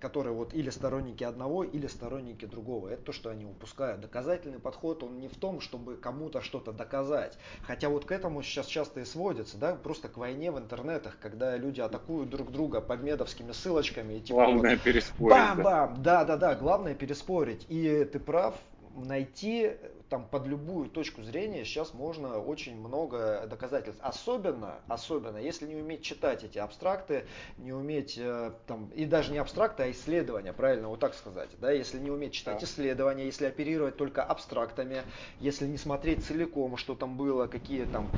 которые 0.04 0.34
вот 0.34 0.52
или 0.52 0.68
сторонники 0.68 1.24
одного, 1.24 1.64
или 1.64 1.86
сторонники 1.86 2.44
другого. 2.44 2.88
Это 2.88 3.04
то, 3.04 3.12
что 3.12 3.30
они 3.30 3.46
упускают. 3.46 4.02
Доказательный 4.02 4.58
подход, 4.58 5.02
он 5.02 5.18
не 5.18 5.28
в 5.28 5.36
том, 5.36 5.62
чтобы 5.62 5.96
кому-то 5.96 6.42
что-то 6.42 6.72
доказать. 6.72 7.38
Хотя 7.62 7.88
вот 7.88 8.04
к 8.04 8.12
этому 8.12 8.42
сейчас 8.42 8.66
часто 8.66 9.00
и 9.00 9.06
сводится, 9.06 9.56
да, 9.56 9.74
просто 9.76 10.08
к 10.08 10.18
войне 10.18 10.52
в 10.52 10.58
интернетах, 10.58 11.16
когда 11.22 11.56
люди 11.56 11.80
атакуют 11.80 12.28
друг 12.28 12.52
друга 12.52 12.82
подмедовскими 12.82 13.52
ссылочками. 13.52 14.18
И 14.18 14.20
типа 14.20 14.44
главное 14.44 14.72
вот, 14.72 14.82
переспорить. 14.82 15.34
Бам-бам! 15.34 16.02
Да-да-да, 16.02 16.54
главное 16.54 16.94
переспорить. 16.94 17.64
И 17.70 18.04
ты 18.04 18.18
прав, 18.18 18.56
найти 18.94 19.72
там 20.14 20.28
под 20.30 20.46
любую 20.46 20.88
точку 20.90 21.24
зрения 21.24 21.64
сейчас 21.64 21.92
можно 21.92 22.38
очень 22.38 22.78
много 22.78 23.48
доказательств. 23.50 24.00
Особенно, 24.00 24.76
особенно, 24.86 25.38
если 25.38 25.66
не 25.66 25.74
уметь 25.74 26.02
читать 26.02 26.44
эти 26.44 26.56
абстракты, 26.58 27.26
не 27.58 27.72
уметь 27.72 28.14
э, 28.16 28.52
там, 28.68 28.90
и 28.94 29.06
даже 29.06 29.32
не 29.32 29.38
абстракты, 29.38 29.82
а 29.82 29.90
исследования, 29.90 30.52
правильно 30.52 30.88
вот 30.88 31.00
так 31.00 31.14
сказать. 31.14 31.50
Да? 31.60 31.72
Если 31.72 31.98
не 31.98 32.12
уметь 32.12 32.32
читать 32.32 32.60
да. 32.60 32.64
исследования, 32.64 33.24
если 33.24 33.46
оперировать 33.46 33.96
только 33.96 34.22
абстрактами, 34.22 35.02
если 35.40 35.66
не 35.66 35.78
смотреть 35.78 36.24
целиком, 36.24 36.76
что 36.76 36.94
там 36.94 37.16
было, 37.16 37.48
какие 37.48 37.84
там 37.84 38.08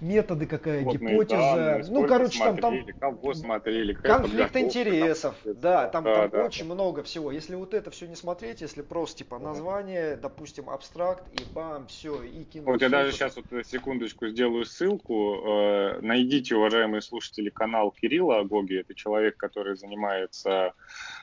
методы, 0.00 0.46
какая 0.46 0.82
Водные 0.82 1.12
гипотеза. 1.12 1.36
Данные, 1.36 1.84
ну, 1.88 2.06
короче, 2.06 2.38
там, 2.38 2.56
там 2.58 2.74
кого 2.98 3.34
смотрели, 3.34 3.92
конфликт 3.92 4.56
интересов. 4.56 5.34
Там, 5.44 5.54
да, 5.60 5.88
там, 5.88 6.04
да, 6.04 6.14
там 6.14 6.30
да, 6.30 6.44
очень 6.44 6.68
да. 6.68 6.74
много 6.74 7.02
всего. 7.02 7.30
Если 7.32 7.54
вот 7.54 7.74
это 7.74 7.90
все 7.90 8.06
не 8.06 8.16
смотреть, 8.16 8.60
если 8.60 8.82
просто 8.82 9.18
типа 9.18 9.38
название, 9.38 10.16
допустим, 10.16 10.70
абстракт, 10.70 11.24
и 11.32 11.44
бам, 11.52 11.86
все, 11.86 12.22
и 12.22 12.44
кинуть. 12.44 12.66
Вот 12.66 12.82
я 12.82 12.88
даже 12.88 13.12
сейчас 13.12 13.36
вот 13.36 13.46
секундочку 13.66 14.28
сделаю 14.28 14.64
ссылку. 14.64 15.36
Э, 15.46 16.00
найдите, 16.00 16.56
уважаемые 16.56 17.02
слушатели, 17.02 17.50
канал 17.50 17.90
Кирилла 17.90 18.40
Агоги. 18.40 18.80
Это 18.80 18.94
человек, 18.94 19.36
который 19.36 19.76
занимается 19.76 20.72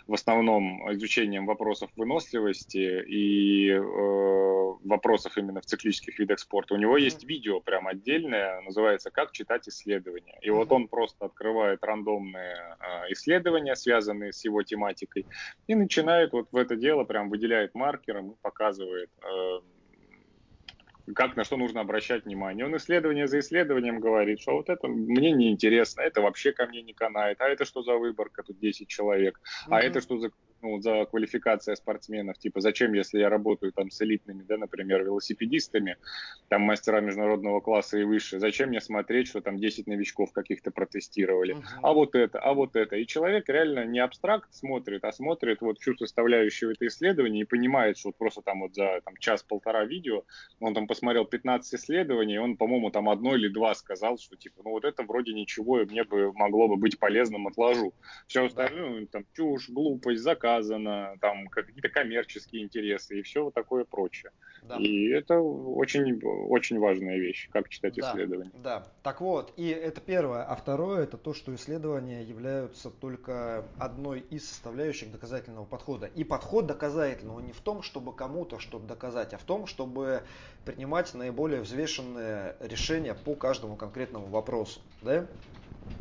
в 0.07 0.13
основном 0.13 0.91
изучением 0.93 1.45
вопросов 1.45 1.89
выносливости 1.95 3.03
и 3.07 3.69
э, 3.69 3.79
вопросов 4.83 5.37
именно 5.37 5.61
в 5.61 5.65
циклических 5.65 6.19
видах 6.19 6.39
спорта. 6.39 6.73
У 6.73 6.77
него 6.77 6.97
есть 6.97 7.23
видео 7.23 7.61
прям 7.61 7.87
отдельное, 7.87 8.61
называется 8.61 9.11
«Как 9.11 9.31
читать 9.31 9.67
исследования». 9.67 10.37
И 10.41 10.49
вот 10.49 10.71
он 10.71 10.87
просто 10.87 11.25
открывает 11.25 11.83
рандомные 11.83 12.75
э, 12.79 13.13
исследования, 13.13 13.75
связанные 13.75 14.33
с 14.33 14.43
его 14.43 14.61
тематикой, 14.63 15.25
и 15.67 15.75
начинает 15.75 16.33
вот 16.33 16.47
в 16.51 16.57
это 16.57 16.75
дело, 16.75 17.05
прям 17.05 17.29
выделяет 17.29 17.73
маркером 17.73 18.31
и 18.31 18.35
показывает 18.41 19.09
э, 19.21 19.59
как 21.15 21.35
на 21.35 21.43
что 21.43 21.57
нужно 21.57 21.81
обращать 21.81 22.25
внимание. 22.25 22.65
Он 22.65 22.75
исследование 22.77 23.27
за 23.27 23.39
исследованием 23.39 23.99
говорит, 23.99 24.39
что 24.41 24.53
вот 24.53 24.69
это 24.69 24.87
мне 24.87 25.31
не 25.31 25.51
интересно, 25.51 26.01
это 26.01 26.21
вообще 26.21 26.51
ко 26.53 26.65
мне 26.65 26.81
не 26.81 26.93
канает, 26.93 27.41
а 27.41 27.47
это 27.47 27.65
что 27.65 27.83
за 27.83 27.97
выборка, 27.97 28.43
тут 28.43 28.59
10 28.59 28.87
человек, 28.87 29.39
а 29.67 29.81
это 29.81 30.01
что 30.01 30.17
за 30.17 30.31
ну, 30.63 30.79
за 30.79 31.05
квалификация 31.05 31.75
спортсменов, 31.75 32.37
типа, 32.37 32.61
зачем, 32.61 32.93
если 32.93 33.19
я 33.19 33.29
работаю 33.29 33.73
там 33.73 33.91
с 33.91 34.01
элитными, 34.01 34.43
да, 34.43 34.57
например, 34.57 35.03
велосипедистами, 35.03 35.97
там 36.47 36.61
мастера 36.61 37.01
международного 37.01 37.59
класса 37.59 37.97
и 37.97 38.03
выше, 38.03 38.39
зачем 38.39 38.69
мне 38.69 38.79
смотреть, 38.79 39.27
что 39.27 39.41
там 39.41 39.59
10 39.59 39.87
новичков 39.87 40.31
каких-то 40.31 40.71
протестировали, 40.71 41.55
uh-huh. 41.55 41.79
а 41.83 41.93
вот 41.93 42.15
это, 42.15 42.39
а 42.39 42.53
вот 42.53 42.75
это. 42.75 42.95
И 42.95 43.05
человек 43.05 43.49
реально 43.49 43.85
не 43.85 43.99
абстракт 43.99 44.53
смотрит, 44.53 45.03
а 45.03 45.11
смотрит 45.11 45.61
вот 45.61 45.79
всю 45.79 45.95
составляющую 45.97 46.71
это 46.71 46.87
исследование 46.87 47.41
и 47.41 47.45
понимает, 47.45 47.97
что 47.97 48.09
вот 48.09 48.17
просто 48.17 48.41
там 48.41 48.61
вот 48.61 48.73
за 48.73 49.01
там, 49.03 49.17
час-полтора 49.17 49.83
видео 49.85 50.23
он 50.59 50.73
там 50.73 50.87
посмотрел 50.87 51.25
15 51.25 51.73
исследований, 51.73 52.37
он, 52.37 52.55
по-моему, 52.55 52.89
там 52.89 53.09
одно 53.09 53.35
или 53.35 53.49
два 53.49 53.75
сказал, 53.75 54.17
что 54.17 54.37
типа, 54.37 54.61
ну 54.63 54.71
вот 54.71 54.85
это 54.85 55.03
вроде 55.03 55.33
ничего, 55.33 55.81
и 55.81 55.85
мне 55.85 56.03
бы 56.05 56.31
могло 56.33 56.69
бы 56.69 56.77
быть 56.77 56.97
полезным, 56.99 57.47
отложу. 57.47 57.93
Все 58.27 58.45
остальное, 58.45 59.01
да. 59.01 59.07
там, 59.11 59.25
чушь, 59.33 59.69
глупость, 59.69 60.23
заказано, 60.53 61.17
там, 61.21 61.47
какие-то 61.47 61.89
коммерческие 61.89 62.63
интересы 62.63 63.19
и 63.19 63.21
все 63.21 63.43
вот 63.43 63.53
такое 63.53 63.85
прочее. 63.85 64.31
Да. 64.63 64.77
И 64.77 65.09
это 65.09 65.39
очень, 65.39 66.21
очень 66.23 66.79
важная 66.79 67.17
вещь, 67.17 67.49
как 67.51 67.69
читать 67.69 67.95
да, 67.95 68.09
исследования. 68.09 68.51
Да, 68.53 68.87
так 69.01 69.21
вот, 69.21 69.53
и 69.57 69.67
это 69.67 69.99
первое. 69.99 70.43
А 70.43 70.55
второе, 70.55 71.03
это 71.03 71.17
то, 71.17 71.33
что 71.33 71.53
исследования 71.55 72.23
являются 72.23 72.89
только 72.89 73.65
одной 73.77 74.21
из 74.21 74.47
составляющих 74.47 75.11
доказательного 75.11 75.65
подхода. 75.65 76.07
И 76.07 76.23
подход 76.23 76.65
доказательного 76.65 77.41
не 77.41 77.51
в 77.51 77.59
том, 77.59 77.81
чтобы 77.81 78.15
кому-то 78.15 78.59
что-то 78.59 78.85
доказать, 78.85 79.33
а 79.33 79.37
в 79.37 79.43
том, 79.43 79.67
чтобы 79.67 80.23
принимать 80.65 81.13
наиболее 81.13 81.61
взвешенные 81.61 82.55
решения 82.61 83.13
по 83.13 83.35
каждому 83.35 83.75
конкретному 83.75 84.27
вопросу. 84.27 84.79
Да? 85.01 85.27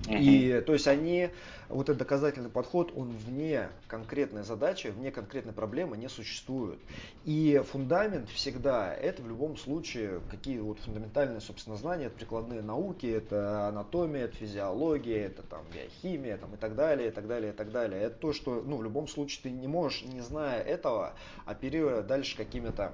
И 0.09 0.62
то 0.66 0.72
есть 0.72 0.89
они, 0.89 1.30
вот 1.68 1.89
этот 1.89 1.99
доказательный 1.99 2.51
подход, 2.51 2.93
он 2.97 3.11
вне 3.11 3.68
конкретной 3.87 4.43
задачи, 4.43 4.89
вне 4.89 5.11
конкретной 5.11 5.53
проблемы 5.53 5.97
не 5.97 6.09
существует. 6.09 6.78
И 7.24 7.62
фундамент 7.70 8.28
всегда, 8.30 8.93
это 8.93 9.22
в 9.22 9.28
любом 9.28 9.57
случае 9.57 10.20
какие 10.30 10.59
вот 10.59 10.80
фундаментальные, 10.80 11.41
собственно, 11.41 11.76
знания, 11.76 12.07
это 12.07 12.16
прикладные 12.16 12.62
науки, 12.62 13.07
это 13.07 13.68
анатомия, 13.68 14.24
это 14.24 14.37
физиология, 14.37 15.26
это 15.26 15.43
там 15.43 15.62
биохимия 15.72 16.37
там, 16.37 16.55
и 16.55 16.57
так 16.57 16.74
далее, 16.74 17.09
и 17.09 17.12
так 17.12 17.26
далее, 17.26 17.53
и 17.53 17.55
так 17.55 17.70
далее. 17.70 18.03
Это 18.03 18.16
то, 18.16 18.33
что 18.33 18.62
ну, 18.62 18.76
в 18.76 18.85
любом 18.85 19.07
случае 19.07 19.41
ты 19.45 19.51
не 19.51 19.68
можешь, 19.68 20.03
не 20.05 20.20
зная 20.20 20.61
этого, 20.61 21.14
оперируя 21.47 22.03
дальше 22.03 22.37
какими-то 22.37 22.93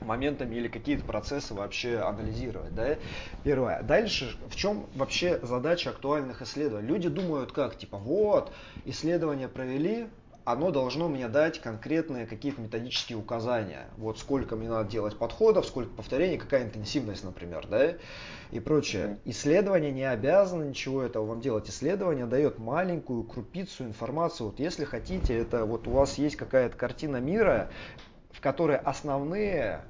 моментами 0.00 0.54
или 0.56 0.68
какие-то 0.68 1.04
процессы 1.04 1.54
вообще 1.54 1.98
анализировать. 1.98 2.74
Да? 2.74 2.96
Первое. 3.44 3.82
Дальше, 3.82 4.36
в 4.48 4.56
чем 4.56 4.86
вообще 4.94 5.38
задача 5.42 5.90
актуальных 5.90 6.42
исследований? 6.42 6.86
Люди 6.86 7.08
думают 7.08 7.52
как, 7.52 7.76
типа, 7.76 7.98
вот, 7.98 8.52
исследования 8.84 9.48
провели, 9.48 10.08
оно 10.46 10.70
должно 10.70 11.08
мне 11.08 11.26
дать 11.26 11.60
конкретные 11.60 12.24
какие-то 12.24 12.60
методические 12.60 13.18
указания. 13.18 13.86
Вот 13.96 14.20
сколько 14.20 14.54
мне 14.54 14.68
надо 14.68 14.88
делать 14.88 15.18
подходов, 15.18 15.66
сколько 15.66 15.90
повторений, 15.90 16.38
какая 16.38 16.62
интенсивность, 16.62 17.24
например, 17.24 17.66
да, 17.68 17.94
и 18.52 18.60
прочее. 18.60 19.18
Исследование 19.24 19.90
не 19.90 20.08
обязано 20.08 20.62
ничего 20.62 21.02
этого 21.02 21.26
вам 21.26 21.40
делать. 21.40 21.68
Исследование 21.68 22.26
дает 22.26 22.60
маленькую 22.60 23.24
крупицу 23.24 23.84
информации. 23.84 24.44
Вот 24.44 24.60
если 24.60 24.84
хотите, 24.84 25.36
это 25.36 25.64
вот 25.64 25.88
у 25.88 25.90
вас 25.90 26.16
есть 26.16 26.36
какая-то 26.36 26.76
картина 26.76 27.16
мира, 27.16 27.68
в 28.46 28.48
которой 28.48 28.76
основные 28.76 29.80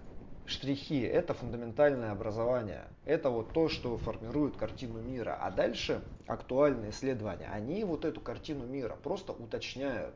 штрихи– 0.47 1.01
это 1.03 1.35
фундаментальное 1.35 2.13
образование. 2.13 2.85
Это 3.05 3.31
вот 3.31 3.53
то, 3.53 3.69
что 3.69 3.97
формирует 3.99 4.57
картину 4.57 5.01
мира. 5.01 5.39
А 5.41 5.51
дальше 5.51 6.03
актуальные 6.27 6.91
исследования, 6.91 7.49
они 7.53 7.85
вот 7.85 8.05
эту 8.05 8.21
картину 8.21 8.67
мира 8.67 8.97
просто 9.01 9.33
уточняют. 9.33 10.15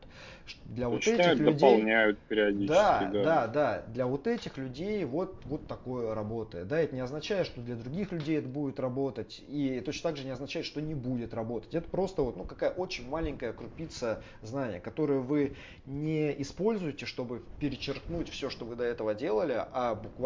Для 0.65 0.89
уточняют, 0.89 1.21
вот 1.21 1.31
этих 1.31 1.39
людей, 1.39 1.53
дополняют 1.53 2.19
периодически. 2.27 2.67
Да, 2.67 3.09
да, 3.13 3.23
да, 3.23 3.47
да. 3.47 3.83
Для 3.87 4.07
вот 4.07 4.27
этих 4.27 4.57
людей 4.57 5.05
вот, 5.05 5.41
вот 5.45 5.67
такое 5.67 6.13
работает. 6.13 6.67
Да, 6.67 6.79
это 6.79 6.95
не 6.95 7.01
означает, 7.01 7.47
что 7.47 7.61
для 7.61 7.75
других 7.75 8.11
людей 8.11 8.39
это 8.39 8.47
будет 8.47 8.79
работать. 8.79 9.41
И 9.47 9.81
точно 9.85 10.09
так 10.09 10.17
же 10.17 10.25
не 10.25 10.31
означает, 10.31 10.65
что 10.65 10.81
не 10.81 10.95
будет 10.95 11.33
работать. 11.33 11.73
Это 11.73 11.87
просто 11.87 12.23
вот, 12.23 12.35
ну, 12.35 12.43
какая 12.43 12.71
очень 12.71 13.07
маленькая 13.07 13.53
крупица 13.53 14.21
знания, 14.41 14.79
которую 14.79 15.23
вы 15.23 15.55
не 15.85 16.41
используете, 16.41 17.05
чтобы 17.05 17.43
перечеркнуть 17.59 18.29
все, 18.29 18.49
что 18.49 18.65
вы 18.65 18.75
до 18.75 18.83
этого 18.83 19.13
делали, 19.13 19.55
а 19.71 19.95
буквально 19.95 20.20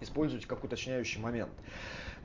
используйте 0.00 0.46
как 0.46 0.64
уточняющий 0.64 1.20
момент. 1.20 1.52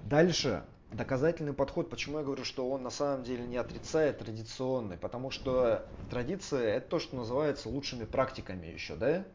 Дальше 0.03 0.66
доказательный 0.91 1.53
подход, 1.53 1.89
почему 1.89 2.20
я 2.20 2.24
говорю, 2.24 2.43
что 2.43 2.70
он 2.70 2.84
на 2.84 2.89
самом 2.89 3.24
деле 3.24 3.45
не 3.45 3.58
отрицает 3.58 4.20
традиционный, 4.20 4.97
потому 4.97 5.32
что 5.32 5.89
традиция 6.10 6.78
это 6.78 6.88
то, 6.88 6.99
что 6.99 7.16
называется 7.16 7.70
лучшими 7.70 8.05
практиками 8.05 8.68
еще, 8.68 8.95
да? 8.95 9.26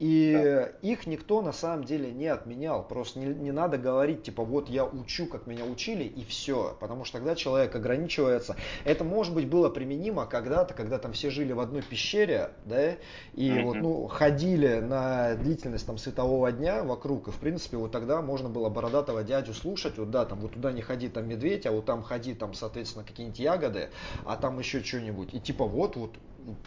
И 0.00 0.32
да. 0.32 0.64
их 0.80 1.06
никто 1.06 1.42
на 1.42 1.52
самом 1.52 1.84
деле 1.84 2.10
не 2.10 2.26
отменял. 2.26 2.82
Просто 2.82 3.18
не, 3.18 3.26
не 3.26 3.52
надо 3.52 3.76
говорить, 3.76 4.22
типа, 4.22 4.42
вот 4.42 4.70
я 4.70 4.86
учу, 4.86 5.26
как 5.26 5.46
меня 5.46 5.66
учили, 5.66 6.04
и 6.04 6.24
все. 6.24 6.74
Потому 6.80 7.04
что 7.04 7.18
тогда 7.18 7.36
человек 7.36 7.76
ограничивается. 7.76 8.56
Это, 8.84 9.04
может 9.04 9.34
быть, 9.34 9.46
было 9.46 9.68
применимо 9.68 10.24
когда-то, 10.24 10.72
когда 10.72 10.98
там 10.98 11.12
все 11.12 11.28
жили 11.28 11.52
в 11.52 11.60
одной 11.60 11.82
пещере, 11.82 12.52
да, 12.64 12.92
и 13.34 13.50
mm-hmm. 13.50 13.62
вот, 13.62 13.76
ну, 13.76 14.06
ходили 14.06 14.80
на 14.80 15.34
длительность 15.34 15.86
там 15.86 15.98
светового 15.98 16.50
дня 16.50 16.82
вокруг, 16.82 17.28
и, 17.28 17.30
в 17.30 17.36
принципе, 17.36 17.76
вот 17.76 17.92
тогда 17.92 18.22
можно 18.22 18.48
было 18.48 18.70
бородатого 18.70 19.22
дядю 19.22 19.52
слушать, 19.52 19.98
вот, 19.98 20.10
да, 20.10 20.24
там, 20.24 20.40
вот 20.40 20.54
туда 20.54 20.72
не 20.72 20.80
ходи, 20.80 21.08
там, 21.08 21.28
медведь, 21.28 21.66
а 21.66 21.72
вот 21.72 21.84
там 21.84 22.02
ходи, 22.02 22.32
там, 22.32 22.54
соответственно, 22.54 23.04
какие-нибудь 23.04 23.38
ягоды, 23.38 23.90
а 24.24 24.36
там 24.36 24.58
еще 24.58 24.82
что-нибудь. 24.82 25.34
И, 25.34 25.40
типа, 25.40 25.66
вот, 25.66 25.96
вот, 25.96 26.16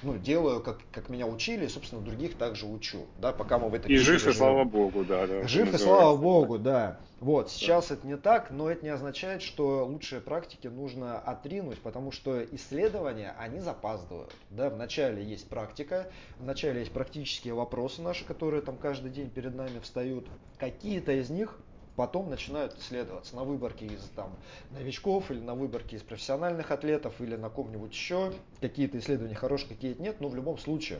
ну, 0.01 0.17
делаю, 0.17 0.61
как, 0.61 0.79
как 0.91 1.09
меня 1.09 1.27
учили, 1.27 1.65
и, 1.65 1.67
собственно, 1.67 2.01
других 2.01 2.35
также 2.35 2.65
учу, 2.65 3.05
да, 3.19 3.31
пока 3.31 3.59
мы 3.59 3.69
в 3.69 3.73
этой 3.73 3.91
И 3.91 3.97
жив, 3.97 4.25
и 4.25 4.33
слава 4.33 4.63
богу, 4.63 5.03
да. 5.03 5.27
да 5.27 5.47
жив, 5.47 5.73
и 5.73 5.77
слава 5.77 6.15
богу, 6.17 6.57
да. 6.57 6.99
Вот, 7.19 7.49
сейчас 7.49 7.87
да. 7.87 7.95
это 7.95 8.07
не 8.07 8.17
так, 8.17 8.51
но 8.51 8.69
это 8.69 8.83
не 8.83 8.89
означает, 8.89 9.41
что 9.41 9.85
лучшие 9.85 10.21
практики 10.21 10.67
нужно 10.67 11.17
отринуть, 11.17 11.79
потому 11.79 12.11
что 12.11 12.43
исследования, 12.43 13.33
они 13.39 13.59
запаздывают, 13.59 14.33
да, 14.49 14.69
вначале 14.69 15.23
есть 15.23 15.47
практика, 15.47 16.11
вначале 16.39 16.81
есть 16.81 16.91
практические 16.91 17.53
вопросы 17.53 18.01
наши, 18.01 18.25
которые 18.25 18.61
там 18.61 18.77
каждый 18.77 19.11
день 19.11 19.29
перед 19.29 19.55
нами 19.55 19.79
встают, 19.79 20.27
какие-то 20.57 21.13
из 21.13 21.29
них 21.29 21.57
потом 21.95 22.29
начинают 22.29 22.77
исследоваться 22.79 23.35
на 23.35 23.43
выборке 23.43 23.85
из 23.85 24.01
там, 24.15 24.29
новичков 24.71 25.31
или 25.31 25.39
на 25.39 25.55
выборке 25.55 25.97
из 25.97 26.01
профессиональных 26.01 26.71
атлетов 26.71 27.19
или 27.19 27.35
на 27.35 27.49
ком-нибудь 27.49 27.91
еще. 27.91 28.33
Какие-то 28.61 28.99
исследования 28.99 29.35
хорошие, 29.35 29.69
какие-то 29.69 30.01
нет, 30.01 30.19
но 30.19 30.27
в 30.27 30.35
любом 30.35 30.57
случае 30.57 30.99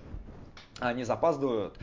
они 0.79 1.03
запаздывают. 1.03 1.77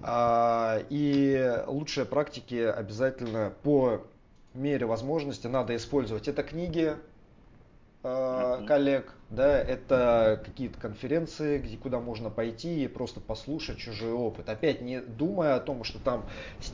А, 0.00 0.80
и 0.90 1.62
лучшие 1.66 2.06
практики 2.06 2.54
обязательно 2.54 3.52
по 3.62 4.06
мере 4.54 4.86
возможности 4.86 5.46
надо 5.46 5.76
использовать. 5.76 6.28
Это 6.28 6.42
книги 6.42 6.96
э, 8.02 8.64
коллег, 8.66 9.17
да, 9.30 9.60
это 9.60 10.42
какие-то 10.44 10.80
конференции, 10.80 11.58
где, 11.58 11.76
куда 11.76 12.00
можно 12.00 12.30
пойти 12.30 12.84
и 12.84 12.88
просто 12.88 13.20
послушать 13.20 13.78
чужой 13.78 14.12
опыт. 14.12 14.48
Опять 14.48 14.80
не 14.80 15.00
думая 15.00 15.56
о 15.56 15.60
том, 15.60 15.84
что 15.84 15.98
там 15.98 16.24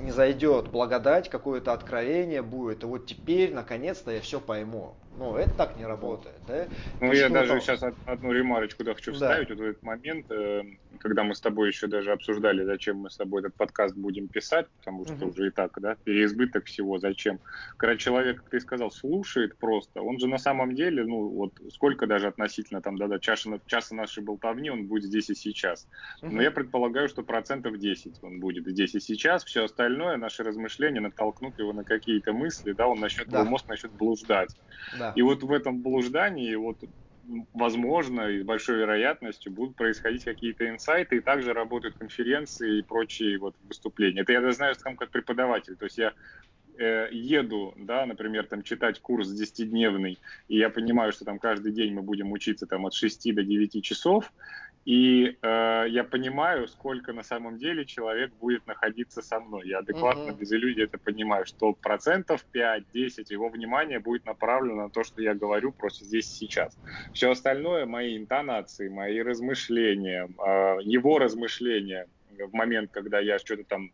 не 0.00 0.12
зайдет 0.12 0.68
благодать, 0.70 1.28
какое-то 1.28 1.72
откровение 1.72 2.42
будет, 2.42 2.84
и 2.84 2.86
вот 2.86 3.07
теперь, 3.07 3.52
наконец-то, 3.52 4.12
я 4.12 4.20
все 4.20 4.40
пойму. 4.40 4.94
Ну, 5.16 5.36
это 5.36 5.55
так 5.55 5.76
не 5.76 5.86
работает, 5.86 6.34
да? 6.48 6.66
Ну, 7.00 7.12
я 7.12 7.28
даже 7.28 7.50
там... 7.50 7.61
сейчас 7.61 7.82
одну 8.05 8.32
ремарочку 8.32 8.82
да, 8.82 8.94
хочу 8.94 9.12
вставить. 9.12 9.48
Да. 9.48 9.55
Вот 9.55 9.62
этот 9.62 9.82
момент, 9.84 10.28
э, 10.30 10.62
когда 10.98 11.22
мы 11.22 11.36
с 11.36 11.40
тобой 11.40 11.68
еще 11.68 11.86
даже 11.86 12.11
обсуждали, 12.11 12.64
зачем 12.64 12.98
мы 12.98 13.11
с 13.11 13.16
тобой 13.16 13.40
этот 13.40 13.55
подкаст 13.55 13.94
будем 13.94 14.26
писать, 14.26 14.66
потому 14.78 15.05
что 15.05 15.14
угу. 15.14 15.28
уже 15.28 15.48
и 15.48 15.50
так, 15.50 15.70
да, 15.80 15.96
переизбыток 16.02 16.64
всего, 16.64 16.98
зачем. 16.98 17.38
Когда 17.76 17.96
человек, 17.96 18.38
как 18.38 18.50
ты 18.50 18.61
сказал, 18.61 18.90
слушает 18.90 19.57
просто, 19.57 20.02
он 20.02 20.18
же 20.18 20.26
на 20.26 20.38
самом 20.38 20.74
деле, 20.74 21.05
ну, 21.05 21.28
вот 21.28 21.52
сколько 21.70 22.09
даже 22.09 22.26
относительно 22.26 22.43
относительно 22.45 22.80
там, 22.80 22.97
да, 22.97 23.09
да, 23.09 23.18
часа, 23.18 23.61
часа 23.66 23.95
нашей 23.95 24.22
болтовни, 24.22 24.70
он 24.70 24.86
будет 24.86 25.05
здесь 25.05 25.30
и 25.30 25.34
сейчас. 25.34 25.88
Но 26.22 26.42
я 26.42 26.51
предполагаю, 26.51 27.09
что 27.09 27.22
процентов 27.22 27.78
10 27.78 28.22
он 28.22 28.40
будет 28.40 28.66
здесь 28.66 28.95
и 28.95 29.01
сейчас. 29.01 29.45
Все 29.45 29.64
остальное, 29.64 30.16
наши 30.16 30.42
размышления 30.42 31.01
натолкнут 31.01 31.59
его 31.59 31.72
на 31.72 31.84
какие-то 31.84 32.32
мысли, 32.32 32.72
да, 32.72 32.86
он 32.86 33.01
начнет, 33.01 33.28
да. 33.28 33.40
его 33.40 33.51
мозг 33.51 33.68
начнет 33.68 33.92
блуждать. 33.92 34.57
Да. 34.99 35.12
И 35.16 35.22
вот 35.22 35.42
в 35.42 35.53
этом 35.53 35.80
блуждании, 35.80 36.55
вот 36.55 36.78
возможно, 37.55 38.28
и 38.28 38.40
с 38.40 38.45
большой 38.45 38.76
вероятностью 38.78 39.51
будут 39.51 39.76
происходить 39.76 40.24
какие-то 40.24 40.68
инсайты, 40.68 41.16
и 41.16 41.20
также 41.20 41.55
работают 41.55 41.97
конференции 41.97 42.78
и 42.78 42.82
прочие 42.82 43.38
вот 43.38 43.55
выступления. 43.66 44.20
Это 44.20 44.32
я 44.32 44.40
даже 44.40 44.57
знаю 44.57 44.74
сам 44.74 44.97
как 44.97 45.11
преподаватель. 45.11 45.76
То 45.76 45.86
есть 45.86 45.97
я 45.97 46.12
э, 46.78 47.08
еду, 47.12 47.74
да, 47.76 48.06
например, 48.06 48.46
там 48.46 48.62
читать 48.62 49.00
курс 49.00 49.28
10-дневный, 49.28 50.18
и 50.48 50.58
я 50.58 50.70
понимаю, 50.70 51.12
что 51.12 51.24
там 51.24 51.38
каждый 51.38 51.72
день 51.72 51.94
мы 51.94 52.02
будем 52.02 52.32
учиться 52.32 52.66
там 52.66 52.86
от 52.86 52.94
6 52.94 53.34
до 53.34 53.42
9 53.42 53.82
часов, 53.84 54.32
и 54.84 55.38
э, 55.40 55.84
я 55.88 56.04
понимаю, 56.04 56.68
сколько 56.68 57.14
на 57.14 57.22
самом 57.22 57.56
деле 57.56 57.86
человек 57.86 58.32
будет 58.34 58.66
находиться 58.66 59.22
со 59.22 59.40
мной. 59.40 59.66
Я 59.68 59.78
адекватно, 59.78 60.30
uh-huh. 60.30 60.38
без 60.38 60.52
иллюзий 60.52 60.82
это 60.82 60.98
понимаю, 60.98 61.46
что 61.46 61.72
процентов 61.72 62.44
5-10 62.52 63.26
его 63.30 63.48
внимания 63.48 63.98
будет 63.98 64.26
направлено 64.26 64.82
на 64.82 64.90
то, 64.90 65.02
что 65.02 65.22
я 65.22 65.34
говорю 65.34 65.72
просто 65.72 66.04
здесь 66.04 66.26
сейчас. 66.26 66.76
Все 67.14 67.30
остальное, 67.30 67.86
мои 67.86 68.18
интонации, 68.18 68.88
мои 68.88 69.20
размышления, 69.20 70.28
э, 70.28 70.76
его 70.82 71.18
размышления 71.18 72.06
в 72.38 72.52
момент, 72.52 72.90
когда 72.92 73.20
я 73.20 73.38
что-то 73.38 73.64
там 73.64 73.90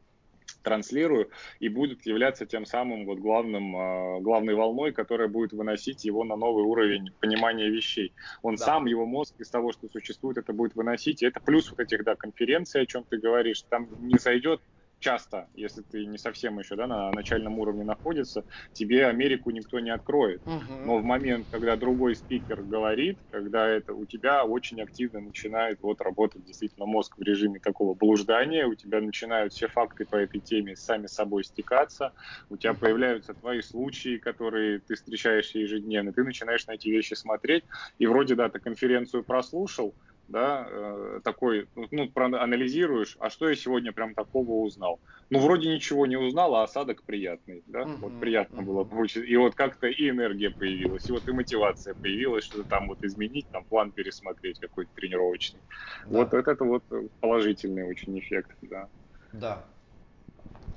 транслирую, 0.62 1.30
и 1.58 1.68
будет 1.68 2.06
являться 2.06 2.46
тем 2.46 2.66
самым 2.66 3.06
вот 3.06 3.18
главным, 3.18 3.76
а, 3.76 4.20
главной 4.20 4.54
волной, 4.54 4.92
которая 4.92 5.28
будет 5.28 5.52
выносить 5.52 6.04
его 6.04 6.24
на 6.24 6.36
новый 6.36 6.64
уровень 6.64 7.10
понимания 7.20 7.68
вещей. 7.68 8.12
Он 8.42 8.56
да. 8.56 8.64
сам, 8.64 8.86
его 8.86 9.06
мозг 9.06 9.34
из 9.38 9.48
того, 9.50 9.72
что 9.72 9.88
существует, 9.88 10.38
это 10.38 10.52
будет 10.52 10.74
выносить. 10.74 11.22
И 11.22 11.26
это 11.26 11.40
плюс 11.40 11.70
вот 11.70 11.80
этих, 11.80 12.04
да, 12.04 12.14
конференций, 12.14 12.82
о 12.82 12.86
чем 12.86 13.04
ты 13.04 13.18
говоришь. 13.18 13.62
Там 13.68 13.88
не 14.00 14.18
зайдет 14.18 14.60
часто, 15.00 15.48
если 15.54 15.82
ты 15.82 16.06
не 16.06 16.18
совсем 16.18 16.58
еще 16.58 16.76
да, 16.76 16.86
на 16.86 17.10
начальном 17.10 17.58
уровне 17.58 17.84
находится, 17.84 18.44
тебе 18.72 19.06
Америку 19.06 19.50
никто 19.50 19.80
не 19.80 19.90
откроет. 19.90 20.42
Угу. 20.46 20.74
Но 20.82 20.98
в 20.98 21.04
момент, 21.04 21.48
когда 21.50 21.76
другой 21.76 22.16
спикер 22.16 22.62
говорит, 22.62 23.18
когда 23.30 23.68
это 23.68 23.92
у 23.94 24.06
тебя 24.06 24.44
очень 24.44 24.80
активно 24.80 25.20
начинает 25.20 25.78
вот 25.82 26.00
работать 26.00 26.44
действительно 26.44 26.86
мозг 26.86 27.16
в 27.18 27.22
режиме 27.22 27.60
такого 27.60 27.94
блуждания, 27.94 28.66
у 28.66 28.74
тебя 28.74 29.00
начинают 29.00 29.52
все 29.52 29.68
факты 29.68 30.06
по 30.08 30.16
этой 30.16 30.40
теме 30.40 30.76
сами 30.76 31.06
собой 31.06 31.44
стекаться, 31.44 32.12
у 32.48 32.56
тебя 32.56 32.74
появляются 32.74 33.34
твои 33.34 33.60
случаи, 33.60 34.18
которые 34.18 34.80
ты 34.80 34.94
встречаешь 34.94 35.54
ежедневно, 35.54 36.12
ты 36.12 36.24
начинаешь 36.24 36.66
на 36.66 36.72
эти 36.72 36.88
вещи 36.88 37.14
смотреть, 37.14 37.64
и 37.98 38.06
вроде, 38.06 38.34
да, 38.34 38.48
ты 38.48 38.58
конференцию 38.58 39.24
прослушал, 39.24 39.96
да, 40.30 40.66
э, 40.70 41.20
такой, 41.24 41.68
ну, 41.74 41.86
ну 41.90 42.08
проанализируешь, 42.08 43.16
а 43.18 43.30
что 43.30 43.48
я 43.48 43.56
сегодня 43.56 43.92
прям 43.92 44.14
такого 44.14 44.64
узнал? 44.64 45.00
Ну, 45.28 45.40
вроде 45.40 45.68
ничего 45.68 46.06
не 46.06 46.16
узнал, 46.16 46.54
а 46.54 46.62
осадок 46.62 47.02
приятный, 47.02 47.62
да, 47.66 47.80
uh-huh, 47.80 47.96
вот 47.96 48.20
приятно 48.20 48.60
uh-huh. 48.60 48.64
было 48.64 48.84
получить. 48.84 49.28
И 49.28 49.36
вот 49.36 49.54
как-то 49.54 49.88
и 49.88 50.08
энергия 50.08 50.50
появилась, 50.50 51.08
и 51.08 51.12
вот 51.12 51.26
и 51.28 51.32
мотивация 51.32 51.94
появилась, 51.94 52.44
что-то 52.44 52.64
там 52.64 52.88
вот 52.88 53.02
изменить, 53.04 53.46
там 53.50 53.64
план 53.64 53.90
пересмотреть 53.90 54.60
какой-то 54.60 54.90
тренировочный. 54.94 55.60
Да. 56.06 56.18
Вот, 56.18 56.32
вот 56.32 56.48
это 56.48 56.64
вот 56.64 56.84
положительный 57.20 57.82
очень 57.82 58.18
эффект, 58.18 58.56
да. 58.62 58.88
Да. 59.32 59.64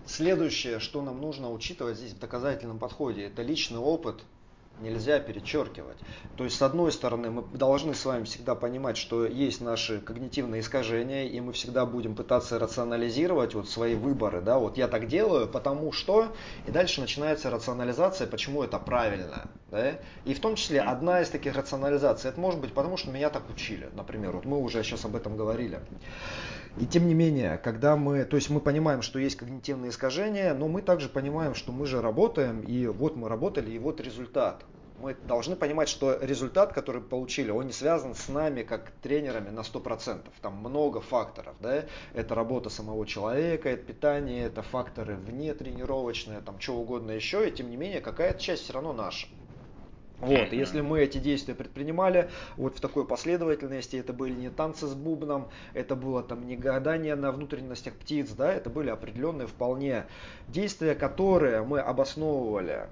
Следующее, 0.06 0.80
что 0.80 1.02
нам 1.02 1.22
нужно 1.22 1.52
учитывать 1.52 1.98
здесь 1.98 2.14
в 2.14 2.20
доказательном 2.20 2.80
подходе, 2.80 3.26
это 3.26 3.44
личный 3.44 3.80
опыт 3.80 4.24
нельзя 4.84 5.20
перечеркивать. 5.20 5.98
То 6.38 6.44
есть, 6.44 6.58
с 6.58 6.62
одной 6.62 6.92
стороны, 6.92 7.32
мы 7.32 7.44
должны 7.58 7.96
с 7.96 8.06
вами 8.06 8.26
всегда 8.26 8.54
понимать, 8.54 8.98
что 8.98 9.26
есть 9.26 9.62
наши 9.62 10.00
когнитивные 10.00 10.62
искажения, 10.62 11.26
и 11.26 11.40
мы 11.42 11.54
всегда 11.54 11.86
будем 11.86 12.16
пытаться 12.16 12.60
рационализировать 12.60 13.56
вот 13.56 13.70
свои 13.70 13.96
выборы. 13.96 14.42
Да? 14.42 14.60
Вот 14.60 14.78
я 14.78 14.88
так 14.88 15.08
делаю, 15.08 15.48
потому 15.48 15.92
что... 15.92 16.34
И 16.68 16.72
дальше 16.72 17.02
начинается 17.02 17.50
рационализация, 17.50 18.28
почему 18.28 18.64
это 18.64 18.78
правильно. 18.78 19.50
Да? 19.72 19.94
И 20.26 20.34
в 20.34 20.40
том 20.40 20.56
числе 20.56 20.82
одна 20.82 21.22
из 21.22 21.30
таких 21.30 21.56
рационализаций, 21.56 22.30
это 22.30 22.40
может 22.40 22.60
быть 22.60 22.74
потому, 22.74 22.98
что 22.98 23.10
меня 23.10 23.30
так 23.30 23.50
учили. 23.50 23.90
Например, 23.94 24.32
вот 24.34 24.46
мы 24.46 24.60
уже 24.60 24.84
сейчас 24.84 25.06
об 25.06 25.16
этом 25.16 25.38
говорили. 25.38 25.80
И 26.76 26.88
тем 26.88 27.08
не 27.08 27.14
менее, 27.14 27.60
когда 27.60 27.96
мы, 27.96 28.26
то 28.26 28.36
есть 28.36 28.50
мы 28.50 28.60
понимаем, 28.60 29.04
что 29.04 29.20
есть 29.20 29.36
когнитивные 29.36 29.92
искажения, 29.92 30.56
но 30.56 30.68
мы 30.68 30.82
также 30.82 31.08
понимаем, 31.08 31.54
что 31.54 31.72
мы 31.72 31.86
же 31.86 32.02
работаем, 32.02 32.62
и 32.62 32.88
вот 32.88 33.16
мы 33.16 33.30
работали, 33.30 33.70
и 33.70 33.78
вот 33.78 34.02
результат. 34.02 34.66
Мы 35.00 35.16
должны 35.28 35.56
понимать, 35.56 35.88
что 35.88 36.18
результат, 36.20 36.74
который 36.74 37.02
получили, 37.02 37.52
он 37.52 37.68
не 37.68 37.74
связан 37.74 38.16
с 38.16 38.28
нами 38.28 38.64
как 38.64 38.90
тренерами 39.02 39.50
на 39.50 39.60
100%. 39.60 40.22
Там 40.42 40.56
много 40.56 41.00
факторов. 41.00 41.56
Да? 41.60 41.84
Это 42.14 42.34
работа 42.34 42.70
самого 42.70 43.06
человека, 43.06 43.70
это 43.70 43.84
питание, 43.84 44.46
это 44.46 44.64
факторы 44.64 45.16
вне 45.16 45.54
тренировочные, 45.54 46.42
там 46.42 46.60
что 46.60 46.76
угодно 46.76 47.12
еще. 47.12 47.48
И 47.48 47.52
тем 47.52 47.70
не 47.70 47.78
менее, 47.78 48.02
какая-то 48.02 48.40
часть 48.40 48.64
все 48.64 48.74
равно 48.74 48.94
наша. 48.94 49.28
Вот, 50.24 50.54
и 50.54 50.58
если 50.58 50.82
мы 50.82 51.02
эти 51.02 51.18
действия 51.18 51.54
предпринимали 51.54 52.30
вот 52.58 52.78
в 52.78 52.80
такой 52.80 53.06
последовательности, 53.06 53.98
это 53.98 54.14
были 54.14 54.34
не 54.34 54.50
танцы 54.50 54.88
с 54.88 54.94
бубном, 54.94 55.50
это 55.74 55.96
было 55.96 56.24
там 56.24 56.48
не 56.48 56.56
гадание 56.56 57.16
на 57.16 57.32
внутренностях 57.32 57.94
птиц, 57.96 58.32
да, 58.32 58.54
это 58.54 58.70
были 58.70 58.90
определенные 58.90 59.48
вполне 59.48 60.06
действия, 60.48 60.96
которые 60.96 61.64
мы 61.64 61.80
обосновывали 61.80 62.88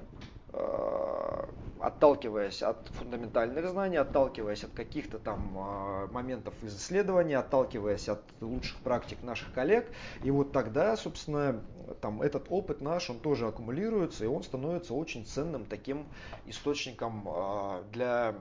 э, 0.53 1.45
отталкиваясь 1.81 2.61
от 2.61 2.87
фундаментальных 2.89 3.67
знаний, 3.69 3.97
отталкиваясь 3.97 4.63
от 4.63 4.71
каких-то 4.71 5.17
там 5.19 5.57
э, 5.57 6.07
моментов 6.11 6.53
из 6.63 6.77
исследования, 6.77 7.37
отталкиваясь 7.37 8.07
от 8.07 8.21
лучших 8.39 8.77
практик 8.79 9.21
наших 9.23 9.51
коллег. 9.53 9.87
И 10.23 10.31
вот 10.31 10.51
тогда, 10.51 10.95
собственно, 10.95 11.61
там 12.01 12.21
этот 12.21 12.45
опыт 12.49 12.81
наш, 12.81 13.09
он 13.09 13.19
тоже 13.19 13.47
аккумулируется, 13.47 14.23
и 14.23 14.27
он 14.27 14.43
становится 14.43 14.93
очень 14.93 15.25
ценным 15.25 15.65
таким 15.65 16.05
источником 16.45 17.27
э, 17.27 17.83
для 17.91 18.35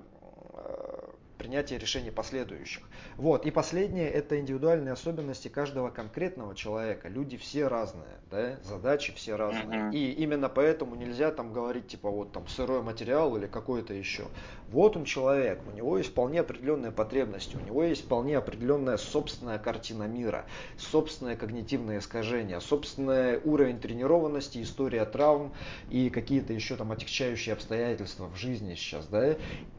э, 0.53 1.11
принятия 1.41 1.79
решений 1.79 2.11
последующих. 2.11 2.83
Вот. 3.17 3.47
И 3.47 3.51
последнее– 3.51 4.11
это 4.11 4.39
индивидуальные 4.39 4.93
особенности 4.93 5.49
каждого 5.49 5.89
конкретного 5.89 6.55
человека. 6.55 7.09
Люди 7.09 7.39
все 7.39 7.67
разные, 7.67 8.21
да? 8.31 8.59
задачи 8.63 9.15
все 9.15 9.37
разные. 9.37 9.65
Uh-huh. 9.65 9.95
И 9.95 10.13
именно 10.13 10.51
поэтому 10.51 10.97
нельзя 10.97 11.31
там 11.31 11.55
говорить, 11.55 11.89
типа, 11.89 12.11
вот 12.11 12.33
там 12.33 12.47
сырой 12.47 12.83
материал 12.83 13.35
или 13.39 13.47
какой-то 13.47 13.95
еще. 13.95 14.25
Вот 14.69 14.99
он 14.99 15.05
человек, 15.05 15.61
у 15.67 15.75
него 15.75 15.97
есть 15.97 16.11
вполне 16.11 16.41
определенные 16.41 16.93
потребности, 16.93 17.57
у 17.57 17.65
него 17.65 17.85
есть 17.85 18.05
вполне 18.05 18.37
определенная 18.37 18.99
собственная 18.99 19.59
картина 19.59 20.05
мира, 20.05 20.45
собственное 20.77 21.37
когнитивное 21.37 22.01
искажение, 22.01 22.61
собственный 22.61 23.39
уровень 23.39 23.81
тренированности, 23.81 24.63
история 24.63 25.07
травм 25.07 25.55
и 25.89 26.11
какие-то 26.11 26.53
еще 26.53 26.77
там 26.77 26.93
отягчающие 26.93 27.55
обстоятельства 27.55 28.29
в 28.29 28.37
жизни 28.37 28.75
сейчас. 28.75 29.07
Да? 29.07 29.37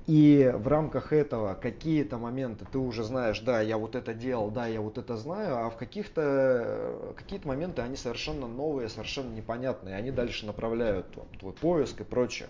И 0.07 0.51
в 0.55 0.67
рамках 0.67 1.13
этого 1.13 1.50
какие-то 1.55 2.17
моменты 2.17 2.65
ты 2.71 2.77
уже 2.77 3.03
знаешь, 3.03 3.39
да, 3.39 3.61
я 3.61 3.77
вот 3.77 3.95
это 3.95 4.13
делал, 4.13 4.51
да, 4.51 4.67
я 4.67 4.81
вот 4.81 4.97
это 4.97 5.17
знаю, 5.17 5.65
а 5.65 5.69
в 5.69 5.77
каких-то 5.77 7.13
какие-то 7.17 7.47
моменты 7.47 7.81
они 7.81 7.95
совершенно 7.95 8.47
новые, 8.47 8.89
совершенно 8.89 9.33
непонятные, 9.33 9.95
они 9.95 10.11
дальше 10.11 10.45
направляют 10.45 11.17
твой 11.39 11.53
поиск 11.53 12.01
и 12.01 12.03
прочее. 12.03 12.49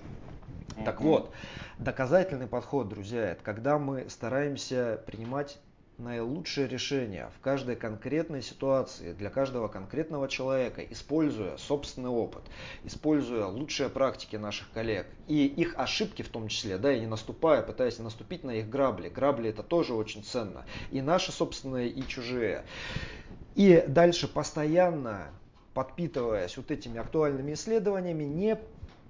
Mm-hmm. 0.76 0.86
Так 0.86 1.02
вот, 1.02 1.32
доказательный 1.78 2.48
подход, 2.48 2.90
друзья, 2.90 3.32
это 3.32 3.44
когда 3.44 3.78
мы 3.78 4.10
стараемся 4.10 5.02
принимать 5.06 5.60
наилучшее 6.02 6.68
решение 6.68 7.30
в 7.38 7.42
каждой 7.42 7.76
конкретной 7.76 8.42
ситуации 8.42 9.14
для 9.14 9.30
каждого 9.30 9.68
конкретного 9.68 10.28
человека, 10.28 10.84
используя 10.84 11.58
собственный 11.58 12.10
опыт, 12.10 12.44
используя 12.84 13.46
лучшие 13.46 13.90
практики 13.90 14.36
наших 14.36 14.72
коллег 14.72 15.08
и 15.28 15.46
их 15.46 15.76
ошибки 15.78 16.22
в 16.22 16.30
том 16.30 16.48
числе, 16.48 16.78
да, 16.78 16.94
и 16.94 17.00
не 17.00 17.08
наступая, 17.08 17.62
пытаясь 17.62 18.00
не 18.00 18.04
наступить 18.04 18.44
на 18.44 18.52
их 18.52 18.70
грабли. 18.70 19.10
Грабли 19.10 19.50
это 19.50 19.64
тоже 19.64 19.94
очень 19.94 20.24
ценно. 20.24 20.66
И 20.92 21.02
наши 21.02 21.32
собственные, 21.32 21.90
и 21.90 22.06
чужие. 22.08 22.66
И 23.56 23.84
дальше 23.88 24.28
постоянно 24.28 25.30
подпитываясь 25.74 26.58
вот 26.58 26.70
этими 26.72 27.00
актуальными 27.00 27.54
исследованиями, 27.54 28.24
не 28.24 28.60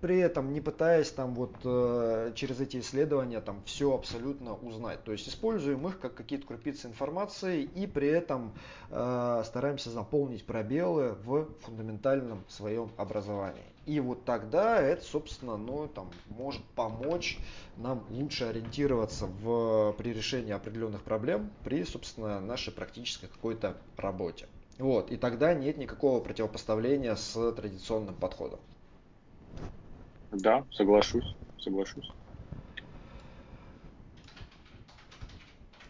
при 0.01 0.17
этом 0.19 0.51
не 0.51 0.61
пытаясь 0.61 1.11
там 1.11 1.35
вот 1.35 1.53
э, 1.63 2.31
через 2.35 2.59
эти 2.59 2.79
исследования 2.79 3.39
там 3.39 3.61
все 3.65 3.93
абсолютно 3.93 4.55
узнать. 4.55 5.03
То 5.03 5.11
есть 5.11 5.29
используем 5.29 5.87
их 5.87 5.99
как 5.99 6.15
какие-то 6.15 6.47
крупицы 6.47 6.87
информации 6.87 7.63
и 7.63 7.85
при 7.85 8.07
этом 8.07 8.51
э, 8.89 9.43
стараемся 9.45 9.91
заполнить 9.91 10.43
пробелы 10.43 11.15
в 11.23 11.47
фундаментальном 11.61 12.43
своем 12.49 12.89
образовании. 12.97 13.63
И 13.85 13.99
вот 13.99 14.25
тогда 14.25 14.79
это, 14.79 15.03
собственно, 15.03 15.57
ну, 15.57 15.87
там, 15.87 16.11
может 16.29 16.63
помочь 16.75 17.39
нам 17.77 18.03
лучше 18.09 18.45
ориентироваться 18.45 19.25
в, 19.25 19.93
при 19.97 20.13
решении 20.13 20.51
определенных 20.51 21.01
проблем 21.01 21.49
при, 21.63 21.83
собственно, 21.83 22.39
нашей 22.39 22.73
практической 22.73 23.27
какой-то 23.27 23.77
работе. 23.97 24.47
Вот, 24.77 25.11
и 25.11 25.17
тогда 25.17 25.53
нет 25.53 25.77
никакого 25.77 26.21
противопоставления 26.21 27.15
с 27.15 27.51
традиционным 27.53 28.15
подходом. 28.15 28.59
Да, 30.31 30.65
соглашусь, 30.71 31.35
соглашусь. 31.57 32.09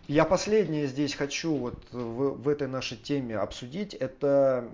Я 0.07 0.25
последнее 0.25 0.87
здесь 0.87 1.13
хочу 1.13 1.55
вот 1.55 1.75
в, 1.91 2.41
в 2.41 2.49
этой 2.49 2.67
нашей 2.67 2.97
теме 2.97 3.37
обсудить, 3.37 3.93
это 3.93 4.69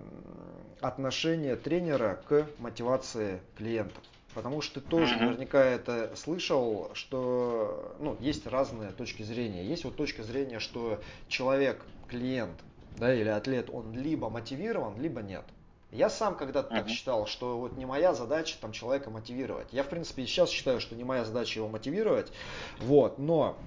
отношение 0.81 1.55
тренера 1.55 2.21
к 2.27 2.47
мотивации 2.57 3.41
клиентов. 3.55 4.03
Потому 4.33 4.61
что 4.61 4.79
ты 4.79 4.87
тоже 4.87 5.15
наверняка 5.15 5.63
это 5.63 6.15
слышал, 6.15 6.91
что 6.93 7.95
ну, 7.99 8.17
есть 8.19 8.47
разные 8.47 8.91
точки 8.91 9.23
зрения. 9.23 9.65
Есть 9.65 9.83
вот 9.83 9.95
точка 9.95 10.23
зрения, 10.23 10.59
что 10.59 11.01
человек, 11.27 11.85
клиент 12.07 12.63
да, 12.97 13.13
или 13.13 13.29
атлет, 13.29 13.69
он 13.71 13.93
либо 13.93 14.29
мотивирован, 14.29 14.99
либо 14.99 15.21
нет. 15.21 15.45
Я 15.91 16.09
сам 16.09 16.35
когда-то 16.35 16.73
uh-huh. 16.73 16.79
так 16.79 16.89
считал, 16.89 17.27
что 17.27 17.57
вот 17.57 17.77
не 17.77 17.85
моя 17.85 18.13
задача 18.13 18.57
там 18.59 18.71
человека 18.73 19.09
мотивировать. 19.09 19.67
Я, 19.71 19.83
в 19.83 19.87
принципе, 19.89 20.23
и 20.23 20.25
сейчас 20.25 20.49
считаю, 20.49 20.81
что 20.81 20.95
не 20.95 21.03
моя 21.03 21.23
задача 21.23 21.59
его 21.59 21.69
мотивировать. 21.69 22.31
Вот, 22.79 23.19
но 23.19 23.57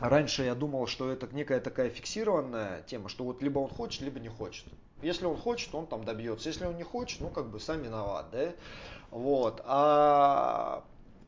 раньше 0.00 0.42
я 0.42 0.54
думал, 0.54 0.86
что 0.86 1.10
это 1.10 1.28
некая 1.32 1.60
такая 1.60 1.90
фиксированная 1.90 2.82
тема, 2.82 3.08
что 3.08 3.24
вот 3.24 3.40
либо 3.40 3.60
он 3.60 3.70
хочет, 3.70 4.02
либо 4.02 4.18
не 4.18 4.28
хочет. 4.28 4.64
Если 5.00 5.26
он 5.26 5.36
хочет, 5.36 5.74
он 5.74 5.86
там 5.86 6.04
добьется. 6.04 6.48
Если 6.48 6.64
он 6.64 6.76
не 6.76 6.82
хочет, 6.82 7.20
ну 7.20 7.28
как 7.28 7.50
бы 7.50 7.60
сам 7.60 7.82
виноват, 7.82 8.26
да? 8.32 8.52
Вот. 9.10 9.62
А 9.64 10.82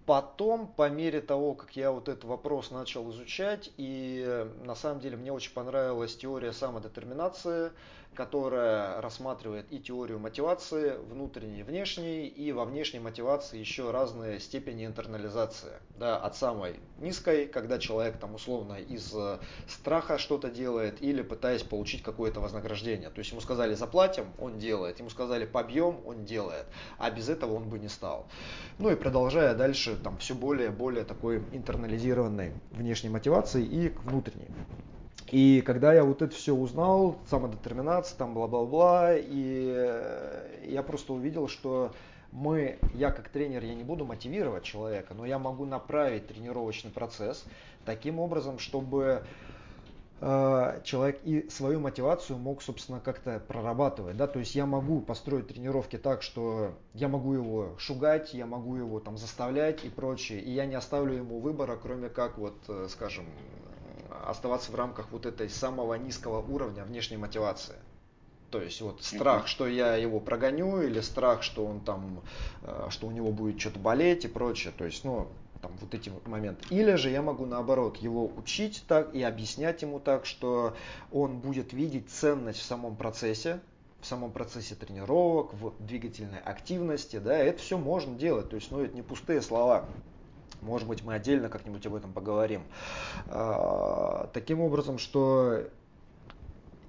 Потом, 0.07 0.69
по 0.69 0.89
мере 0.89 1.21
того, 1.21 1.55
как 1.55 1.75
я 1.75 1.91
вот 1.91 2.09
этот 2.09 2.23
вопрос 2.23 2.71
начал 2.71 3.11
изучать, 3.11 3.73
и 3.77 4.47
на 4.63 4.77
самом 4.77 5.01
деле 5.01 5.17
мне 5.17 5.33
очень 5.33 5.53
понравилась 5.53 6.17
теория 6.17 6.53
самодетерминации, 6.53 7.73
которая 8.17 9.01
рассматривает 9.01 9.67
и 9.71 9.79
теорию 9.79 10.19
мотивации 10.19 10.97
внутренней 11.11 11.61
и 11.61 11.63
внешней, 11.63 12.27
и 12.27 12.51
во 12.53 12.65
внешней 12.65 12.99
мотивации 12.99 13.59
еще 13.59 13.91
разные 13.91 14.41
степени 14.41 14.87
интернализации. 14.87 15.73
Да, 15.97 16.17
от 16.17 16.37
самой 16.37 16.81
низкой, 16.99 17.47
когда 17.47 17.79
человек 17.79 18.19
там 18.19 18.35
условно 18.35 18.75
из 18.75 19.15
э, 19.15 19.39
страха 19.69 20.19
что-то 20.19 20.51
делает, 20.51 21.03
или 21.03 21.23
пытаясь 21.23 21.63
получить 21.63 22.03
какое-то 22.03 22.41
вознаграждение. 22.41 23.11
То 23.11 23.19
есть 23.19 23.31
ему 23.31 23.41
сказали 23.41 23.75
заплатим, 23.75 24.27
он 24.39 24.59
делает, 24.59 24.99
ему 24.99 25.11
сказали 25.11 25.45
побьем, 25.45 26.01
он 26.07 26.25
делает, 26.25 26.67
а 26.99 27.11
без 27.11 27.29
этого 27.29 27.55
он 27.55 27.69
бы 27.69 27.79
не 27.79 27.89
стал. 27.89 28.27
Ну 28.79 28.91
и 28.91 28.97
продолжая 28.97 29.55
дальше, 29.55 29.97
там 30.03 30.17
все 30.19 30.35
более 30.35 30.71
более 30.71 31.05
такой 31.05 31.43
интернализированной 31.53 32.53
внешней 32.73 33.11
мотивации 33.11 33.65
и 33.65 33.91
к 33.91 34.03
внутренней. 34.05 34.49
И 35.31 35.61
когда 35.63 35.93
я 35.93 36.05
вот 36.05 36.23
это 36.23 36.35
все 36.35 36.55
узнал, 36.55 37.17
самодетерминация, 37.29 38.17
там 38.17 38.35
бла-бла-бла, 38.35 39.17
и 39.17 39.73
э, 39.77 40.67
я 40.69 40.83
просто 40.83 41.15
увидел, 41.15 41.49
что 41.49 41.93
мы, 42.31 42.79
я 42.95 43.11
как 43.11 43.29
тренер, 43.29 43.65
я 43.65 43.75
не 43.75 43.83
буду 43.83 44.05
мотивировать 44.05 44.63
человека, 44.63 45.15
но 45.15 45.27
я 45.27 45.39
могу 45.39 45.65
направить 45.65 46.29
тренировочный 46.29 46.91
процесс 46.91 47.45
таким 47.85 48.21
образом, 48.21 48.61
чтобы 48.61 49.25
э, 50.21 50.81
человек 50.85 51.21
и 51.25 51.49
свою 51.51 51.81
мотивацию 51.81 52.39
мог, 52.39 52.63
собственно, 52.63 53.01
как-то 53.01 53.41
прорабатывать, 53.41 54.17
да, 54.17 54.29
то 54.29 54.39
есть 54.39 54.55
я 54.55 54.67
могу 54.67 55.01
построить 55.01 55.49
тренировки 55.49 55.97
так, 55.97 56.23
что 56.23 56.73
я 56.95 57.09
могу 57.09 57.33
его 57.33 57.75
шугать, 57.79 58.33
я 58.35 58.47
могу 58.47 58.77
его 58.77 59.01
там 59.01 59.17
заставлять 59.17 59.85
и 59.85 59.89
прочее, 59.89 60.41
и 60.41 60.53
я 60.53 60.67
не 60.67 60.75
оставлю 60.75 61.15
ему 61.15 61.41
выбора, 61.41 61.77
кроме 61.81 62.11
как 62.11 62.39
вот, 62.39 62.57
э, 62.69 62.87
скажем, 62.91 63.25
оставаться 64.27 64.73
в 64.73 64.75
рамках 64.75 65.11
вот 65.11 65.27
этой 65.27 65.49
самого 65.49 65.95
низкого 65.95 66.41
уровня 66.41 66.85
внешней 66.85 67.17
мотивации. 67.17 67.77
То 68.51 68.63
есть 68.63 68.81
вот 68.81 69.03
страх, 69.03 69.49
что 69.49 69.67
я 69.67 69.97
его 69.97 70.21
прогоню, 70.21 70.81
или 70.81 71.01
страх, 71.01 71.43
что 71.43 71.67
он 71.67 71.81
там, 71.81 72.23
э, 72.63 72.87
что 72.91 73.09
у 73.09 73.11
него 73.11 73.33
будет 73.33 73.61
что-то 73.61 73.79
болеть 73.79 74.25
и 74.25 74.29
прочее. 74.29 74.73
То 74.77 74.85
есть, 74.85 75.05
ну, 75.05 75.29
там 75.61 75.73
вот 75.81 75.95
эти 75.95 76.09
вот 76.11 76.27
моменты. 76.29 76.65
Или 76.71 76.95
же 76.95 77.11
я 77.11 77.23
могу 77.23 77.45
наоборот 77.45 77.97
его 77.97 78.31
учить 78.37 78.85
так 78.87 79.15
и 79.15 79.23
объяснять 79.23 79.83
ему 79.83 79.99
так, 79.99 80.27
что 80.27 80.77
он 81.11 81.39
будет 81.39 81.73
видеть 81.73 82.11
ценность 82.11 82.61
в 82.61 82.63
самом 82.63 82.97
процессе, 82.97 83.61
в 84.01 84.07
самом 84.07 84.31
процессе 84.31 84.75
тренировок, 84.75 85.55
в 85.55 85.73
двигательной 85.81 86.39
активности, 86.39 87.19
да, 87.19 87.37
это 87.37 87.59
все 87.59 87.79
можно 87.79 88.15
делать, 88.15 88.49
то 88.49 88.57
есть, 88.57 88.71
ну, 88.71 88.81
это 88.81 88.95
не 88.95 89.03
пустые 89.03 89.43
слова. 89.43 89.89
Может 90.61 90.89
быть, 90.89 91.03
мы 91.03 91.15
отдельно 91.15 91.49
как-нибудь 91.49 91.87
об 91.87 91.95
этом 91.95 92.13
поговорим. 92.13 92.63
А, 93.29 94.29
таким 94.33 94.61
образом, 94.61 94.99
что 94.99 95.63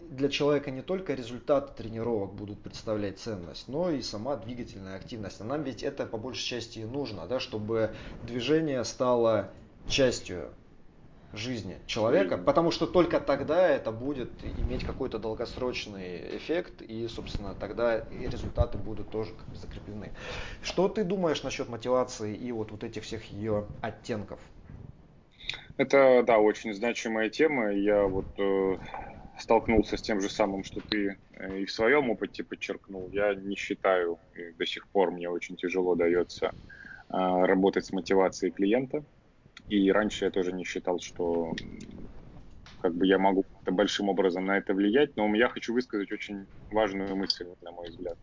для 0.09 0.30
человека 0.30 0.72
не 0.72 0.82
только 0.82 1.13
результаты 1.13 1.74
тренировок 1.76 2.34
будут 2.34 2.61
представлять 2.61 3.20
ценность, 3.20 3.68
но 3.68 3.89
и 3.89 4.01
сама 4.01 4.38
двигательная 4.38 4.95
активность. 4.95 5.41
А 5.41 5.43
нам 5.43 5.63
ведь 5.63 5.84
это 5.84 6.05
по 6.05 6.18
большей 6.18 6.45
части 6.45 6.80
и 6.80 6.86
нужно, 6.86 7.28
да, 7.28 7.39
чтобы 7.39 7.93
движение 8.24 8.84
стало 8.84 9.49
частью 9.88 10.49
жизни 11.34 11.82
человека, 11.86 12.38
потому 12.38 12.72
что 12.72 12.88
только 12.88 13.20
тогда 13.20 13.68
это 13.70 13.92
будет 13.92 14.44
иметь 14.44 14.84
какой-то 14.84 15.20
долгосрочный 15.20 16.38
эффект, 16.38 16.82
и, 16.82 17.08
собственно, 17.08 17.54
тогда 17.56 18.00
и 18.00 18.28
результаты 18.28 18.78
будут 18.78 19.10
тоже 19.10 19.34
как 19.34 19.48
бы 19.48 19.56
закреплены. 19.56 20.14
Что 20.62 20.88
ты 20.90 21.04
думаешь 21.04 21.44
насчет 21.44 21.70
мотивации 21.70 22.36
и 22.36 22.52
вот, 22.52 22.72
вот 22.72 22.84
этих 22.84 23.04
всех 23.04 23.26
ее 23.32 23.68
оттенков? 23.82 24.40
Это, 25.78 26.24
да, 26.26 26.40
очень 26.40 26.74
значимая 26.74 27.30
тема. 27.30 27.72
Я 27.74 28.06
вот 28.08 28.28
э, 28.40 28.78
столкнулся 29.38 29.98
с 29.98 30.02
тем 30.02 30.22
же 30.22 30.30
самым, 30.30 30.64
что 30.64 30.82
ты 30.82 31.18
э, 31.32 31.60
и 31.60 31.66
в 31.66 31.72
своем 31.72 32.10
опыте 32.10 32.44
подчеркнул. 32.44 33.10
Я 33.12 33.36
не 33.36 33.56
считаю, 33.56 34.20
и 34.34 34.54
до 34.54 34.66
сих 34.66 34.88
пор 34.90 35.12
мне 35.12 35.30
очень 35.30 35.56
тяжело 35.56 35.96
дается 35.96 36.48
э, 36.48 36.52
работать 37.10 37.86
с 37.86 37.92
мотивацией 37.92 38.52
клиента. 38.52 39.06
И 39.70 39.91
раньше 39.91 40.26
я 40.26 40.32
тоже 40.32 40.53
не 40.53 40.63
считал, 40.63 40.99
что 40.99 41.53
как 42.82 42.95
бы 42.95 43.05
я 43.05 43.18
могу 43.18 43.45
большим 43.65 44.09
образом 44.09 44.45
на 44.45 44.57
это 44.57 44.74
влиять, 44.74 45.15
но 45.18 45.34
я 45.36 45.49
хочу 45.49 45.74
высказать 45.74 46.11
очень 46.11 46.47
важную 46.70 47.15
мысль, 47.15 47.47
на 47.61 47.72
мой 47.72 47.89
взгляд. 47.89 48.18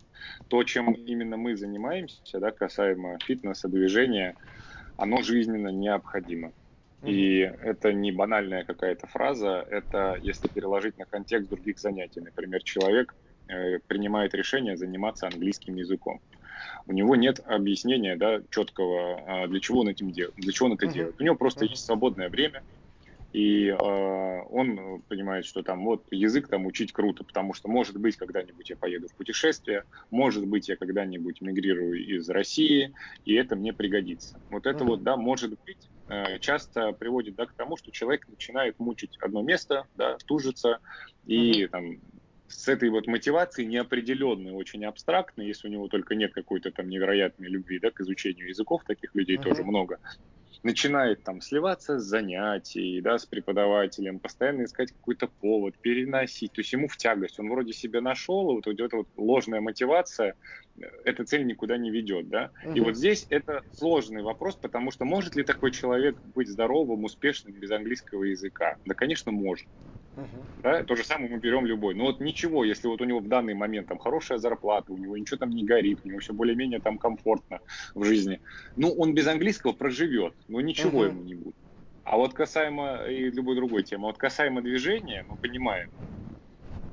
То, 0.48 0.62
чем 0.64 0.92
именно 0.92 1.36
мы 1.36 1.56
занимаемся, 1.56 2.40
да, 2.40 2.50
касаемо 2.50 3.18
фитнеса, 3.24 3.68
движения, 3.68 4.36
оно 4.96 5.22
жизненно 5.22 5.68
необходимо. 5.68 6.52
И 7.02 7.40
это 7.40 7.92
не 7.92 8.12
банальная 8.12 8.64
какая-то 8.64 9.06
фраза, 9.06 9.66
это 9.68 10.16
если 10.22 10.48
переложить 10.48 10.96
на 10.96 11.04
контекст 11.04 11.50
других 11.50 11.78
занятий. 11.78 12.20
Например, 12.20 12.62
человек 12.62 13.14
э, 13.48 13.78
принимает 13.86 14.34
решение 14.34 14.78
заниматься 14.78 15.26
английским 15.26 15.76
языком 15.76 16.20
у 16.86 16.92
него 16.92 17.16
нет 17.16 17.40
объяснения, 17.46 18.16
да, 18.16 18.40
четкого, 18.50 19.20
а, 19.26 19.46
для 19.46 19.60
чего 19.60 19.80
он 19.80 19.88
этим 19.88 20.10
делает, 20.10 20.34
для 20.36 20.52
чего 20.52 20.66
он 20.66 20.74
это 20.74 20.86
uh-huh. 20.86 20.92
делает. 20.92 21.20
У 21.20 21.24
него 21.24 21.36
просто 21.36 21.64
uh-huh. 21.64 21.70
есть 21.70 21.84
свободное 21.84 22.28
время, 22.28 22.62
и 23.34 23.66
э, 23.66 24.42
он 24.50 25.02
понимает, 25.08 25.44
что 25.44 25.64
там 25.64 25.84
вот 25.84 26.04
язык 26.12 26.46
там 26.46 26.66
учить 26.66 26.92
круто, 26.92 27.24
потому 27.24 27.52
что 27.52 27.68
может 27.68 27.96
быть 27.96 28.16
когда-нибудь 28.16 28.70
я 28.70 28.76
поеду 28.76 29.08
в 29.08 29.14
путешествие, 29.14 29.82
может 30.12 30.46
быть 30.46 30.68
я 30.68 30.76
когда-нибудь 30.76 31.40
мигрирую 31.40 32.06
из 32.06 32.28
России, 32.28 32.94
и 33.24 33.34
это 33.34 33.56
мне 33.56 33.72
пригодится. 33.72 34.38
Вот 34.50 34.66
это 34.66 34.84
uh-huh. 34.84 34.88
вот, 34.88 35.02
да, 35.02 35.16
может 35.16 35.58
быть, 35.66 35.90
э, 36.08 36.38
часто 36.38 36.92
приводит 36.92 37.34
да, 37.34 37.46
к 37.46 37.54
тому, 37.54 37.76
что 37.76 37.90
человек 37.90 38.28
начинает 38.28 38.78
мучить 38.78 39.18
одно 39.20 39.42
место, 39.42 39.88
да, 39.96 40.16
тужиться, 40.26 40.78
и 41.26 41.64
uh-huh. 41.64 41.68
там 41.68 41.98
с 42.54 42.68
этой 42.68 42.88
вот 42.88 43.06
мотивацией 43.06 43.68
неопределенной, 43.68 44.52
очень 44.52 44.84
абстрактной, 44.84 45.46
если 45.46 45.68
у 45.68 45.70
него 45.70 45.88
только 45.88 46.14
нет 46.14 46.32
какой-то 46.32 46.70
там 46.70 46.88
невероятной 46.88 47.48
любви 47.48 47.78
да, 47.80 47.90
к 47.90 48.00
изучению 48.00 48.48
языков, 48.48 48.82
таких 48.86 49.14
людей 49.14 49.36
uh-huh. 49.36 49.42
тоже 49.42 49.64
много, 49.64 49.98
начинает 50.62 51.22
там 51.22 51.40
сливаться 51.40 51.98
с 51.98 52.04
занятий, 52.04 53.00
да, 53.00 53.18
с 53.18 53.26
преподавателем, 53.26 54.18
постоянно 54.18 54.64
искать 54.64 54.92
какой-то 54.92 55.28
повод, 55.28 55.76
переносить, 55.78 56.52
то 56.52 56.60
есть 56.60 56.72
ему 56.72 56.88
в 56.88 56.96
тягость, 56.96 57.38
он 57.38 57.50
вроде 57.50 57.72
себя 57.72 58.00
нашел, 58.00 58.54
вот, 58.54 58.66
эта 58.66 58.96
вот 58.96 59.08
ложная 59.16 59.60
мотивация, 59.60 60.34
э, 60.78 60.84
эта 61.04 61.24
цель 61.24 61.46
никуда 61.46 61.76
не 61.76 61.90
ведет, 61.90 62.28
да, 62.28 62.50
uh-huh. 62.64 62.74
и 62.76 62.80
вот 62.80 62.96
здесь 62.96 63.26
это 63.30 63.62
сложный 63.72 64.22
вопрос, 64.22 64.56
потому 64.56 64.90
что 64.90 65.04
может 65.04 65.36
ли 65.36 65.42
такой 65.42 65.70
человек 65.72 66.16
быть 66.34 66.48
здоровым, 66.48 67.04
успешным 67.04 67.54
без 67.54 67.70
английского 67.70 68.24
языка? 68.24 68.76
Да, 68.84 68.94
конечно, 68.94 69.32
может. 69.32 69.66
Да, 70.62 70.82
то 70.84 70.96
же 70.96 71.04
самое 71.04 71.30
мы 71.30 71.38
берем 71.38 71.66
любой. 71.66 71.94
Но 71.94 72.04
вот 72.04 72.20
ничего, 72.20 72.64
если 72.64 72.86
вот 72.86 73.00
у 73.00 73.04
него 73.04 73.20
в 73.20 73.28
данный 73.28 73.54
момент 73.54 73.88
там 73.88 73.98
хорошая 73.98 74.38
зарплата, 74.38 74.92
у 74.92 74.96
него 74.96 75.16
ничего 75.16 75.36
там 75.36 75.50
не 75.50 75.64
горит, 75.64 76.00
у 76.04 76.08
него 76.08 76.20
все 76.20 76.32
более-менее 76.32 76.80
там 76.80 76.98
комфортно 76.98 77.60
в 77.94 78.04
жизни, 78.04 78.40
ну, 78.76 78.90
он 78.90 79.14
без 79.14 79.26
английского 79.26 79.72
проживет, 79.72 80.34
но 80.48 80.60
ничего 80.60 81.04
uh-huh. 81.04 81.08
ему 81.08 81.22
не 81.22 81.34
будет. 81.34 81.54
А 82.04 82.16
вот 82.16 82.34
касаемо 82.34 83.06
и 83.06 83.30
любой 83.30 83.56
другой 83.56 83.82
темы, 83.82 84.06
вот 84.06 84.18
касаемо 84.18 84.60
движения, 84.60 85.24
мы 85.28 85.36
понимаем, 85.36 85.90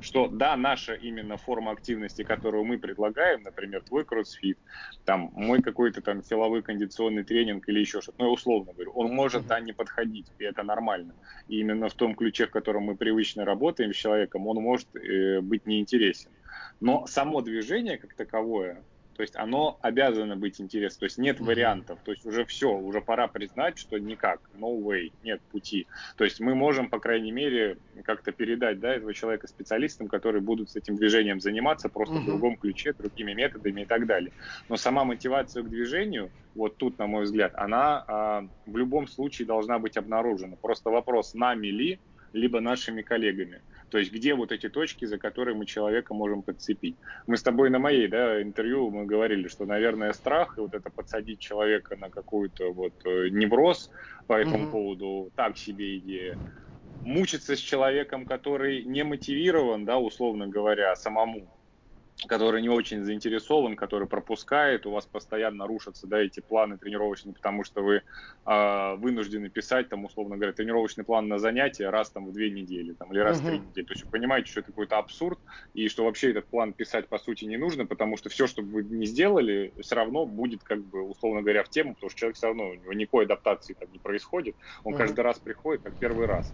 что 0.01 0.27
да, 0.27 0.55
наша 0.55 0.93
именно 0.93 1.37
форма 1.37 1.71
активности, 1.71 2.23
которую 2.23 2.63
мы 2.63 2.77
предлагаем, 2.77 3.43
например, 3.43 3.83
твой 3.83 4.03
кроссфит, 4.03 4.57
там, 5.05 5.31
мой 5.33 5.61
какой-то 5.61 6.01
там 6.01 6.23
силовой 6.23 6.61
кондиционный 6.61 7.23
тренинг 7.23 7.67
или 7.69 7.79
еще 7.79 8.01
что-то, 8.01 8.17
ну, 8.19 8.25
я 8.25 8.31
условно 8.31 8.73
говорю, 8.73 8.91
он 8.91 9.13
может, 9.13 9.47
да, 9.47 9.59
не 9.59 9.73
подходить, 9.73 10.27
и 10.39 10.43
это 10.43 10.63
нормально. 10.63 11.13
И 11.47 11.59
именно 11.59 11.89
в 11.89 11.93
том 11.93 12.15
ключе, 12.15 12.47
в 12.47 12.51
котором 12.51 12.83
мы 12.83 12.95
привычно 12.95 13.45
работаем 13.45 13.93
с 13.93 13.97
человеком, 13.97 14.47
он 14.47 14.57
может 14.57 14.87
э, 14.95 15.41
быть 15.41 15.65
неинтересен. 15.65 16.29
Но 16.79 17.05
само 17.05 17.41
движение 17.41 17.97
как 17.97 18.13
таковое, 18.15 18.83
то 19.15 19.21
есть 19.21 19.35
оно 19.35 19.77
обязано 19.81 20.35
быть 20.35 20.59
интересным. 20.61 20.99
То 20.99 21.05
есть 21.05 21.17
нет 21.17 21.39
mm-hmm. 21.39 21.45
вариантов. 21.45 21.99
То 22.03 22.11
есть 22.11 22.25
уже 22.25 22.45
все, 22.45 22.71
уже 22.71 23.01
пора 23.01 23.27
признать, 23.27 23.77
что 23.77 23.97
никак, 23.97 24.41
no 24.55 24.81
way, 24.81 25.11
нет 25.23 25.41
пути. 25.51 25.87
То 26.17 26.23
есть 26.23 26.39
мы 26.39 26.55
можем, 26.55 26.89
по 26.89 26.99
крайней 26.99 27.31
мере, 27.31 27.77
как-то 28.03 28.31
передать 28.31 28.79
да, 28.79 28.93
этого 28.93 29.13
человека 29.13 29.47
специалистам, 29.47 30.07
которые 30.07 30.41
будут 30.41 30.69
с 30.71 30.75
этим 30.75 30.95
движением 30.95 31.39
заниматься 31.39 31.89
просто 31.89 32.15
mm-hmm. 32.15 32.21
в 32.21 32.25
другом 32.25 32.57
ключе, 32.57 32.93
другими 32.93 33.33
методами 33.33 33.81
и 33.81 33.85
так 33.85 34.05
далее. 34.05 34.31
Но 34.69 34.77
сама 34.77 35.03
мотивация 35.03 35.63
к 35.63 35.69
движению, 35.69 36.31
вот 36.55 36.77
тут, 36.77 36.97
на 36.97 37.07
мой 37.07 37.23
взгляд, 37.23 37.53
она 37.55 38.03
а, 38.07 38.47
в 38.65 38.77
любом 38.77 39.07
случае 39.07 39.45
должна 39.45 39.79
быть 39.79 39.97
обнаружена. 39.97 40.55
Просто 40.55 40.89
вопрос, 40.89 41.33
нами 41.33 41.67
ли 41.67 41.99
либо 42.33 42.59
нашими 42.61 43.01
коллегами. 43.01 43.61
То 43.89 43.97
есть 43.97 44.11
где 44.11 44.33
вот 44.35 44.51
эти 44.51 44.69
точки, 44.69 45.05
за 45.05 45.17
которые 45.17 45.55
мы 45.55 45.65
человека 45.65 46.13
можем 46.13 46.43
подцепить. 46.43 46.95
Мы 47.27 47.35
с 47.35 47.43
тобой 47.43 47.69
на 47.69 47.77
моей 47.77 48.07
да, 48.07 48.41
интервью 48.41 48.89
мы 48.89 49.05
говорили, 49.05 49.49
что, 49.49 49.65
наверное, 49.65 50.13
страх 50.13 50.57
и 50.57 50.61
вот 50.61 50.73
это 50.73 50.89
подсадить 50.89 51.39
человека 51.39 51.97
на 51.97 52.09
какой-то 52.09 52.71
вот 52.71 52.93
э, 53.05 53.27
невроз 53.29 53.91
по 54.27 54.33
этому 54.33 54.63
угу. 54.63 54.71
поводу 54.71 55.31
так 55.35 55.57
себе 55.57 55.97
идея. 55.97 56.37
Мучиться 57.03 57.55
с 57.55 57.59
человеком, 57.59 58.25
который 58.25 58.83
не 58.83 59.03
мотивирован, 59.03 59.85
да, 59.85 59.97
условно 59.97 60.47
говоря, 60.47 60.95
самому 60.95 61.47
который 62.27 62.61
не 62.61 62.69
очень 62.69 63.03
заинтересован, 63.03 63.75
который 63.75 64.07
пропускает, 64.07 64.85
у 64.85 64.91
вас 64.91 65.05
постоянно 65.07 65.65
рушатся 65.65 66.07
да, 66.07 66.19
эти 66.19 66.39
планы 66.39 66.77
тренировочные, 66.77 67.33
потому 67.33 67.63
что 67.63 67.81
вы 67.81 68.03
э, 68.45 68.95
вынуждены 68.97 69.49
писать, 69.49 69.89
там, 69.89 70.05
условно 70.05 70.35
говоря, 70.37 70.53
тренировочный 70.53 71.03
план 71.03 71.27
на 71.27 71.39
занятия 71.39 71.89
раз 71.89 72.11
там, 72.11 72.27
в 72.27 72.31
две 72.31 72.51
недели 72.51 72.93
там, 72.93 73.11
или 73.11 73.19
раз 73.19 73.39
в 73.39 73.45
три 73.45 73.59
недели. 73.59 73.85
То 73.85 73.93
есть 73.93 74.03
вы 74.03 74.09
понимаете, 74.09 74.51
что 74.51 74.59
это 74.59 74.67
какой-то 74.67 74.97
абсурд, 74.97 75.39
и 75.73 75.87
что 75.87 76.05
вообще 76.05 76.31
этот 76.31 76.47
план 76.49 76.73
писать 76.73 77.09
по 77.09 77.17
сути 77.17 77.45
не 77.45 77.57
нужно, 77.57 77.85
потому 77.85 78.17
что 78.17 78.29
все, 78.29 78.45
что 78.47 78.61
бы 78.61 78.71
вы 78.71 78.83
не 78.83 79.05
сделали, 79.07 79.73
все 79.81 79.95
равно 79.95 80.25
будет, 80.25 80.63
как 80.63 80.83
бы, 80.85 81.01
условно 81.01 81.41
говоря, 81.41 81.63
в 81.63 81.69
тему, 81.69 81.95
потому 81.95 82.09
что 82.11 82.19
человек 82.19 82.37
все 82.37 82.47
равно, 82.47 82.69
у 82.69 82.73
него 82.75 82.93
никакой 82.93 83.25
адаптации 83.25 83.73
там 83.73 83.91
не 83.91 83.99
происходит, 83.99 84.55
он 84.83 84.93
каждый 84.93 85.21
раз 85.21 85.39
приходит 85.39 85.81
как 85.83 85.97
первый 85.97 86.27
раз. 86.27 86.53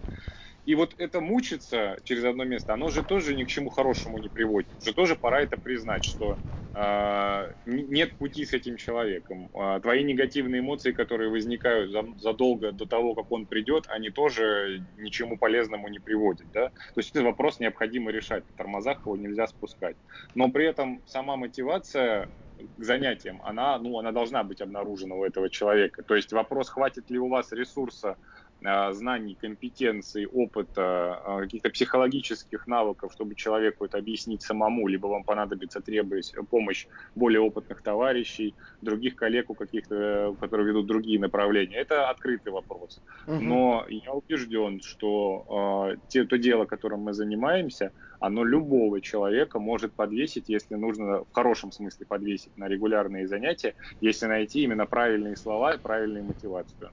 И 0.67 0.75
вот 0.75 0.95
это 0.97 1.21
мучиться 1.21 1.95
через 2.03 2.25
одно 2.25 2.43
место, 2.43 2.73
оно 2.73 2.89
же 2.89 3.01
тоже 3.01 3.33
ни 3.35 3.45
к 3.45 3.47
чему 3.47 3.69
хорошему 3.69 4.17
не 4.17 4.27
приводит. 4.27 4.69
Уже 4.81 4.93
тоже 4.93 5.15
пора 5.15 5.41
это 5.41 5.55
признать, 5.55 6.03
что 6.03 6.39
э, 6.73 7.53
нет 7.65 8.17
пути 8.17 8.43
с 8.43 8.51
этим 8.51 8.75
человеком. 8.75 9.49
Э, 9.53 9.79
твои 9.81 10.03
негативные 10.03 10.59
эмоции, 10.59 10.91
которые 10.91 11.29
возникают 11.29 11.91
за, 11.91 12.03
задолго 12.17 12.73
до 12.73 12.85
того, 12.85 13.15
как 13.15 13.31
он 13.31 13.45
придет, 13.45 13.85
они 13.87 14.09
тоже 14.09 14.85
ничему 14.97 15.37
полезному 15.37 15.87
не 15.87 15.99
приводят. 15.99 16.51
Да? 16.51 16.67
То 16.67 16.97
есть 16.99 17.11
этот 17.11 17.23
вопрос 17.23 17.61
необходимо 17.61 18.11
решать. 18.11 18.43
В 18.45 18.57
тормозах 18.57 19.05
его 19.05 19.15
нельзя 19.15 19.47
спускать. 19.47 19.95
Но 20.35 20.51
при 20.51 20.65
этом 20.65 21.01
сама 21.05 21.37
мотивация 21.37 22.27
к 22.57 22.83
занятиям, 22.83 23.41
она, 23.43 23.77
ну, 23.79 23.99
она 23.99 24.11
должна 24.11 24.43
быть 24.43 24.61
обнаружена 24.61 25.15
у 25.15 25.23
этого 25.23 25.49
человека. 25.49 26.03
То 26.03 26.15
есть 26.15 26.33
вопрос, 26.33 26.69
хватит 26.69 27.09
ли 27.09 27.19
у 27.19 27.29
вас 27.29 27.53
ресурса 27.53 28.17
знаний, 28.61 29.35
компетенций, 29.35 30.25
опыта, 30.25 31.15
а, 31.25 31.41
каких-то 31.41 31.69
психологических 31.69 32.67
навыков, 32.67 33.11
чтобы 33.13 33.35
человеку 33.35 33.85
это 33.85 33.97
объяснить 33.97 34.41
самому, 34.41 34.87
либо 34.87 35.07
вам 35.07 35.23
понадобится 35.23 35.81
требовать 35.81 36.33
помощь 36.49 36.87
более 37.15 37.39
опытных 37.39 37.81
товарищей, 37.81 38.55
других 38.81 39.15
коллег, 39.15 39.49
у 39.49 39.55
каких-то, 39.55 40.35
которые 40.39 40.67
ведут 40.67 40.87
другие 40.87 41.19
направления. 41.19 41.77
Это 41.77 42.09
открытый 42.09 42.51
вопрос. 42.51 43.01
Но 43.41 43.85
я 43.89 44.11
убежден, 44.13 44.79
что 44.81 45.91
э, 45.91 45.97
те, 46.07 46.23
то 46.25 46.37
дело, 46.37 46.65
которым 46.65 47.01
мы 47.01 47.13
занимаемся, 47.13 47.91
оно 48.19 48.43
любого 48.43 49.01
человека 49.01 49.59
может 49.59 49.95
подвесить, 49.95 50.49
если 50.49 50.75
нужно 50.75 51.23
в 51.23 51.27
хорошем 51.31 51.71
смысле 51.71 52.05
подвесить 52.07 52.57
на 52.57 52.67
регулярные 52.67 53.27
занятия, 53.27 53.75
если 54.01 54.25
найти 54.25 54.63
именно 54.63 54.85
правильные 54.85 55.35
слова 55.35 55.75
и 55.75 55.79
правильную 55.79 56.25
мотивацию. 56.25 56.91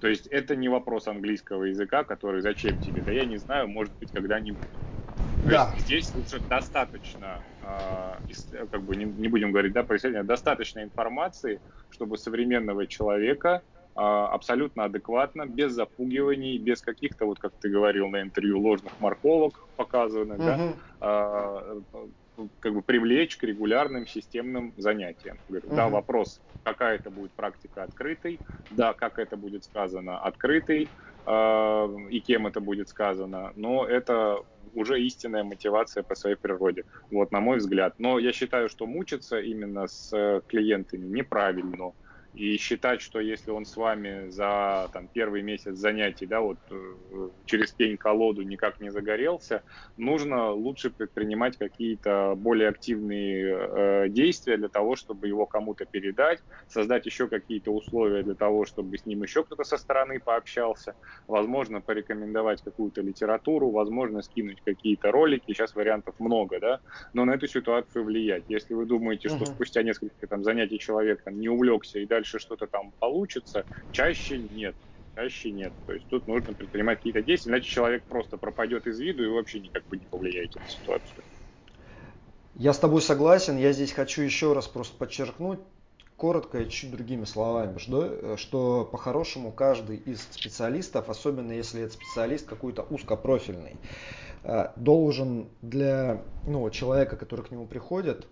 То 0.00 0.08
есть 0.08 0.26
это 0.28 0.56
не 0.56 0.68
вопрос 0.68 1.08
английского 1.08 1.64
языка, 1.64 2.04
который 2.04 2.40
зачем 2.40 2.78
тебе, 2.80 3.02
да 3.02 3.12
я 3.12 3.24
не 3.24 3.36
знаю, 3.36 3.68
может 3.68 3.92
быть 3.98 4.10
когда-нибудь. 4.12 4.64
То 5.42 5.48
да. 5.48 5.72
есть 5.74 5.86
здесь 5.86 6.12
уже 6.14 6.42
достаточно, 6.48 7.40
э, 7.62 8.66
как 8.70 8.82
бы 8.82 8.96
не, 8.96 9.04
не 9.04 9.28
будем 9.28 9.52
говорить, 9.52 9.72
да, 9.72 9.82
про 9.82 9.96
исследование, 9.96 10.26
достаточно 10.26 10.82
информации, 10.82 11.60
чтобы 11.90 12.18
современного 12.18 12.86
человека 12.86 13.62
э, 13.96 14.00
абсолютно 14.00 14.84
адекватно, 14.84 15.46
без 15.46 15.72
запугиваний, 15.72 16.58
без 16.58 16.82
каких-то, 16.82 17.26
вот 17.26 17.38
как 17.38 17.52
ты 17.60 17.68
говорил 17.70 18.08
на 18.08 18.22
интервью, 18.22 18.60
ложных 18.60 18.92
морковок 19.00 19.66
показанных, 19.76 20.38
угу. 20.38 20.46
да, 20.46 20.74
э, 21.00 21.80
как 22.60 22.74
бы 22.74 22.82
привлечь 22.82 23.36
к 23.36 23.42
регулярным 23.44 24.06
системным 24.06 24.74
занятиям. 24.76 25.38
Говорю, 25.48 25.68
угу. 25.68 25.76
Да, 25.76 25.88
вопрос, 25.88 26.40
какая 26.62 26.96
это 26.96 27.10
будет 27.10 27.34
практика 27.34 27.82
открытой, 27.82 28.42
да, 28.70 28.94
как 28.94 29.18
это 29.18 29.36
будет 29.36 29.64
сказано 29.64 30.18
открытой, 30.20 30.92
э, 31.26 31.86
и 32.10 32.20
кем 32.20 32.46
это 32.46 32.60
будет 32.60 32.88
сказано, 32.88 33.52
но 33.54 33.86
это 33.86 34.38
уже 34.72 35.00
истинная 35.02 35.44
мотивация 35.44 36.02
по 36.02 36.14
своей 36.14 36.36
природе, 36.36 36.84
вот 37.10 37.32
на 37.32 37.40
мой 37.40 37.58
взгляд. 37.58 37.94
Но 37.98 38.18
я 38.18 38.32
считаю, 38.32 38.68
что 38.68 38.86
мучиться 38.86 39.40
именно 39.40 39.86
с 39.86 40.10
клиентами 40.48 41.06
неправильно 41.06 41.92
и 42.34 42.56
считать, 42.58 43.00
что 43.00 43.20
если 43.20 43.50
он 43.50 43.64
с 43.64 43.76
вами 43.76 44.30
за 44.30 44.88
там, 44.92 45.08
первый 45.08 45.42
месяц 45.42 45.76
занятий, 45.76 46.26
да, 46.26 46.40
вот 46.40 46.58
э, 46.70 47.28
через 47.44 47.72
пень-колоду 47.72 48.42
никак 48.42 48.80
не 48.80 48.90
загорелся, 48.90 49.62
нужно 49.96 50.50
лучше 50.50 50.90
предпринимать 50.90 51.56
какие-то 51.56 52.34
более 52.36 52.68
активные 52.68 53.58
э, 53.58 54.08
действия 54.08 54.56
для 54.56 54.68
того, 54.68 54.94
чтобы 54.94 55.26
его 55.26 55.44
кому-то 55.46 55.84
передать, 55.86 56.40
создать 56.68 57.06
еще 57.06 57.26
какие-то 57.26 57.72
условия 57.72 58.22
для 58.22 58.34
того, 58.34 58.64
чтобы 58.64 58.96
с 58.96 59.06
ним 59.06 59.22
еще 59.22 59.42
кто-то 59.42 59.64
со 59.64 59.76
стороны 59.76 60.20
пообщался, 60.20 60.94
возможно, 61.26 61.80
порекомендовать 61.80 62.62
какую-то 62.62 63.00
литературу, 63.02 63.70
возможно, 63.70 64.22
скинуть 64.22 64.62
какие-то 64.64 65.10
ролики, 65.10 65.52
сейчас 65.52 65.74
вариантов 65.74 66.14
много, 66.20 66.60
да, 66.60 66.80
но 67.12 67.24
на 67.24 67.32
эту 67.32 67.48
ситуацию 67.48 68.04
влиять. 68.04 68.44
Если 68.48 68.74
вы 68.74 68.86
думаете, 68.86 69.28
что 69.28 69.38
uh-huh. 69.38 69.54
спустя 69.54 69.82
несколько 69.82 70.26
там, 70.26 70.44
занятий 70.44 70.78
человек 70.78 71.22
там, 71.22 71.40
не 71.40 71.48
увлекся 71.48 71.98
и 71.98 72.06
дальше 72.20 72.38
что-то 72.38 72.66
там 72.66 72.92
получится, 72.98 73.64
чаще 73.90 74.38
нет. 74.38 74.76
Чаще 75.14 75.50
нет. 75.50 75.72
То 75.86 75.92
есть 75.92 76.06
тут 76.08 76.26
нужно 76.26 76.54
предпринимать 76.54 76.98
какие-то 76.98 77.22
действия, 77.22 77.52
иначе 77.52 77.68
человек 77.68 78.04
просто 78.06 78.36
пропадет 78.36 78.86
из 78.86 79.00
виду 79.00 79.24
и 79.24 79.28
вообще 79.28 79.60
никак 79.60 79.82
бы 79.88 79.96
не 79.96 80.06
повлияете 80.06 80.60
на 80.60 80.68
ситуацию. 80.68 81.24
Я 82.54 82.72
с 82.72 82.78
тобой 82.78 83.00
согласен. 83.00 83.56
Я 83.58 83.72
здесь 83.72 83.92
хочу 83.92 84.22
еще 84.22 84.52
раз 84.52 84.68
просто 84.68 84.96
подчеркнуть, 84.98 85.60
коротко 86.16 86.60
и 86.60 86.68
чуть 86.68 86.90
другими 86.90 87.24
словами, 87.24 87.78
что, 87.78 88.36
что 88.36 88.84
по-хорошему 88.84 89.50
каждый 89.50 89.96
из 89.96 90.20
специалистов, 90.20 91.08
особенно 91.08 91.52
если 91.52 91.82
это 91.82 91.94
специалист 91.94 92.46
какой-то 92.46 92.82
узкопрофильный, 92.82 93.76
э, 94.44 94.72
должен 94.76 95.48
для 95.62 96.22
ну, 96.46 96.68
человека, 96.70 97.16
который 97.16 97.44
к 97.44 97.50
нему 97.50 97.66
приходит, 97.66 98.26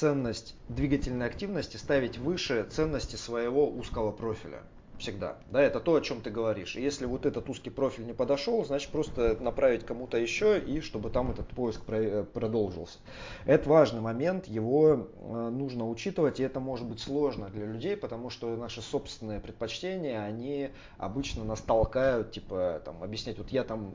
ценность 0.00 0.54
двигательной 0.70 1.26
активности 1.26 1.76
ставить 1.76 2.16
выше 2.16 2.66
ценности 2.70 3.16
своего 3.16 3.68
узкого 3.68 4.12
профиля 4.12 4.62
всегда. 4.96 5.36
Да, 5.50 5.60
это 5.60 5.78
то, 5.78 5.94
о 5.94 6.00
чем 6.00 6.22
ты 6.22 6.30
говоришь. 6.30 6.74
Если 6.76 7.04
вот 7.04 7.26
этот 7.26 7.48
узкий 7.50 7.68
профиль 7.68 8.06
не 8.06 8.14
подошел, 8.14 8.64
значит 8.64 8.90
просто 8.90 9.36
направить 9.40 9.84
кому-то 9.84 10.16
еще 10.16 10.58
и 10.58 10.80
чтобы 10.80 11.10
там 11.10 11.30
этот 11.30 11.48
поиск 11.48 11.82
э, 11.88 12.24
продолжился. 12.24 12.98
Это 13.44 13.68
важный 13.68 14.00
момент, 14.00 14.46
его 14.46 15.08
э, 15.18 15.48
нужно 15.50 15.86
учитывать, 15.86 16.40
и 16.40 16.42
это 16.42 16.60
может 16.60 16.86
быть 16.86 17.00
сложно 17.00 17.50
для 17.50 17.66
людей, 17.66 17.94
потому 17.94 18.30
что 18.30 18.56
наши 18.56 18.80
собственные 18.80 19.40
предпочтения, 19.40 20.22
они 20.22 20.70
обычно 20.96 21.44
нас 21.44 21.60
толкают, 21.60 22.32
типа, 22.32 22.80
там, 22.86 23.02
объяснять, 23.02 23.36
вот 23.36 23.50
я 23.50 23.64
там, 23.64 23.94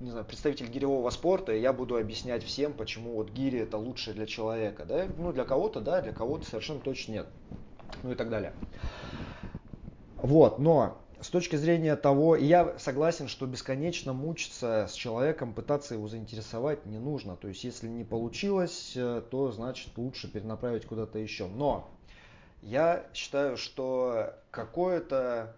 не 0.00 0.10
знаю, 0.10 0.24
представитель 0.24 0.66
гиревого 0.68 1.10
спорта, 1.10 1.52
и 1.52 1.60
я 1.60 1.72
буду 1.72 1.96
объяснять 1.96 2.42
всем, 2.42 2.72
почему 2.72 3.14
вот 3.14 3.30
гири 3.30 3.60
это 3.60 3.76
лучше 3.76 4.14
для 4.14 4.26
человека, 4.26 4.84
да, 4.84 5.06
ну 5.18 5.32
для 5.32 5.44
кого-то 5.44 5.80
да, 5.80 6.00
для 6.00 6.12
кого-то 6.12 6.46
совершенно 6.46 6.80
точно 6.80 7.12
нет, 7.12 7.26
ну 8.02 8.12
и 8.12 8.14
так 8.14 8.30
далее. 8.30 8.54
Вот, 10.16 10.58
но 10.58 10.98
с 11.20 11.28
точки 11.28 11.56
зрения 11.56 11.96
того, 11.96 12.34
и 12.34 12.46
я 12.46 12.78
согласен, 12.78 13.28
что 13.28 13.46
бесконечно 13.46 14.14
мучиться 14.14 14.86
с 14.88 14.94
человеком, 14.94 15.52
пытаться 15.52 15.94
его 15.94 16.08
заинтересовать 16.08 16.86
не 16.86 16.98
нужно. 16.98 17.36
То 17.36 17.48
есть, 17.48 17.62
если 17.64 17.88
не 17.88 18.04
получилось, 18.04 18.94
э, 18.96 19.22
то 19.30 19.52
значит 19.52 19.96
лучше 19.98 20.30
перенаправить 20.30 20.86
куда-то 20.86 21.18
еще. 21.18 21.46
Но 21.46 21.90
я 22.62 23.06
считаю, 23.12 23.58
что 23.58 24.34
какое-то 24.50 25.56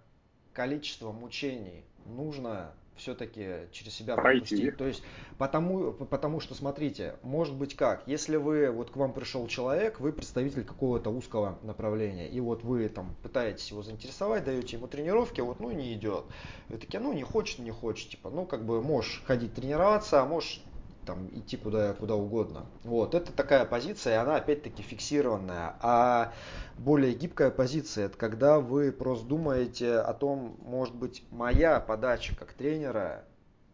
количество 0.53 1.13
мучений 1.13 1.85
нужно 2.07 2.73
все-таки 2.97 3.69
через 3.73 3.95
себя 3.95 4.17
пропустить. 4.17 4.77
То 4.77 4.87
есть, 4.87 5.03
потому, 5.39 5.93
потому 5.93 6.41
что, 6.41 6.55
смотрите, 6.55 7.17
может 7.23 7.55
быть 7.55 7.75
как, 7.75 8.03
если 8.07 8.37
вы, 8.37 8.71
вот 8.71 8.91
к 8.91 8.97
вам 8.97 9.13
пришел 9.13 9.47
человек, 9.47 10.01
вы 10.01 10.13
представитель 10.13 10.65
какого-то 10.65 11.11
узкого 11.11 11.59
направления, 11.63 12.29
и 12.29 12.41
вот 12.41 12.63
вы 12.65 12.89
там 12.89 13.15
пытаетесь 13.23 13.71
его 13.71 13.83
заинтересовать, 13.83 14.45
даете 14.45 14.77
ему 14.77 14.87
тренировки, 14.87 15.41
вот 15.41 15.61
ну 15.61 15.71
не 15.71 15.93
идет. 15.95 16.25
Вы 16.69 16.79
такие, 16.79 17.01
ну 17.01 17.13
не 17.13 17.23
хочет, 17.23 17.59
не 17.59 17.71
хочет, 17.71 18.11
типа, 18.11 18.31
ну 18.31 18.47
как 18.47 18.65
бы 18.65 18.83
можешь 18.83 19.23
ходить 19.27 19.55
тренироваться, 19.55 20.21
а 20.21 20.27
можешь 20.27 20.63
там 21.05 21.29
идти 21.29 21.57
куда, 21.57 21.93
куда 21.95 22.15
угодно. 22.15 22.67
Вот, 22.85 23.15
это 23.15 23.33
такая 23.33 23.65
позиция, 23.65 24.15
и 24.15 24.17
она 24.17 24.37
опять-таки 24.37 24.83
фиксированная. 24.83 25.77
А 25.81 26.33
более 26.79 27.15
гибкая 27.15 27.51
позиция, 27.51 28.07
это 28.07 28.17
когда 28.17 28.61
вы 28.61 28.93
просто 28.93 29.27
думаете 29.27 29.97
о 29.97 30.13
том, 30.15 30.57
может 30.63 30.95
быть, 30.95 31.25
моя 31.31 31.81
подача 31.81 32.37
как 32.37 32.53
тренера 32.53 33.25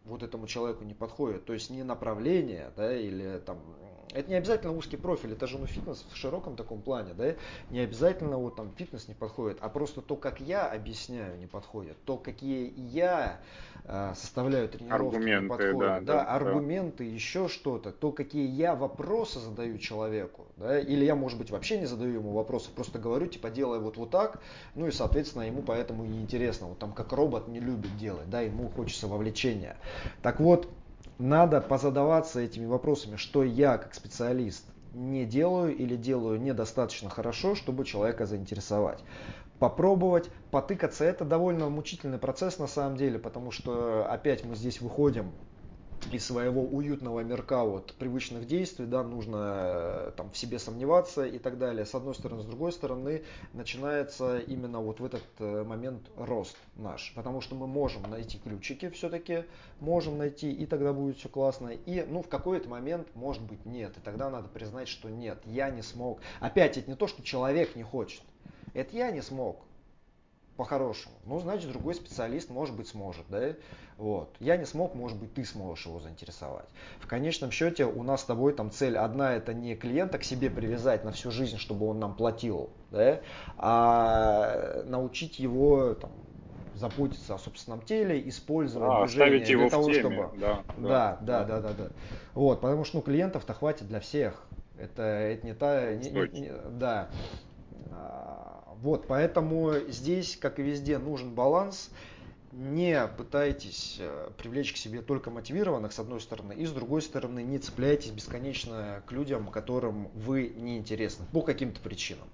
вот 0.05 0.23
этому 0.23 0.47
человеку 0.47 0.83
не 0.83 0.93
подходит. 0.93 1.45
То 1.45 1.53
есть 1.53 1.69
не 1.69 1.83
направление, 1.83 2.71
да, 2.75 2.95
или 2.95 3.39
там 3.45 3.59
это 4.13 4.29
не 4.29 4.35
обязательно 4.35 4.75
узкий 4.75 4.97
профиль, 4.97 5.33
это 5.33 5.45
же 5.47 5.57
ну, 5.57 5.65
фитнес 5.65 6.05
в 6.11 6.15
широком 6.15 6.55
таком 6.55 6.81
плане, 6.81 7.13
да, 7.13 7.35
не 7.69 7.79
обязательно 7.79 8.37
вот 8.37 8.55
там 8.55 8.71
фитнес 8.75 9.07
не 9.07 9.13
подходит, 9.13 9.59
а 9.61 9.69
просто 9.69 10.01
то, 10.01 10.15
как 10.15 10.39
я 10.39 10.65
объясняю, 10.65 11.37
не 11.37 11.45
подходит, 11.45 11.95
то, 12.05 12.17
какие 12.17 12.73
я 12.75 13.39
э, 13.83 14.13
составляю 14.15 14.67
тренировки, 14.67 15.15
аргументы, 15.15 15.43
не 15.43 15.49
подходят, 15.49 16.05
да, 16.05 16.13
да, 16.13 16.23
да, 16.23 16.35
аргументы, 16.35 17.05
да. 17.05 17.11
еще 17.11 17.47
что-то, 17.47 17.91
то, 17.91 18.11
какие 18.11 18.47
я 18.47 18.75
вопросы 18.75 19.39
задаю 19.39 19.77
человеку, 19.77 20.47
да, 20.57 20.79
или 20.79 21.05
я, 21.05 21.15
может 21.15 21.37
быть, 21.37 21.51
вообще 21.51 21.77
не 21.77 21.85
задаю 21.85 22.15
ему 22.15 22.31
вопросы, 22.31 22.71
просто 22.71 22.97
говорю, 22.97 23.27
типа, 23.27 23.49
делай 23.49 23.79
вот 23.79 23.97
вот 23.97 24.09
так, 24.09 24.41
ну 24.73 24.87
и, 24.87 24.91
соответственно, 24.91 25.43
ему 25.43 25.61
поэтому 25.61 26.05
неинтересно, 26.05 26.67
вот 26.67 26.79
там 26.79 26.93
как 26.93 27.11
робот 27.11 27.47
не 27.47 27.59
любит 27.59 27.95
делать, 27.97 28.29
да, 28.29 28.41
ему 28.41 28.69
хочется 28.69 29.07
вовлечения. 29.07 29.77
Так 30.23 30.39
вот, 30.39 30.67
надо 31.19 31.59
позадаваться 31.61 32.39
этими 32.39 32.65
вопросами, 32.65 33.17
что 33.17 33.43
я 33.43 33.77
как 33.77 33.93
специалист 33.93 34.65
не 34.93 35.25
делаю 35.25 35.75
или 35.75 35.95
делаю 35.95 36.41
недостаточно 36.41 37.09
хорошо, 37.09 37.53
чтобы 37.53 37.85
человека 37.85 38.25
заинтересовать. 38.25 39.03
Попробовать, 39.59 40.31
потыкаться, 40.51 41.03
это 41.03 41.25
довольно 41.25 41.69
мучительный 41.69 42.17
процесс 42.17 42.57
на 42.57 42.67
самом 42.67 42.95
деле, 42.95 43.19
потому 43.19 43.51
что 43.51 44.07
опять 44.09 44.45
мы 44.45 44.55
здесь 44.55 44.79
выходим 44.79 45.33
из 46.11 46.25
своего 46.25 46.63
уютного 46.63 47.21
мирка 47.21 47.63
вот 47.63 47.93
привычных 47.93 48.47
действий, 48.47 48.85
да, 48.85 49.03
нужно 49.03 49.53
э, 49.53 50.11
там 50.17 50.31
в 50.31 50.37
себе 50.37 50.59
сомневаться 50.59 51.25
и 51.25 51.37
так 51.39 51.57
далее. 51.57 51.85
С 51.85 51.95
одной 51.95 52.15
стороны, 52.15 52.41
с 52.41 52.45
другой 52.45 52.71
стороны, 52.71 53.23
начинается 53.53 54.39
именно 54.39 54.79
вот 54.79 54.99
в 54.99 55.05
этот 55.05 55.23
э, 55.39 55.63
момент 55.63 56.09
рост 56.17 56.57
наш, 56.75 57.13
потому 57.15 57.41
что 57.41 57.55
мы 57.55 57.67
можем 57.67 58.03
найти 58.09 58.39
ключики 58.39 58.89
все-таки, 58.89 59.45
можем 59.79 60.17
найти, 60.17 60.51
и 60.51 60.65
тогда 60.65 60.93
будет 60.93 61.17
все 61.17 61.29
классно. 61.29 61.69
И, 61.69 62.05
ну, 62.07 62.21
в 62.21 62.27
какой-то 62.27 62.69
момент, 62.69 63.07
может 63.15 63.43
быть, 63.43 63.65
нет, 63.65 63.97
и 63.97 64.01
тогда 64.01 64.29
надо 64.29 64.47
признать, 64.47 64.87
что 64.87 65.09
нет, 65.09 65.39
я 65.45 65.69
не 65.69 65.81
смог. 65.81 66.19
Опять, 66.39 66.77
это 66.77 66.89
не 66.89 66.95
то, 66.95 67.07
что 67.07 67.23
человек 67.23 67.75
не 67.75 67.83
хочет, 67.83 68.21
это 68.73 68.95
я 68.95 69.11
не 69.11 69.21
смог 69.21 69.68
по-хорошему. 70.59 71.15
Ну, 71.25 71.39
значит, 71.39 71.71
другой 71.71 71.95
специалист, 71.95 72.49
может 72.49 72.75
быть, 72.75 72.89
сможет, 72.89 73.23
да? 73.29 73.53
Вот. 73.97 74.35
Я 74.41 74.57
не 74.57 74.65
смог, 74.65 74.93
может 74.93 75.17
быть, 75.17 75.33
ты 75.33 75.45
сможешь 75.45 75.85
его 75.85 76.01
заинтересовать. 76.01 76.67
В 76.99 77.07
конечном 77.07 77.49
счете 77.49 77.85
у 77.85 78.03
нас 78.03 78.21
с 78.21 78.23
тобой 78.25 78.51
там 78.51 78.69
цель 78.69 78.97
одна, 78.97 79.35
это 79.35 79.53
не 79.53 79.77
клиента 79.77 80.17
к 80.17 80.25
себе 80.25 80.49
привязать 80.49 81.05
на 81.05 81.13
всю 81.13 81.31
жизнь, 81.31 81.55
чтобы 81.55 81.87
он 81.87 81.99
нам 81.99 82.13
платил, 82.13 82.71
да? 82.91 83.21
а 83.57 84.83
научить 84.83 85.39
его 85.39 85.93
там, 85.93 86.11
заботиться 86.75 87.35
о 87.35 87.37
собственном 87.37 87.81
теле, 87.81 88.27
использовать 88.27 88.89
а, 88.91 89.05
движение 89.05 89.49
его 89.49 89.61
для 89.61 89.69
того, 89.69 89.83
теме. 89.85 89.99
чтобы... 90.01 90.29
Да 90.37 90.63
да, 90.75 91.17
да, 91.21 91.43
да, 91.45 91.45
да, 91.45 91.61
да, 91.61 91.73
да. 91.85 91.89
Вот, 92.33 92.59
потому 92.59 92.83
что 92.83 92.97
ну, 92.97 93.03
клиентов-то 93.03 93.53
хватит 93.53 93.87
для 93.87 94.01
всех. 94.01 94.45
Это, 94.77 95.03
это 95.03 95.47
не 95.47 95.53
та... 95.53 95.93
Не, 95.93 96.09
не, 96.09 96.41
не, 96.41 96.51
да. 96.71 97.07
Вот, 98.81 99.07
поэтому 99.07 99.73
здесь, 99.89 100.37
как 100.37 100.59
и 100.59 100.63
везде, 100.63 100.97
нужен 100.97 101.33
баланс. 101.33 101.89
Не 102.51 103.07
пытайтесь 103.07 103.97
э, 103.99 104.29
привлечь 104.37 104.73
к 104.73 104.77
себе 104.77 105.01
только 105.01 105.29
мотивированных, 105.29 105.93
с 105.93 105.99
одной 105.99 106.19
стороны, 106.19 106.53
и 106.53 106.65
с 106.65 106.71
другой 106.71 107.03
стороны, 107.03 107.43
не 107.43 107.59
цепляйтесь 107.59 108.09
бесконечно 108.09 109.03
к 109.05 109.11
людям, 109.11 109.47
которым 109.47 110.07
вы 110.15 110.51
не 110.57 110.77
интересны 110.77 111.25
по 111.31 111.41
каким-то 111.41 111.79
причинам. 111.79 112.27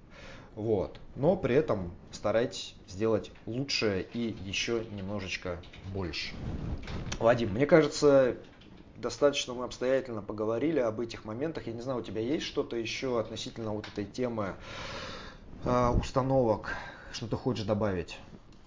Вот. 0.54 0.98
Но 1.16 1.36
при 1.36 1.54
этом 1.54 1.92
старайтесь 2.12 2.74
сделать 2.88 3.30
лучше 3.44 4.06
и 4.14 4.34
еще 4.42 4.86
немножечко 4.90 5.60
больше. 5.92 6.32
Вадим, 7.18 7.52
мне 7.52 7.66
кажется, 7.66 8.38
достаточно 8.96 9.52
мы 9.52 9.64
обстоятельно 9.64 10.22
поговорили 10.22 10.78
об 10.78 11.00
этих 11.00 11.26
моментах. 11.26 11.66
Я 11.66 11.74
не 11.74 11.82
знаю, 11.82 12.00
у 12.00 12.02
тебя 12.02 12.22
есть 12.22 12.46
что-то 12.46 12.76
еще 12.76 13.20
относительно 13.20 13.74
вот 13.74 13.86
этой 13.88 14.06
темы 14.06 14.54
установок, 15.64 16.74
что 17.12 17.26
ты 17.26 17.36
хочешь 17.36 17.64
добавить? 17.64 18.18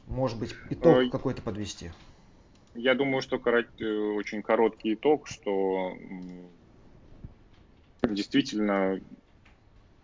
Может 0.08 0.40
быть, 0.40 0.56
итог 0.70 0.98
Ой. 0.98 1.10
какой-то 1.10 1.42
подвести? 1.42 1.92
Я 2.74 2.96
думаю, 2.96 3.22
что. 3.22 3.38
Э, 3.38 3.86
очень 4.16 4.42
короткий 4.42 4.96
итог, 4.96 5.28
что 5.28 5.94
действительно 8.04 9.00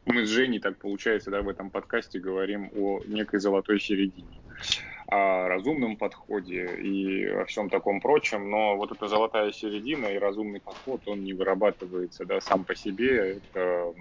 мы 0.06 0.26
с 0.26 0.30
Женей, 0.30 0.60
так 0.60 0.78
получается, 0.78 1.32
да, 1.32 1.42
в 1.42 1.50
этом 1.50 1.72
подкасте 1.72 2.20
говорим 2.20 2.70
о 2.76 3.02
некой 3.06 3.40
золотой 3.40 3.80
середине, 3.80 4.40
о 5.08 5.48
разумном 5.48 5.98
подходе 5.98 6.76
и 6.76 7.26
о 7.26 7.46
всем 7.46 7.70
таком 7.70 8.02
прочем, 8.02 8.50
но 8.50 8.78
вот 8.78 8.92
эта 8.92 9.08
золотая 9.08 9.52
середина 9.52 10.08
и 10.08 10.20
разумный 10.20 10.60
подход, 10.60 11.02
он 11.08 11.24
не 11.24 11.34
вырабатывается 11.34 12.26
да, 12.26 12.40
сам 12.40 12.66
по 12.66 12.76
себе, 12.76 13.38
это 13.38 13.94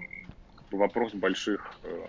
вопрос 0.71 1.13
больших 1.13 1.73
э, 1.83 2.05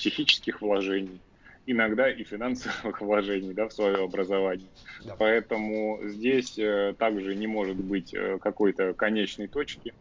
психических 0.00 0.62
вложений, 0.62 1.20
иногда 1.66 2.10
и 2.10 2.24
финансовых 2.24 3.00
вложений 3.02 3.52
да, 3.52 3.68
в 3.68 3.72
свое 3.72 4.02
образование. 4.02 4.68
Да. 5.04 5.14
Поэтому 5.18 6.00
здесь 6.04 6.58
э, 6.58 6.94
также 6.98 7.36
не 7.36 7.46
может 7.46 7.76
быть 7.76 8.14
э, 8.14 8.38
какой-то 8.38 8.94
конечной 8.94 9.46
точки, 9.46 9.92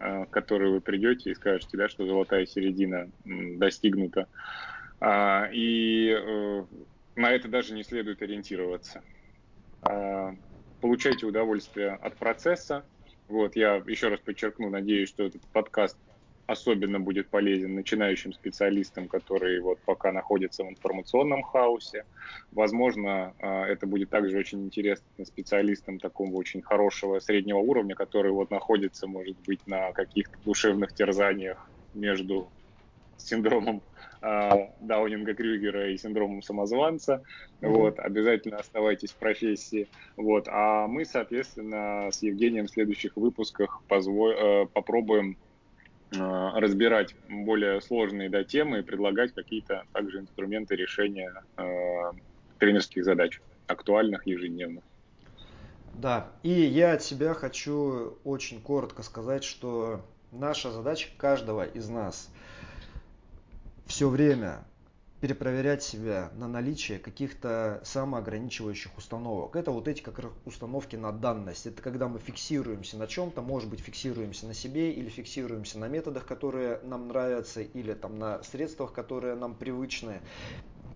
э, 0.00 0.24
к 0.24 0.30
которой 0.30 0.72
вы 0.72 0.80
придете 0.80 1.30
и 1.30 1.34
скажете, 1.34 1.76
да, 1.76 1.88
что 1.88 2.04
золотая 2.04 2.44
середина 2.44 3.08
достигнута. 3.24 4.26
А, 4.98 5.48
и 5.52 6.16
на 7.14 7.30
это 7.30 7.48
даже 7.48 7.74
не 7.74 7.84
следует 7.84 8.22
ориентироваться. 8.22 9.02
А, 9.82 10.34
получайте 10.80 11.24
удовольствие 11.24 11.92
от 11.92 12.16
процесса. 12.16 12.84
Вот, 13.28 13.54
я 13.54 13.76
еще 13.86 14.08
раз 14.08 14.18
подчеркну, 14.20 14.70
надеюсь, 14.70 15.08
что 15.08 15.24
этот 15.24 15.42
подкаст 15.52 15.96
особенно 16.46 17.00
будет 17.00 17.28
полезен 17.28 17.74
начинающим 17.74 18.32
специалистам, 18.32 19.08
которые 19.08 19.60
вот 19.60 19.78
пока 19.84 20.12
находятся 20.12 20.64
в 20.64 20.68
информационном 20.68 21.42
хаосе. 21.42 22.04
Возможно, 22.52 23.34
а, 23.38 23.66
это 23.66 23.86
будет 23.86 24.10
также 24.10 24.38
очень 24.38 24.64
интересно 24.64 25.24
специалистам 25.24 25.98
такого 25.98 26.32
очень 26.34 26.62
хорошего 26.62 27.18
среднего 27.18 27.58
уровня, 27.58 27.94
который 27.94 28.32
вот 28.32 28.50
находится, 28.50 29.06
может 29.06 29.36
быть, 29.46 29.60
на 29.66 29.92
каких-то 29.92 30.38
душевных 30.44 30.92
терзаниях 30.92 31.70
между 31.94 32.50
синдромом 33.16 33.82
э, 34.22 34.50
Даунинга-Крюгера 34.80 35.90
и 35.90 35.96
синдромом 35.96 36.42
самозванца. 36.42 37.22
Mm-hmm. 37.60 37.68
Вот, 37.68 37.98
обязательно 37.98 38.58
оставайтесь 38.58 39.12
в 39.12 39.18
профессии. 39.18 39.88
Вот, 40.16 40.48
а 40.48 40.86
мы, 40.86 41.04
соответственно, 41.04 42.10
с 42.10 42.22
Евгением 42.22 42.66
в 42.66 42.70
следующих 42.70 43.16
выпусках 43.16 43.82
позво- 43.88 44.34
э, 44.34 44.66
попробуем 44.72 45.38
разбирать 46.10 47.14
более 47.28 47.80
сложные 47.80 48.30
да, 48.30 48.44
темы 48.44 48.80
и 48.80 48.82
предлагать 48.82 49.32
какие-то 49.34 49.84
также 49.92 50.20
инструменты 50.20 50.76
решения 50.76 51.32
э, 51.56 51.62
тренерских 52.58 53.04
задач, 53.04 53.40
актуальных 53.66 54.26
ежедневных. 54.26 54.84
Да, 55.94 56.28
и 56.42 56.50
я 56.50 56.92
от 56.92 57.02
себя 57.02 57.34
хочу 57.34 58.18
очень 58.22 58.60
коротко 58.60 59.02
сказать, 59.02 59.44
что 59.44 60.04
наша 60.30 60.70
задача 60.70 61.08
каждого 61.16 61.64
из 61.64 61.88
нас 61.88 62.30
все 63.86 64.08
время 64.08 64.64
перепроверять 65.20 65.82
себя 65.82 66.30
на 66.34 66.46
наличие 66.46 66.98
каких-то 66.98 67.80
самоограничивающих 67.84 68.96
установок. 68.98 69.56
Это 69.56 69.70
вот 69.70 69.88
эти 69.88 70.02
как 70.02 70.18
раз 70.18 70.32
установки 70.44 70.96
на 70.96 71.12
данность. 71.12 71.66
Это 71.66 71.80
когда 71.80 72.08
мы 72.08 72.18
фиксируемся 72.18 72.96
на 72.98 73.06
чем-то, 73.06 73.40
может 73.40 73.70
быть 73.70 73.80
фиксируемся 73.80 74.46
на 74.46 74.54
себе 74.54 74.92
или 74.92 75.08
фиксируемся 75.08 75.78
на 75.78 75.88
методах, 75.88 76.26
которые 76.26 76.80
нам 76.82 77.08
нравятся, 77.08 77.62
или 77.62 77.94
там 77.94 78.18
на 78.18 78.42
средствах, 78.42 78.92
которые 78.92 79.34
нам 79.36 79.54
привычны. 79.54 80.20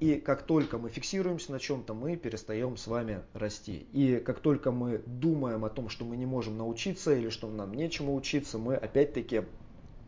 И 0.01 0.15
как 0.15 0.43
только 0.45 0.79
мы 0.79 0.89
фиксируемся 0.89 1.53
на 1.53 1.59
чем-то, 1.61 1.93
мы 1.93 2.17
перестаем 2.17 2.79
с 2.79 2.87
вами 2.87 3.21
расти. 3.35 3.87
И 3.93 4.17
как 4.17 4.41
только 4.41 4.73
мы 4.73 5.03
думаем 5.07 5.65
о 5.67 5.69
том, 5.69 5.91
что 5.91 6.07
мы 6.07 6.17
не 6.17 6.25
можем 6.25 6.57
научиться 6.57 7.15
или 7.15 7.29
что 7.29 7.51
нам 7.51 7.75
нечему 7.75 8.15
учиться, 8.15 8.57
мы 8.57 8.77
опять-таки 8.77 9.43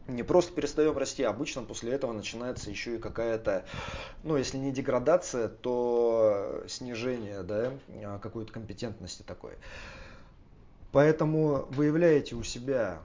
не 0.09 0.23
просто 0.23 0.53
перестаем 0.53 0.97
расти, 0.97 1.23
обычно 1.23 1.63
после 1.63 1.93
этого 1.93 2.13
начинается 2.13 2.71
еще 2.71 2.97
и 2.97 2.99
какая-то, 2.99 3.65
ну, 4.25 4.37
если 4.37 4.59
не 4.59 4.73
деградация, 4.73 5.49
то 5.49 6.65
снижение, 6.69 7.43
да, 7.43 7.73
какой-то 8.21 8.53
компетентности 8.53 9.23
такой. 9.23 9.53
Поэтому 10.91 11.67
выявляете 11.71 12.35
у 12.35 12.43
себя 12.43 13.03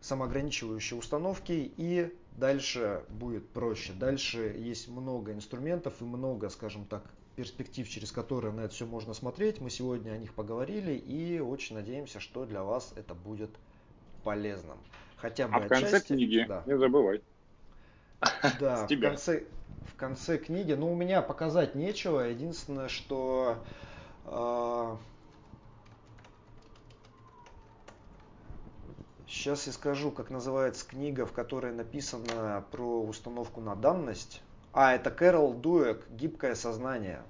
самоограничивающие 0.00 0.98
установки 0.98 1.72
и 1.76 2.14
дальше 2.36 3.02
будет 3.08 3.48
проще. 3.48 3.92
Дальше 3.92 4.54
есть 4.58 4.88
много 4.88 5.32
инструментов 5.32 5.94
и 6.00 6.04
много, 6.04 6.48
скажем 6.48 6.86
так, 6.86 7.02
перспектив, 7.34 7.86
через 7.88 8.12
которые 8.12 8.52
на 8.52 8.60
это 8.60 8.74
все 8.74 8.86
можно 8.86 9.12
смотреть. 9.12 9.60
Мы 9.60 9.68
сегодня 9.68 10.12
о 10.12 10.16
них 10.16 10.32
поговорили 10.32 10.92
и 10.92 11.38
очень 11.40 11.76
надеемся, 11.76 12.20
что 12.20 12.46
для 12.46 12.62
вас 12.62 12.92
это 12.96 13.14
будет 13.14 13.50
полезным 14.24 14.78
хотя 15.16 15.48
бы 15.48 15.54
А 15.54 15.60
в 15.60 15.68
конце 15.68 16.00
книги, 16.00 16.44
да. 16.48 16.62
не 16.66 16.78
забывай. 16.78 17.22
Да, 18.60 18.86
в 18.86 19.00
конце, 19.00 19.44
в 19.84 19.96
конце 19.96 20.38
книги, 20.38 20.72
ну, 20.72 20.92
у 20.92 20.96
меня 20.96 21.22
показать 21.22 21.74
нечего. 21.74 22.20
Единственное, 22.20 22.88
что 22.88 23.64
э, 24.24 24.96
Сейчас 29.26 29.66
я 29.66 29.72
скажу, 29.72 30.12
как 30.12 30.30
называется 30.30 30.86
книга, 30.86 31.26
в 31.26 31.32
которой 31.32 31.72
написано 31.72 32.64
про 32.70 33.02
установку 33.02 33.60
на 33.60 33.74
данность. 33.74 34.40
А, 34.72 34.94
это 34.94 35.10
Кэрол 35.10 35.52
Дуэк 35.54 36.08
«Гибкое 36.10 36.54
сознание». 36.54 37.22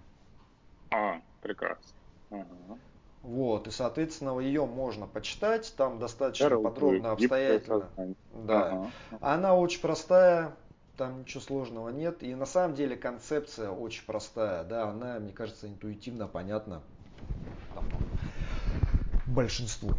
А, 0.90 1.20
прекрасно. 1.40 1.92
Ага. 2.30 2.78
Вот, 3.26 3.66
и, 3.66 3.72
соответственно, 3.72 4.38
ее 4.38 4.66
можно 4.66 5.08
почитать, 5.08 5.74
там 5.76 5.98
достаточно 5.98 6.46
Кэрол 6.46 6.62
подробно, 6.62 7.10
обстоятельно. 7.10 7.90
Да. 8.32 8.70
Ага. 8.70 8.90
Она 9.20 9.56
очень 9.56 9.80
простая, 9.80 10.54
там 10.96 11.22
ничего 11.22 11.40
сложного 11.40 11.88
нет. 11.88 12.22
И 12.22 12.32
на 12.36 12.46
самом 12.46 12.76
деле 12.76 12.94
концепция 12.94 13.70
очень 13.70 14.04
простая, 14.06 14.62
да, 14.62 14.90
она, 14.90 15.18
мне 15.18 15.32
кажется, 15.32 15.66
интуитивно 15.66 16.28
понятна 16.28 16.82
там, 17.74 17.84
большинству. 19.26 19.90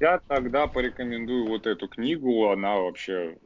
Я 0.00 0.22
тогда 0.26 0.66
порекомендую 0.66 1.48
вот 1.48 1.66
эту 1.66 1.86
книгу, 1.86 2.48
она 2.48 2.76
вообще 2.76 3.36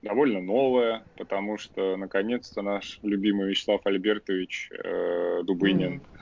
довольно 0.00 0.40
новая, 0.40 1.04
потому 1.18 1.58
что 1.58 1.98
наконец-то 1.98 2.62
наш 2.62 3.00
любимый 3.02 3.50
Вячеслав 3.50 3.82
Альбертович 3.84 4.70
э, 4.72 5.42
Дубынин 5.42 5.98
mm-hmm 5.98 6.17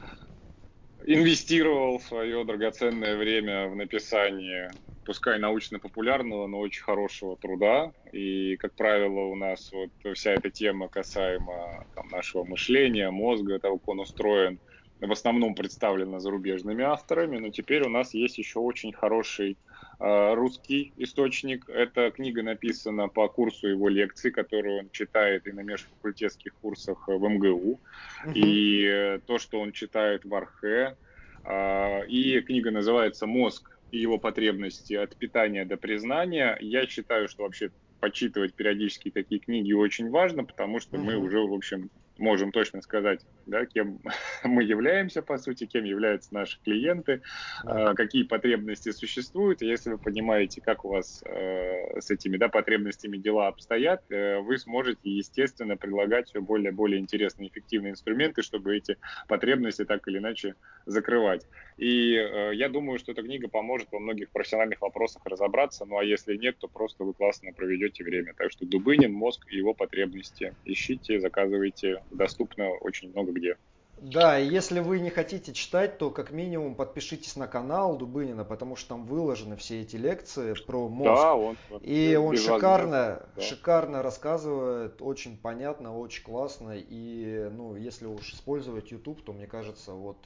инвестировал 1.06 2.00
свое 2.00 2.44
драгоценное 2.44 3.16
время 3.16 3.68
в 3.68 3.76
написание, 3.76 4.78
пускай 5.04 5.38
научно-популярного, 5.38 6.46
но 6.48 6.58
очень 6.58 6.82
хорошего 6.82 7.36
труда. 7.38 7.92
И, 8.12 8.56
как 8.56 8.74
правило, 8.74 9.20
у 9.26 9.36
нас 9.36 9.70
вот 9.72 9.90
вся 10.14 10.32
эта 10.32 10.50
тема 10.50 10.88
касаемо 10.88 11.84
там, 11.94 12.08
нашего 12.10 12.44
мышления, 12.44 13.10
мозга, 13.10 13.60
того, 13.60 13.78
как 13.78 13.88
он 13.88 14.00
устроен, 14.00 14.60
в 15.00 15.12
основном 15.12 15.54
представлена 15.54 16.18
зарубежными 16.18 16.82
авторами, 16.84 17.38
но 17.38 17.50
теперь 17.50 17.84
у 17.84 17.90
нас 17.90 18.14
есть 18.14 18.38
еще 18.38 18.58
очень 18.60 18.92
хороший 18.92 19.58
русский 19.98 20.92
источник. 20.96 21.68
Эта 21.68 22.10
книга 22.10 22.42
написана 22.42 23.08
по 23.08 23.28
курсу 23.28 23.68
его 23.68 23.88
лекций, 23.88 24.30
которую 24.30 24.80
он 24.80 24.90
читает 24.90 25.46
и 25.46 25.52
на 25.52 25.60
межфакультетских 25.60 26.54
курсах 26.54 27.08
в 27.08 27.18
МГУ, 27.18 27.80
uh-huh. 28.24 28.32
и 28.34 28.84
э, 28.84 29.20
то, 29.26 29.38
что 29.38 29.60
он 29.60 29.72
читает 29.72 30.24
в 30.24 30.34
Архе. 30.34 30.96
Э, 31.44 32.06
и 32.06 32.40
книга 32.40 32.70
называется 32.70 33.26
«Мозг 33.26 33.78
и 33.90 33.98
его 33.98 34.18
потребности 34.18 34.94
от 34.94 35.16
питания 35.16 35.64
до 35.64 35.76
признания». 35.76 36.58
Я 36.60 36.86
считаю, 36.86 37.28
что 37.28 37.44
вообще 37.44 37.70
почитывать 38.00 38.52
периодически 38.52 39.10
такие 39.10 39.40
книги 39.40 39.72
очень 39.72 40.10
важно, 40.10 40.44
потому 40.44 40.80
что 40.80 40.96
uh-huh. 40.96 41.04
мы 41.04 41.16
уже, 41.16 41.40
в 41.40 41.54
общем, 41.54 41.90
можем 42.18 42.52
точно 42.52 42.82
сказать, 42.82 43.20
да, 43.46 43.66
кем 43.66 44.00
мы 44.44 44.62
являемся, 44.62 45.22
по 45.22 45.38
сути, 45.38 45.66
кем 45.66 45.84
являются 45.84 46.32
наши 46.34 46.58
клиенты, 46.62 47.22
э, 47.64 47.94
какие 47.94 48.22
потребности 48.22 48.92
существуют. 48.92 49.62
И 49.62 49.66
если 49.66 49.90
вы 49.90 49.98
понимаете, 49.98 50.60
как 50.60 50.84
у 50.84 50.88
вас 50.88 51.22
э, 51.26 52.00
с 52.00 52.10
этими 52.10 52.36
да, 52.36 52.48
потребностями 52.48 53.16
дела 53.16 53.48
обстоят, 53.48 54.02
э, 54.10 54.38
вы 54.38 54.58
сможете, 54.58 55.10
естественно, 55.10 55.76
предлагать 55.76 56.28
все 56.28 56.40
более 56.40 56.72
более 56.72 57.00
интересные, 57.00 57.48
эффективные 57.48 57.92
инструменты, 57.92 58.42
чтобы 58.42 58.76
эти 58.76 58.96
потребности 59.28 59.84
так 59.84 60.06
или 60.08 60.18
иначе 60.18 60.54
закрывать. 60.86 61.46
И 61.76 62.14
э, 62.14 62.54
я 62.54 62.68
думаю, 62.68 62.98
что 62.98 63.12
эта 63.12 63.22
книга 63.22 63.48
поможет 63.48 63.88
во 63.92 63.98
многих 63.98 64.30
профессиональных 64.30 64.80
вопросах 64.80 65.22
разобраться. 65.24 65.84
Ну 65.84 65.98
а 65.98 66.04
если 66.04 66.36
нет, 66.36 66.56
то 66.58 66.68
просто 66.68 67.04
вы 67.04 67.12
классно 67.12 67.52
проведете 67.52 68.04
время. 68.04 68.34
Так 68.34 68.50
что 68.50 68.64
Дубынин, 68.64 69.12
мозг 69.12 69.46
и 69.50 69.56
его 69.56 69.74
потребности. 69.74 70.54
Ищите, 70.64 71.20
заказывайте. 71.20 72.02
Доступно 72.10 72.70
очень 72.80 73.10
много 73.10 73.32
где. 73.32 73.56
Да, 73.98 74.38
и 74.38 74.46
если 74.46 74.80
вы 74.80 75.00
не 75.00 75.08
хотите 75.08 75.54
читать, 75.54 75.96
то 75.96 76.10
как 76.10 76.30
минимум 76.30 76.74
подпишитесь 76.74 77.34
на 77.34 77.46
канал 77.46 77.96
Дубынина, 77.96 78.44
потому 78.44 78.76
что 78.76 78.90
там 78.90 79.06
выложены 79.06 79.56
все 79.56 79.80
эти 79.80 79.96
лекции 79.96 80.54
про 80.66 80.88
мозг. 80.88 81.22
Да, 81.22 81.34
он, 81.34 81.56
и 81.80 82.14
он 82.14 82.36
шикарно, 82.36 83.26
да. 83.34 83.42
шикарно 83.42 84.02
рассказывает, 84.02 85.00
очень 85.00 85.38
понятно, 85.38 85.96
очень 85.96 86.22
классно. 86.22 86.74
И 86.76 87.48
ну, 87.52 87.74
если 87.74 88.04
уж 88.04 88.34
использовать 88.34 88.92
YouTube, 88.92 89.22
то 89.24 89.32
мне 89.32 89.46
кажется, 89.46 89.92
вот 89.92 90.18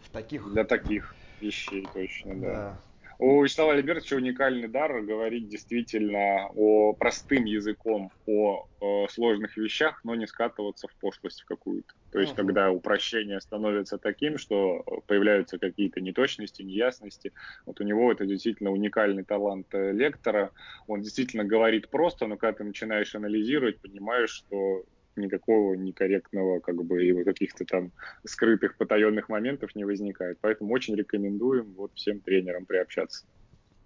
в 0.00 0.10
таких... 0.10 0.50
Для 0.50 0.64
таких 0.64 1.14
вещей 1.40 1.86
точно, 1.92 2.34
да. 2.34 2.46
да. 2.46 2.80
У 3.24 3.40
Вячеслава 3.40 3.74
Альбертовича 3.74 4.16
уникальный 4.16 4.66
дар 4.66 5.00
говорить 5.00 5.46
действительно 5.46 6.48
о 6.56 6.92
простым 6.92 7.44
языком, 7.44 8.10
о, 8.26 8.66
о 8.80 9.06
сложных 9.06 9.56
вещах, 9.56 10.00
но 10.02 10.16
не 10.16 10.26
скатываться 10.26 10.88
в 10.88 10.94
пошлость 10.96 11.42
в 11.42 11.44
какую-то. 11.44 11.94
То 12.10 12.18
есть, 12.18 12.32
uh-huh. 12.32 12.38
когда 12.38 12.72
упрощение 12.72 13.40
становится 13.40 13.96
таким, 13.96 14.38
что 14.38 14.84
появляются 15.06 15.58
какие-то 15.58 16.00
неточности, 16.00 16.62
неясности, 16.62 17.32
вот 17.64 17.80
у 17.80 17.84
него 17.84 18.10
это 18.10 18.26
действительно 18.26 18.72
уникальный 18.72 19.22
талант 19.22 19.68
э, 19.72 19.92
лектора. 19.92 20.50
Он 20.88 21.00
действительно 21.00 21.44
говорит 21.44 21.90
просто, 21.90 22.26
но 22.26 22.36
когда 22.36 22.58
ты 22.58 22.64
начинаешь 22.64 23.14
анализировать, 23.14 23.78
понимаешь, 23.78 24.30
что 24.30 24.82
никакого 25.16 25.74
некорректного, 25.74 26.60
как 26.60 26.82
бы, 26.84 27.04
и 27.04 27.24
каких-то 27.24 27.64
там 27.64 27.92
скрытых, 28.24 28.76
потаенных 28.76 29.28
моментов 29.28 29.74
не 29.74 29.84
возникает. 29.84 30.38
Поэтому 30.40 30.72
очень 30.72 30.94
рекомендуем 30.96 31.72
вот 31.76 31.92
всем 31.94 32.20
тренерам 32.20 32.64
приобщаться. 32.66 33.24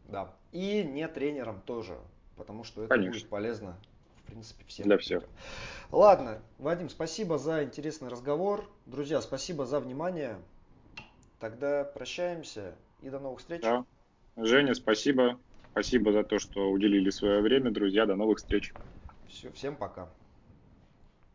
Да, 0.09 0.33
и 0.53 0.85
не 0.85 1.07
тренерам 1.09 1.61
тоже, 1.65 1.97
потому 2.37 2.65
что 2.65 2.85
это 2.85 2.95
Конечно. 2.95 3.13
будет 3.13 3.29
полезно, 3.29 3.77
в 4.23 4.27
принципе, 4.27 4.65
всем. 4.67 4.87
Для 4.87 4.99
всех. 4.99 5.25
Ладно, 5.91 6.41
Вадим, 6.59 6.89
спасибо 6.89 7.39
за 7.39 7.65
интересный 7.65 8.09
разговор. 8.09 8.69
Друзья, 8.87 9.21
спасибо 9.21 9.67
за 9.67 9.81
внимание. 9.81 10.37
Тогда 11.41 11.85
прощаемся 11.85 12.75
и 13.03 13.11
до 13.11 13.19
новых 13.19 13.41
встреч. 13.41 13.63
Да. 13.63 13.85
Женя, 14.37 14.75
спасибо. 14.75 15.39
Спасибо 15.73 16.11
за 16.11 16.25
то, 16.25 16.39
что 16.39 16.71
уделили 16.71 17.11
свое 17.11 17.43
время. 17.43 17.71
Друзья, 17.71 18.07
до 18.07 18.17
новых 18.17 18.39
встреч. 18.39 18.73
Все, 19.29 19.53
всем 19.53 19.77
пока. 19.77 20.09